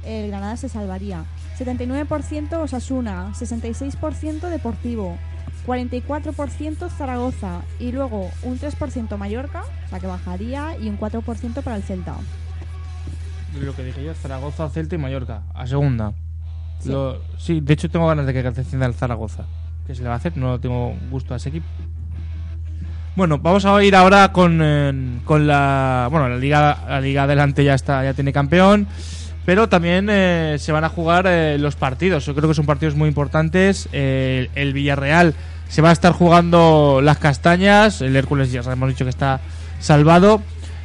el 0.04 0.28
Granada 0.28 0.56
se 0.56 0.68
salvaría. 0.68 1.24
79% 1.58 2.58
Osasuna, 2.62 3.32
66% 3.34 4.48
Deportivo, 4.48 5.16
44% 5.66 6.88
Zaragoza 6.90 7.60
y 7.78 7.92
luego 7.92 8.30
un 8.42 8.58
3% 8.58 9.16
Mallorca, 9.16 9.62
o 9.86 9.88
sea 9.88 10.00
que 10.00 10.06
bajaría, 10.06 10.76
y 10.80 10.88
un 10.88 10.98
4% 10.98 11.62
para 11.62 11.76
el 11.76 11.82
Celta. 11.82 12.14
Lo 13.60 13.74
que 13.74 13.84
dije 13.84 14.02
yo, 14.04 14.14
Zaragoza, 14.14 14.68
Celta 14.70 14.94
y 14.94 14.98
Mallorca. 14.98 15.42
A 15.54 15.66
segunda. 15.66 16.12
Sí. 16.80 16.88
Lo- 16.90 17.20
sí, 17.38 17.60
de 17.60 17.74
hecho 17.74 17.90
tengo 17.90 18.06
ganas 18.08 18.26
de 18.26 18.32
que 18.32 18.42
descienda 18.42 18.86
el 18.86 18.94
Zaragoza. 18.94 19.44
¿Qué 19.86 19.94
se 19.94 20.02
le 20.02 20.08
va 20.08 20.14
a 20.14 20.16
hacer? 20.18 20.36
No 20.36 20.58
tengo 20.58 20.94
gusto 21.10 21.34
a 21.34 21.36
ese 21.36 21.50
equipo. 21.50 21.66
Bueno, 23.14 23.38
vamos 23.38 23.64
a 23.66 23.82
ir 23.84 23.94
ahora 23.94 24.32
con, 24.32 24.58
eh, 24.62 25.18
con 25.24 25.46
la... 25.46 26.08
Bueno, 26.10 26.28
la 26.30 26.36
Liga, 26.38 26.84
la 26.88 27.00
Liga 27.00 27.24
adelante 27.24 27.62
ya 27.62 27.74
está, 27.74 28.02
ya 28.02 28.14
tiene 28.14 28.32
campeón. 28.32 28.86
Pero 29.44 29.68
también 29.68 30.08
eh, 30.08 30.56
se 30.58 30.72
van 30.72 30.84
a 30.84 30.88
jugar 30.88 31.26
eh, 31.26 31.58
los 31.58 31.76
partidos. 31.76 32.24
Yo 32.24 32.34
creo 32.34 32.48
que 32.48 32.54
son 32.54 32.64
partidos 32.64 32.94
muy 32.94 33.08
importantes. 33.08 33.88
Eh, 33.92 34.48
el 34.54 34.72
Villarreal 34.72 35.34
se 35.68 35.82
va 35.82 35.90
a 35.90 35.92
estar 35.92 36.12
jugando 36.12 37.00
las 37.02 37.18
castañas. 37.18 38.00
El 38.00 38.14
Hércules 38.16 38.52
ya 38.52 38.60
hemos 38.60 38.88
dicho 38.88 39.04
que 39.04 39.10
está 39.10 39.40
salvado. 39.80 40.42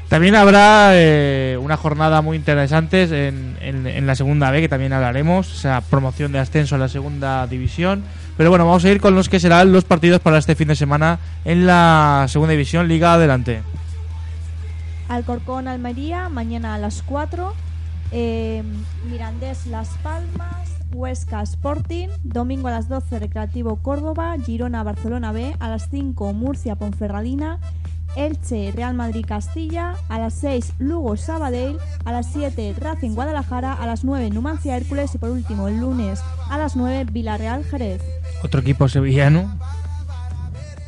También 0.09 0.35
habrá 0.35 0.91
eh, 0.93 1.57
una 1.61 1.75
jornada 1.75 2.21
muy 2.21 2.37
interesante 2.37 3.03
en, 3.27 3.57
en- 3.59 3.87
en 3.87 4.07
la 4.07 4.15
segunda 4.15 4.49
B, 4.51 4.61
que 4.61 4.69
también 4.69 4.93
hablaremos, 4.93 5.51
o 5.51 5.55
sea, 5.55 5.81
promoción 5.81 6.31
de 6.31 6.39
ascenso 6.39 6.75
a 6.75 6.77
la 6.77 6.87
segunda 6.87 7.45
división. 7.47 8.03
Pero 8.37 8.49
bueno, 8.49 8.65
vamos 8.65 8.85
a 8.85 8.89
ir 8.89 9.01
con 9.01 9.15
los 9.15 9.27
que 9.27 9.39
serán 9.41 9.73
los 9.73 9.83
partidos 9.83 10.21
para 10.21 10.37
este 10.37 10.55
fin 10.55 10.69
de 10.69 10.75
semana 10.77 11.19
en 11.43 11.65
la 11.67 12.25
segunda 12.29 12.51
división, 12.51 12.87
Liga 12.87 13.13
Adelante. 13.13 13.63
Alcorcón, 15.09 15.67
Almería, 15.67 16.29
mañana 16.29 16.75
a 16.75 16.77
las 16.77 17.01
4. 17.05 17.53
Eh, 18.11 18.63
Mirandés, 19.11 19.65
Las 19.67 19.89
Palmas. 20.03 20.76
Huesca, 20.93 21.41
Sporting. 21.41 22.09
Domingo 22.23 22.67
a 22.67 22.71
las 22.71 22.87
12, 22.89 23.19
Recreativo 23.19 23.77
Córdoba. 23.77 24.35
Girona, 24.43 24.83
Barcelona 24.83 25.31
B. 25.31 25.55
A 25.59 25.69
las 25.69 25.89
5, 25.89 26.33
Murcia, 26.33 26.75
Ponferradina. 26.75 27.59
Elche, 28.15 28.71
Real 28.71 28.95
Madrid, 28.95 29.25
Castilla. 29.27 29.95
A 30.09 30.17
las 30.19 30.33
6, 30.35 30.73
Lugo, 30.79 31.15
Sabadell. 31.17 31.77
A 32.05 32.11
las 32.11 32.27
7, 32.31 32.75
Racing, 32.79 33.11
Guadalajara. 33.15 33.73
A 33.73 33.85
las 33.85 34.03
9, 34.03 34.29
Numancia, 34.31 34.75
Hércules. 34.75 35.13
Y 35.13 35.17
por 35.17 35.29
último, 35.29 35.67
el 35.67 35.77
lunes 35.77 36.21
a 36.49 36.57
las 36.57 36.75
9, 36.75 37.05
Villarreal, 37.11 37.63
Jerez. 37.65 38.01
Otro 38.43 38.61
equipo 38.61 38.87
sevillano. 38.87 39.57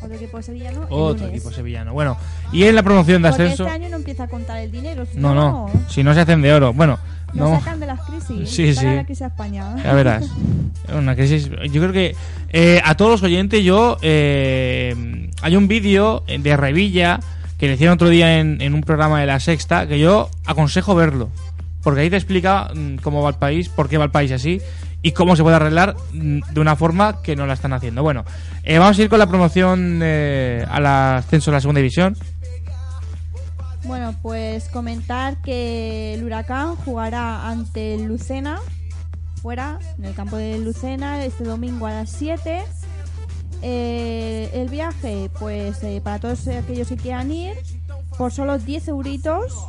Otro 0.02 0.14
equipo 0.14 0.40
sevillano. 0.40 0.86
Otro 0.88 1.24
lunes. 1.26 1.30
equipo 1.30 1.50
sevillano. 1.52 1.92
Bueno, 1.92 2.16
y 2.52 2.64
en 2.64 2.74
la 2.74 2.82
promoción 2.82 3.22
de 3.22 3.28
Porque 3.28 3.42
ascenso... 3.44 3.64
este 3.64 3.74
año 3.76 3.90
no 3.90 3.96
empieza 3.96 4.24
a 4.24 4.28
contar 4.28 4.56
el 4.58 4.70
dinero. 4.70 5.04
si 5.04 5.18
No, 5.18 5.34
no, 5.34 5.70
si 5.88 6.02
no 6.02 6.14
se 6.14 6.20
hacen 6.20 6.40
de 6.42 6.52
oro. 6.52 6.72
Bueno, 6.72 6.98
Nos 7.34 7.50
no. 7.50 7.58
sacan 7.58 7.80
de 7.80 7.86
las 7.86 8.00
crisis. 8.00 8.50
Sí, 8.50 8.74
sí. 8.74 8.84
la 8.84 9.04
crisis 9.04 9.22
a 9.22 9.26
España. 9.26 9.76
Ya 9.82 9.92
verás. 9.94 10.30
Una 10.92 11.14
crisis. 11.14 11.50
Yo 11.70 11.80
creo 11.80 11.92
que 11.92 12.16
eh, 12.50 12.80
a 12.84 12.94
todos 12.96 13.12
los 13.12 13.22
oyentes, 13.22 13.62
yo. 13.62 13.96
eh, 14.02 15.30
hay 15.42 15.56
un 15.56 15.68
vídeo 15.68 16.22
de 16.26 16.56
Revilla 16.56 17.20
que 17.58 17.66
le 17.66 17.74
hicieron 17.74 17.94
otro 17.94 18.08
día 18.08 18.38
en, 18.38 18.60
en 18.60 18.74
un 18.74 18.82
programa 18.82 19.20
de 19.20 19.26
la 19.26 19.38
Sexta 19.40 19.86
que 19.86 19.98
yo 19.98 20.28
aconsejo 20.46 20.94
verlo. 20.94 21.28
Porque 21.82 22.00
ahí 22.02 22.10
te 22.10 22.16
explica 22.16 22.70
mm, 22.74 22.96
cómo 22.96 23.22
va 23.22 23.30
el 23.30 23.36
país, 23.36 23.68
por 23.68 23.88
qué 23.88 23.96
va 23.98 24.04
el 24.04 24.10
país 24.10 24.32
así 24.32 24.60
y 25.02 25.12
cómo 25.12 25.34
se 25.34 25.42
puede 25.42 25.56
arreglar 25.56 25.96
mm, 26.12 26.40
de 26.52 26.60
una 26.60 26.76
forma 26.76 27.22
que 27.22 27.36
no 27.36 27.46
la 27.46 27.54
están 27.54 27.72
haciendo. 27.72 28.02
Bueno, 28.02 28.24
eh, 28.64 28.78
vamos 28.78 28.98
a 28.98 29.02
ir 29.02 29.08
con 29.08 29.18
la 29.18 29.26
promoción 29.26 30.00
eh, 30.02 30.64
al 30.70 30.84
ascenso 30.86 31.50
de 31.50 31.56
la 31.56 31.60
segunda 31.60 31.78
división. 31.78 32.16
Bueno, 33.84 34.14
pues 34.22 34.68
comentar 34.68 35.40
que 35.42 36.14
el 36.14 36.24
Huracán 36.24 36.76
jugará 36.76 37.48
ante 37.48 37.94
el 37.94 38.04
Lucena, 38.04 38.60
fuera, 39.40 39.78
en 39.98 40.04
el 40.04 40.14
campo 40.14 40.36
de 40.36 40.58
Lucena, 40.58 41.24
este 41.24 41.44
domingo 41.44 41.86
a 41.86 41.92
las 41.92 42.10
7. 42.10 42.62
Eh, 43.62 44.50
el 44.54 44.68
viaje, 44.68 45.30
pues 45.38 45.82
eh, 45.82 46.00
para 46.02 46.18
todos 46.18 46.46
aquellos 46.48 46.88
que 46.88 46.96
quieran 46.96 47.30
ir, 47.30 47.54
por 48.16 48.32
solo 48.32 48.58
10 48.58 48.88
euritos 48.88 49.66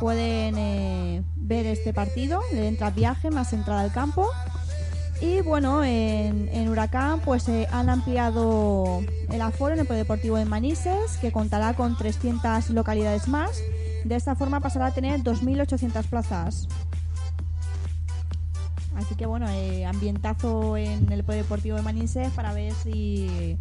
pueden 0.00 0.56
eh, 0.58 1.22
ver 1.36 1.66
este 1.66 1.92
partido. 1.92 2.40
Le 2.52 2.68
entra 2.68 2.90
viaje 2.90 3.30
más 3.30 3.52
entrada 3.52 3.80
al 3.80 3.92
campo. 3.92 4.28
Y 5.24 5.40
bueno, 5.40 5.82
en, 5.82 6.50
en 6.52 6.68
Huracán 6.68 7.20
pues 7.20 7.48
eh, 7.48 7.66
han 7.72 7.88
ampliado 7.88 9.02
el 9.30 9.40
aforo 9.40 9.72
en 9.72 9.80
el 9.80 9.86
Polideportivo 9.86 10.36
de 10.36 10.44
Manises, 10.44 11.16
que 11.18 11.32
contará 11.32 11.72
con 11.74 11.96
300 11.96 12.68
localidades 12.70 13.26
más. 13.26 13.62
De 14.04 14.16
esta 14.16 14.34
forma 14.34 14.60
pasará 14.60 14.86
a 14.86 14.90
tener 14.90 15.22
2.800 15.22 16.04
plazas. 16.08 16.68
Así 18.96 19.14
que 19.14 19.24
bueno, 19.24 19.48
eh, 19.48 19.86
ambientazo 19.86 20.76
en 20.76 21.10
el 21.10 21.24
Polideportivo 21.24 21.76
de 21.76 21.82
Manises 21.82 22.30
para 22.32 22.52
ver 22.52 22.74
si 22.74 23.56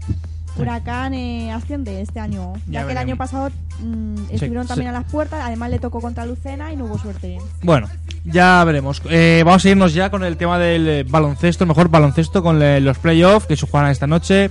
Huracán 0.58 1.14
eh, 1.14 1.54
asciende 1.54 2.02
este 2.02 2.20
año. 2.20 2.54
Ya, 2.68 2.82
Ya 2.82 2.86
que 2.88 2.92
el 2.92 2.98
año 2.98 3.16
pasado 3.16 3.52
mm, 3.80 4.16
estuvieron 4.32 4.64
sí. 4.66 4.68
también 4.68 4.90
a 4.90 4.92
las 5.00 5.10
puertas, 5.10 5.40
además 5.42 5.70
le 5.70 5.80
tocó 5.80 6.02
contra 6.02 6.26
Lucena 6.26 6.74
y 6.74 6.76
no 6.76 6.86
hubo 6.86 6.98
suerte. 6.98 7.38
Bueno, 7.62 7.88
ya 8.26 8.64
veremos. 8.64 9.02
Eh, 9.10 9.44
vamos 9.46 9.64
a 9.66 9.70
irnos 9.70 9.94
ya 9.94 10.10
con 10.10 10.24
el 10.24 10.38
tema 10.38 10.58
del 10.60 10.88
eh, 10.88 11.04
baloncesto, 11.08 11.66
mejor 11.66 11.90
baloncesto 11.90 12.42
con 12.44 12.62
eh, 12.62 12.80
los 12.80 12.98
playoffs 12.98 13.48
que 13.48 13.56
se 13.58 13.66
jugarán 13.68 13.92
esta 13.92 14.08
noche. 14.08 14.50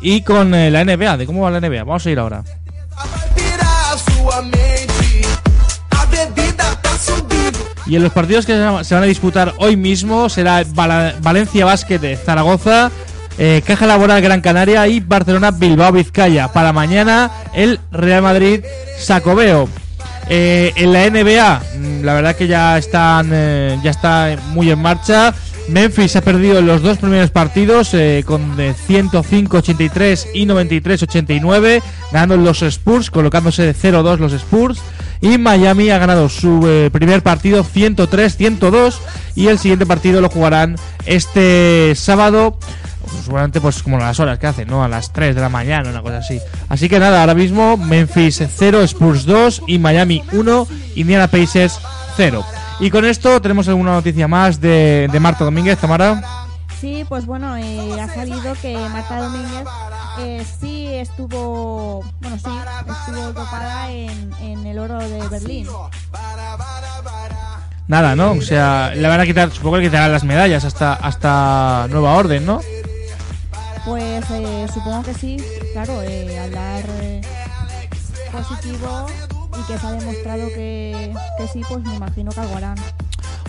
y 0.00 0.22
con 0.22 0.54
eh, 0.54 0.70
la 0.70 0.84
NBA, 0.84 1.16
de 1.16 1.26
cómo 1.26 1.42
va 1.42 1.50
la 1.50 1.60
NBA. 1.60 1.84
Vamos 1.84 2.04
a 2.06 2.10
ir 2.10 2.18
ahora. 2.18 2.42
Y 7.86 7.96
en 7.96 8.02
los 8.02 8.12
partidos 8.12 8.46
que 8.46 8.52
se 8.54 8.94
van- 8.94 9.02
a 9.02 9.06
disputar 9.06 9.54
hoy 9.58 9.76
mismo 9.76 10.28
será 10.28 10.62
Valencia 10.74 11.64
Basket 11.66 11.98
de 11.98 12.16
Zaragoza, 12.16 12.90
Caja 13.66 13.86
Laboral 13.86 14.22
Gran 14.22 14.40
Canaria 14.40 14.86
y 14.88 15.00
Barcelona 15.00 15.50
Bilbao 15.50 15.92
Vizcaya. 15.92 16.48
Para 16.48 16.72
mañana 16.72 17.30
el 17.52 17.78
Real 17.92 18.22
Madrid 18.22 18.64
Sacobeo. 18.98 19.68
Eh, 20.28 20.72
en 20.76 20.92
la 20.92 21.04
NBA, 21.06 21.62
mm, 21.76 22.04
la 22.04 22.14
verdad 22.14 22.36
que 22.36 22.46
ya 22.46 22.78
están 22.78 23.30
eh, 23.32 23.78
ya 23.82 23.90
está 23.90 24.36
muy 24.52 24.70
en 24.70 24.80
marcha. 24.80 25.34
Memphis 25.68 26.16
ha 26.16 26.20
perdido 26.20 26.60
los 26.60 26.82
dos 26.82 26.98
primeros 26.98 27.30
partidos 27.30 27.94
eh, 27.94 28.22
con 28.26 28.56
de 28.56 28.74
105-83 28.74 30.28
y 30.34 30.46
93-89, 30.46 31.82
ganando 32.12 32.36
los 32.36 32.62
Spurs, 32.62 33.10
colocándose 33.10 33.62
de 33.62 33.74
0-2 33.74 34.18
los 34.18 34.32
Spurs. 34.32 34.80
Y 35.20 35.38
Miami 35.38 35.88
ha 35.90 35.98
ganado 35.98 36.28
su 36.28 36.66
eh, 36.66 36.90
primer 36.92 37.22
partido 37.22 37.64
103-102 37.64 38.96
y 39.36 39.46
el 39.46 39.58
siguiente 39.58 39.86
partido 39.86 40.20
lo 40.20 40.28
jugarán 40.28 40.76
este 41.06 41.94
sábado. 41.94 42.58
Seguramente 43.24 43.60
pues 43.60 43.82
como 43.82 43.98
las 43.98 44.20
horas 44.20 44.38
que 44.38 44.46
hacen, 44.46 44.68
¿no? 44.68 44.84
A 44.84 44.88
las 44.88 45.12
3 45.12 45.34
de 45.34 45.40
la 45.40 45.48
mañana, 45.48 45.88
una 45.88 46.02
cosa 46.02 46.18
así. 46.18 46.40
Así 46.68 46.90
que 46.90 46.98
nada, 46.98 47.20
ahora 47.20 47.34
mismo 47.34 47.78
Memphis 47.78 48.42
0, 48.54 48.82
Spurs 48.82 49.24
2 49.24 49.62
y 49.66 49.78
Miami 49.78 50.22
1, 50.32 50.66
Indiana 50.96 51.28
Pacers 51.28 51.80
0. 52.16 52.44
Y 52.80 52.90
con 52.90 53.04
esto 53.04 53.40
tenemos 53.40 53.68
alguna 53.68 53.92
noticia 53.92 54.28
más 54.28 54.60
de, 54.60 55.08
de 55.10 55.20
Marta 55.20 55.44
Domínguez, 55.44 55.78
Tamara. 55.78 56.22
Sí, 56.80 57.04
pues 57.08 57.24
bueno, 57.24 57.56
eh, 57.56 58.00
ha 58.00 58.12
salido 58.12 58.54
que 58.60 58.76
Marta 58.90 59.22
Domínguez 59.22 59.64
eh, 60.18 60.44
sí 60.60 60.88
estuvo, 60.94 62.04
bueno, 62.20 62.36
sí, 62.38 62.50
estuvo 62.88 63.32
dopada 63.32 63.90
en, 63.90 64.32
en 64.40 64.66
el 64.66 64.78
oro 64.78 64.98
de 64.98 65.28
Berlín. 65.28 65.66
Nada, 67.86 68.16
¿no? 68.16 68.32
O 68.32 68.42
sea, 68.42 68.92
le 68.94 69.06
van 69.06 69.20
a 69.20 69.26
quitar, 69.26 69.50
supongo 69.50 69.76
que 69.76 69.82
le 69.82 69.88
quitarán 69.88 70.12
las 70.12 70.24
medallas 70.24 70.64
hasta, 70.64 70.94
hasta 70.94 71.86
nueva 71.90 72.14
orden, 72.14 72.46
¿no? 72.46 72.60
Pues 73.84 74.24
eh, 74.30 74.66
supongo 74.72 75.02
que 75.02 75.14
sí, 75.14 75.36
claro, 75.74 76.00
eh, 76.02 76.38
al 76.38 76.50
dar 76.50 76.84
eh, 77.02 77.20
positivo 78.32 79.06
y 79.58 79.72
que 79.72 79.78
se 79.78 79.86
ha 79.86 79.92
demostrado 79.92 80.48
que, 80.48 81.12
que 81.38 81.48
sí, 81.48 81.62
pues 81.68 81.82
me 81.84 81.94
imagino 81.94 82.30
que 82.30 82.40
algo. 82.40 82.82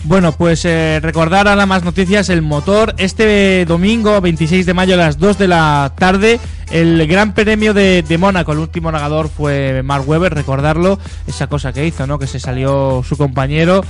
Bueno, 0.04 0.32
pues 0.32 0.64
eh, 0.64 1.00
recordar 1.02 1.48
ahora 1.48 1.66
más 1.66 1.82
noticias, 1.82 2.28
el 2.28 2.40
motor, 2.40 2.94
este 2.96 3.64
domingo 3.64 4.20
26 4.20 4.64
de 4.64 4.72
mayo 4.74 4.94
a 4.94 4.98
las 4.98 5.18
2 5.18 5.38
de 5.38 5.48
la 5.48 5.92
tarde, 5.98 6.38
el 6.70 7.06
Gran 7.06 7.32
Premio 7.32 7.74
de, 7.74 8.02
de 8.02 8.18
Mónaco, 8.18 8.52
el 8.52 8.58
último 8.58 8.90
nagador 8.90 9.28
fue 9.28 9.82
Mark 9.84 10.08
Webber, 10.08 10.34
recordarlo, 10.34 10.98
esa 11.26 11.46
cosa 11.46 11.72
que 11.72 11.86
hizo, 11.86 12.06
¿no? 12.06 12.18
Que 12.18 12.26
se 12.26 12.40
salió 12.40 13.02
su 13.06 13.16
compañero. 13.16 13.84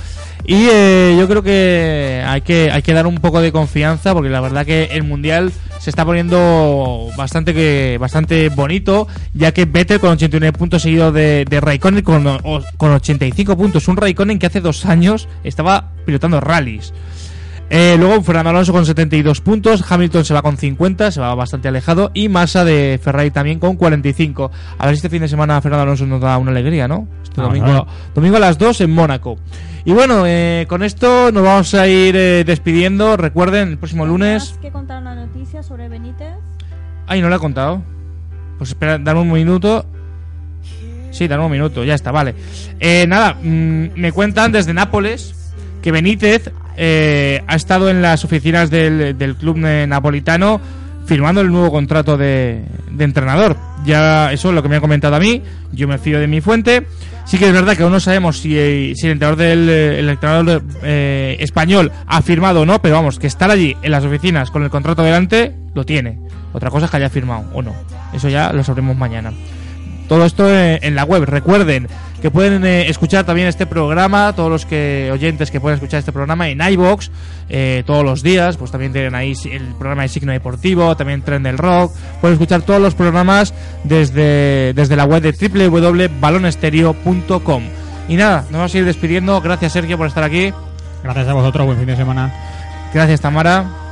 Y 0.45 0.67
eh, 0.71 1.15
yo 1.19 1.27
creo 1.27 1.43
que 1.43 2.23
hay 2.25 2.41
que 2.41 2.71
hay 2.71 2.81
que 2.81 2.93
dar 2.93 3.07
un 3.07 3.17
poco 3.17 3.41
de 3.41 3.51
confianza 3.51 4.13
porque 4.13 4.29
la 4.29 4.41
verdad 4.41 4.65
que 4.65 4.89
el 4.91 5.03
mundial 5.03 5.51
se 5.79 5.89
está 5.89 6.05
poniendo 6.05 7.09
bastante 7.17 7.53
que 7.53 7.97
bastante 7.99 8.49
bonito 8.49 9.07
ya 9.33 9.51
que 9.51 9.65
Vettel 9.65 9.99
con 9.99 10.11
89 10.11 10.57
puntos 10.57 10.81
seguido 10.83 11.11
de, 11.11 11.45
de 11.49 11.59
Raikkonen 11.59 12.03
con, 12.03 12.23
con 12.77 12.91
85 12.91 13.57
puntos. 13.57 13.87
Un 13.87 13.97
Raikkonen 13.97 14.39
que 14.39 14.47
hace 14.47 14.61
dos 14.61 14.85
años 14.85 15.27
estaba 15.43 15.91
pilotando 16.05 16.39
rallies 16.39 16.93
eh, 17.69 17.95
luego 17.99 18.21
Fernando 18.23 18.51
Alonso 18.51 18.71
con 18.71 18.85
72 18.85 19.41
puntos, 19.41 19.83
Hamilton 19.89 20.23
se 20.23 20.33
va 20.33 20.41
con 20.41 20.57
50, 20.57 21.11
se 21.11 21.19
va 21.19 21.35
bastante 21.35 21.67
alejado, 21.67 22.11
y 22.13 22.29
Massa 22.29 22.63
de 22.63 22.99
Ferrari 23.01 23.31
también 23.31 23.59
con 23.59 23.75
45. 23.75 24.51
A 24.77 24.85
ver 24.85 24.95
si 24.95 24.99
este 24.99 25.09
fin 25.09 25.21
de 25.21 25.27
semana 25.27 25.59
Fernando 25.61 25.83
Alonso 25.83 26.05
nos 26.05 26.21
da 26.21 26.37
una 26.37 26.51
alegría, 26.51 26.87
¿no? 26.87 27.07
Este 27.23 27.41
domingo, 27.41 27.85
domingo 28.15 28.37
a 28.37 28.39
las 28.39 28.57
2 28.57 28.81
en 28.81 28.91
Mónaco. 28.91 29.37
Y 29.83 29.93
bueno, 29.93 30.23
eh, 30.25 30.65
con 30.67 30.83
esto 30.83 31.31
nos 31.31 31.43
vamos 31.43 31.73
a 31.73 31.87
ir 31.87 32.15
eh, 32.15 32.43
despidiendo. 32.45 33.15
Recuerden, 33.15 33.69
el 33.69 33.77
próximo 33.77 34.05
lunes... 34.05 34.43
¿Tienes 34.43 34.61
que 34.61 34.71
contar 34.71 35.01
una 35.01 35.15
noticia 35.15 35.63
sobre 35.63 35.87
Benítez? 35.87 36.35
Ay, 37.05 37.21
no 37.21 37.29
lo 37.29 37.35
he 37.35 37.39
contado. 37.39 37.81
Pues 38.57 38.71
espera, 38.71 38.97
dame 38.97 39.21
un 39.21 39.31
minuto. 39.31 39.85
Sí, 41.11 41.27
dame 41.27 41.45
un 41.45 41.51
minuto, 41.51 41.83
ya 41.83 41.93
está, 41.93 42.11
vale. 42.11 42.35
Eh, 42.79 43.05
nada, 43.07 43.35
mm, 43.41 43.91
me 43.95 44.11
cuentan 44.11 44.51
desde 44.51 44.73
Nápoles 44.73 45.53
que 45.81 45.91
Benítez 45.91 46.51
eh, 46.77 47.43
ha 47.47 47.55
estado 47.55 47.89
en 47.89 48.01
las 48.01 48.23
oficinas 48.23 48.69
del, 48.69 49.17
del 49.17 49.35
club 49.35 49.57
napolitano 49.57 50.61
firmando 51.05 51.41
el 51.41 51.49
nuevo 51.49 51.71
contrato 51.71 52.17
de, 52.17 52.63
de 52.91 53.03
entrenador. 53.03 53.55
Ya 53.85 54.31
eso 54.31 54.49
es 54.49 54.55
lo 54.55 54.61
que 54.61 54.69
me 54.69 54.75
ha 54.75 54.81
comentado 54.81 55.15
a 55.15 55.19
mí, 55.19 55.41
yo 55.71 55.87
me 55.87 55.97
fío 55.97 56.19
de 56.19 56.27
mi 56.27 56.41
fuente. 56.41 56.85
Sí 57.25 57.37
que 57.37 57.47
es 57.47 57.53
verdad 57.53 57.75
que 57.75 57.83
aún 57.83 57.91
no 57.91 57.99
sabemos 57.99 58.37
si, 58.37 58.93
si 58.95 59.05
el 59.05 59.13
entrenador 59.13 59.37
del 59.37 59.69
el 59.69 60.09
entrenador 60.09 60.63
eh, 60.83 61.35
español 61.39 61.91
ha 62.05 62.21
firmado 62.21 62.61
o 62.61 62.65
no, 62.65 62.81
pero 62.81 62.95
vamos, 62.95 63.19
que 63.19 63.27
estar 63.27 63.51
allí 63.51 63.75
en 63.81 63.91
las 63.91 64.05
oficinas 64.05 64.49
con 64.49 64.63
el 64.63 64.69
contrato 64.69 65.03
delante 65.03 65.53
lo 65.73 65.85
tiene. 65.85 66.19
Otra 66.53 66.69
cosa 66.69 66.85
es 66.85 66.91
que 66.91 66.97
haya 66.97 67.09
firmado 67.09 67.43
o 67.53 67.61
no. 67.61 67.73
Eso 68.13 68.29
ya 68.29 68.53
lo 68.53 68.63
sabremos 68.63 68.95
mañana. 68.95 69.33
Todo 70.07 70.25
esto 70.25 70.49
eh, 70.49 70.79
en 70.81 70.95
la 70.95 71.03
web. 71.03 71.25
Recuerden 71.25 71.87
que 72.21 72.31
pueden 72.31 72.65
eh, 72.65 72.89
escuchar 72.89 73.25
también 73.25 73.47
este 73.47 73.65
programa, 73.65 74.33
todos 74.35 74.49
los 74.49 74.65
que 74.65 75.09
oyentes 75.11 75.51
que 75.51 75.59
pueden 75.59 75.75
escuchar 75.75 75.99
este 75.99 76.11
programa 76.11 76.49
en 76.49 76.61
iBox 76.61 77.11
todos 77.85 78.03
los 78.03 78.23
días. 78.23 78.57
Pues 78.57 78.71
también 78.71 78.93
tienen 78.93 79.15
ahí 79.15 79.33
el 79.51 79.73
programa 79.75 80.01
de 80.03 80.09
signo 80.09 80.31
deportivo, 80.31 80.95
también 80.97 81.21
Tren 81.21 81.43
del 81.43 81.57
Rock. 81.57 81.93
Pueden 82.21 82.35
escuchar 82.35 82.61
todos 82.61 82.81
los 82.81 82.95
programas 82.95 83.53
desde, 83.83 84.73
desde 84.73 84.95
la 84.95 85.05
web 85.05 85.21
de 85.21 85.31
www.balonestereo.com. 85.31 87.63
Y 88.09 88.15
nada, 88.15 88.41
nos 88.43 88.51
vamos 88.51 88.73
a 88.73 88.77
ir 88.77 88.85
despidiendo. 88.85 89.41
Gracias 89.41 89.73
Sergio 89.73 89.97
por 89.97 90.07
estar 90.07 90.23
aquí. 90.23 90.53
Gracias 91.03 91.27
a 91.27 91.33
vosotros, 91.33 91.65
buen 91.65 91.77
fin 91.77 91.87
de 91.87 91.95
semana. 91.95 92.33
Gracias 92.93 93.21
Tamara. 93.21 93.86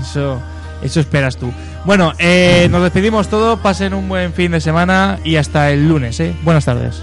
Eso, 0.00 0.40
eso 0.82 1.00
esperas 1.00 1.36
tú. 1.36 1.52
Bueno, 1.84 2.12
eh, 2.18 2.68
nos 2.70 2.82
despedimos 2.82 3.28
todo. 3.28 3.56
Pasen 3.58 3.94
un 3.94 4.08
buen 4.08 4.32
fin 4.32 4.52
de 4.52 4.60
semana 4.60 5.18
y 5.24 5.36
hasta 5.36 5.70
el 5.70 5.88
lunes. 5.88 6.20
¿eh? 6.20 6.34
Buenas 6.42 6.64
tardes. 6.64 7.02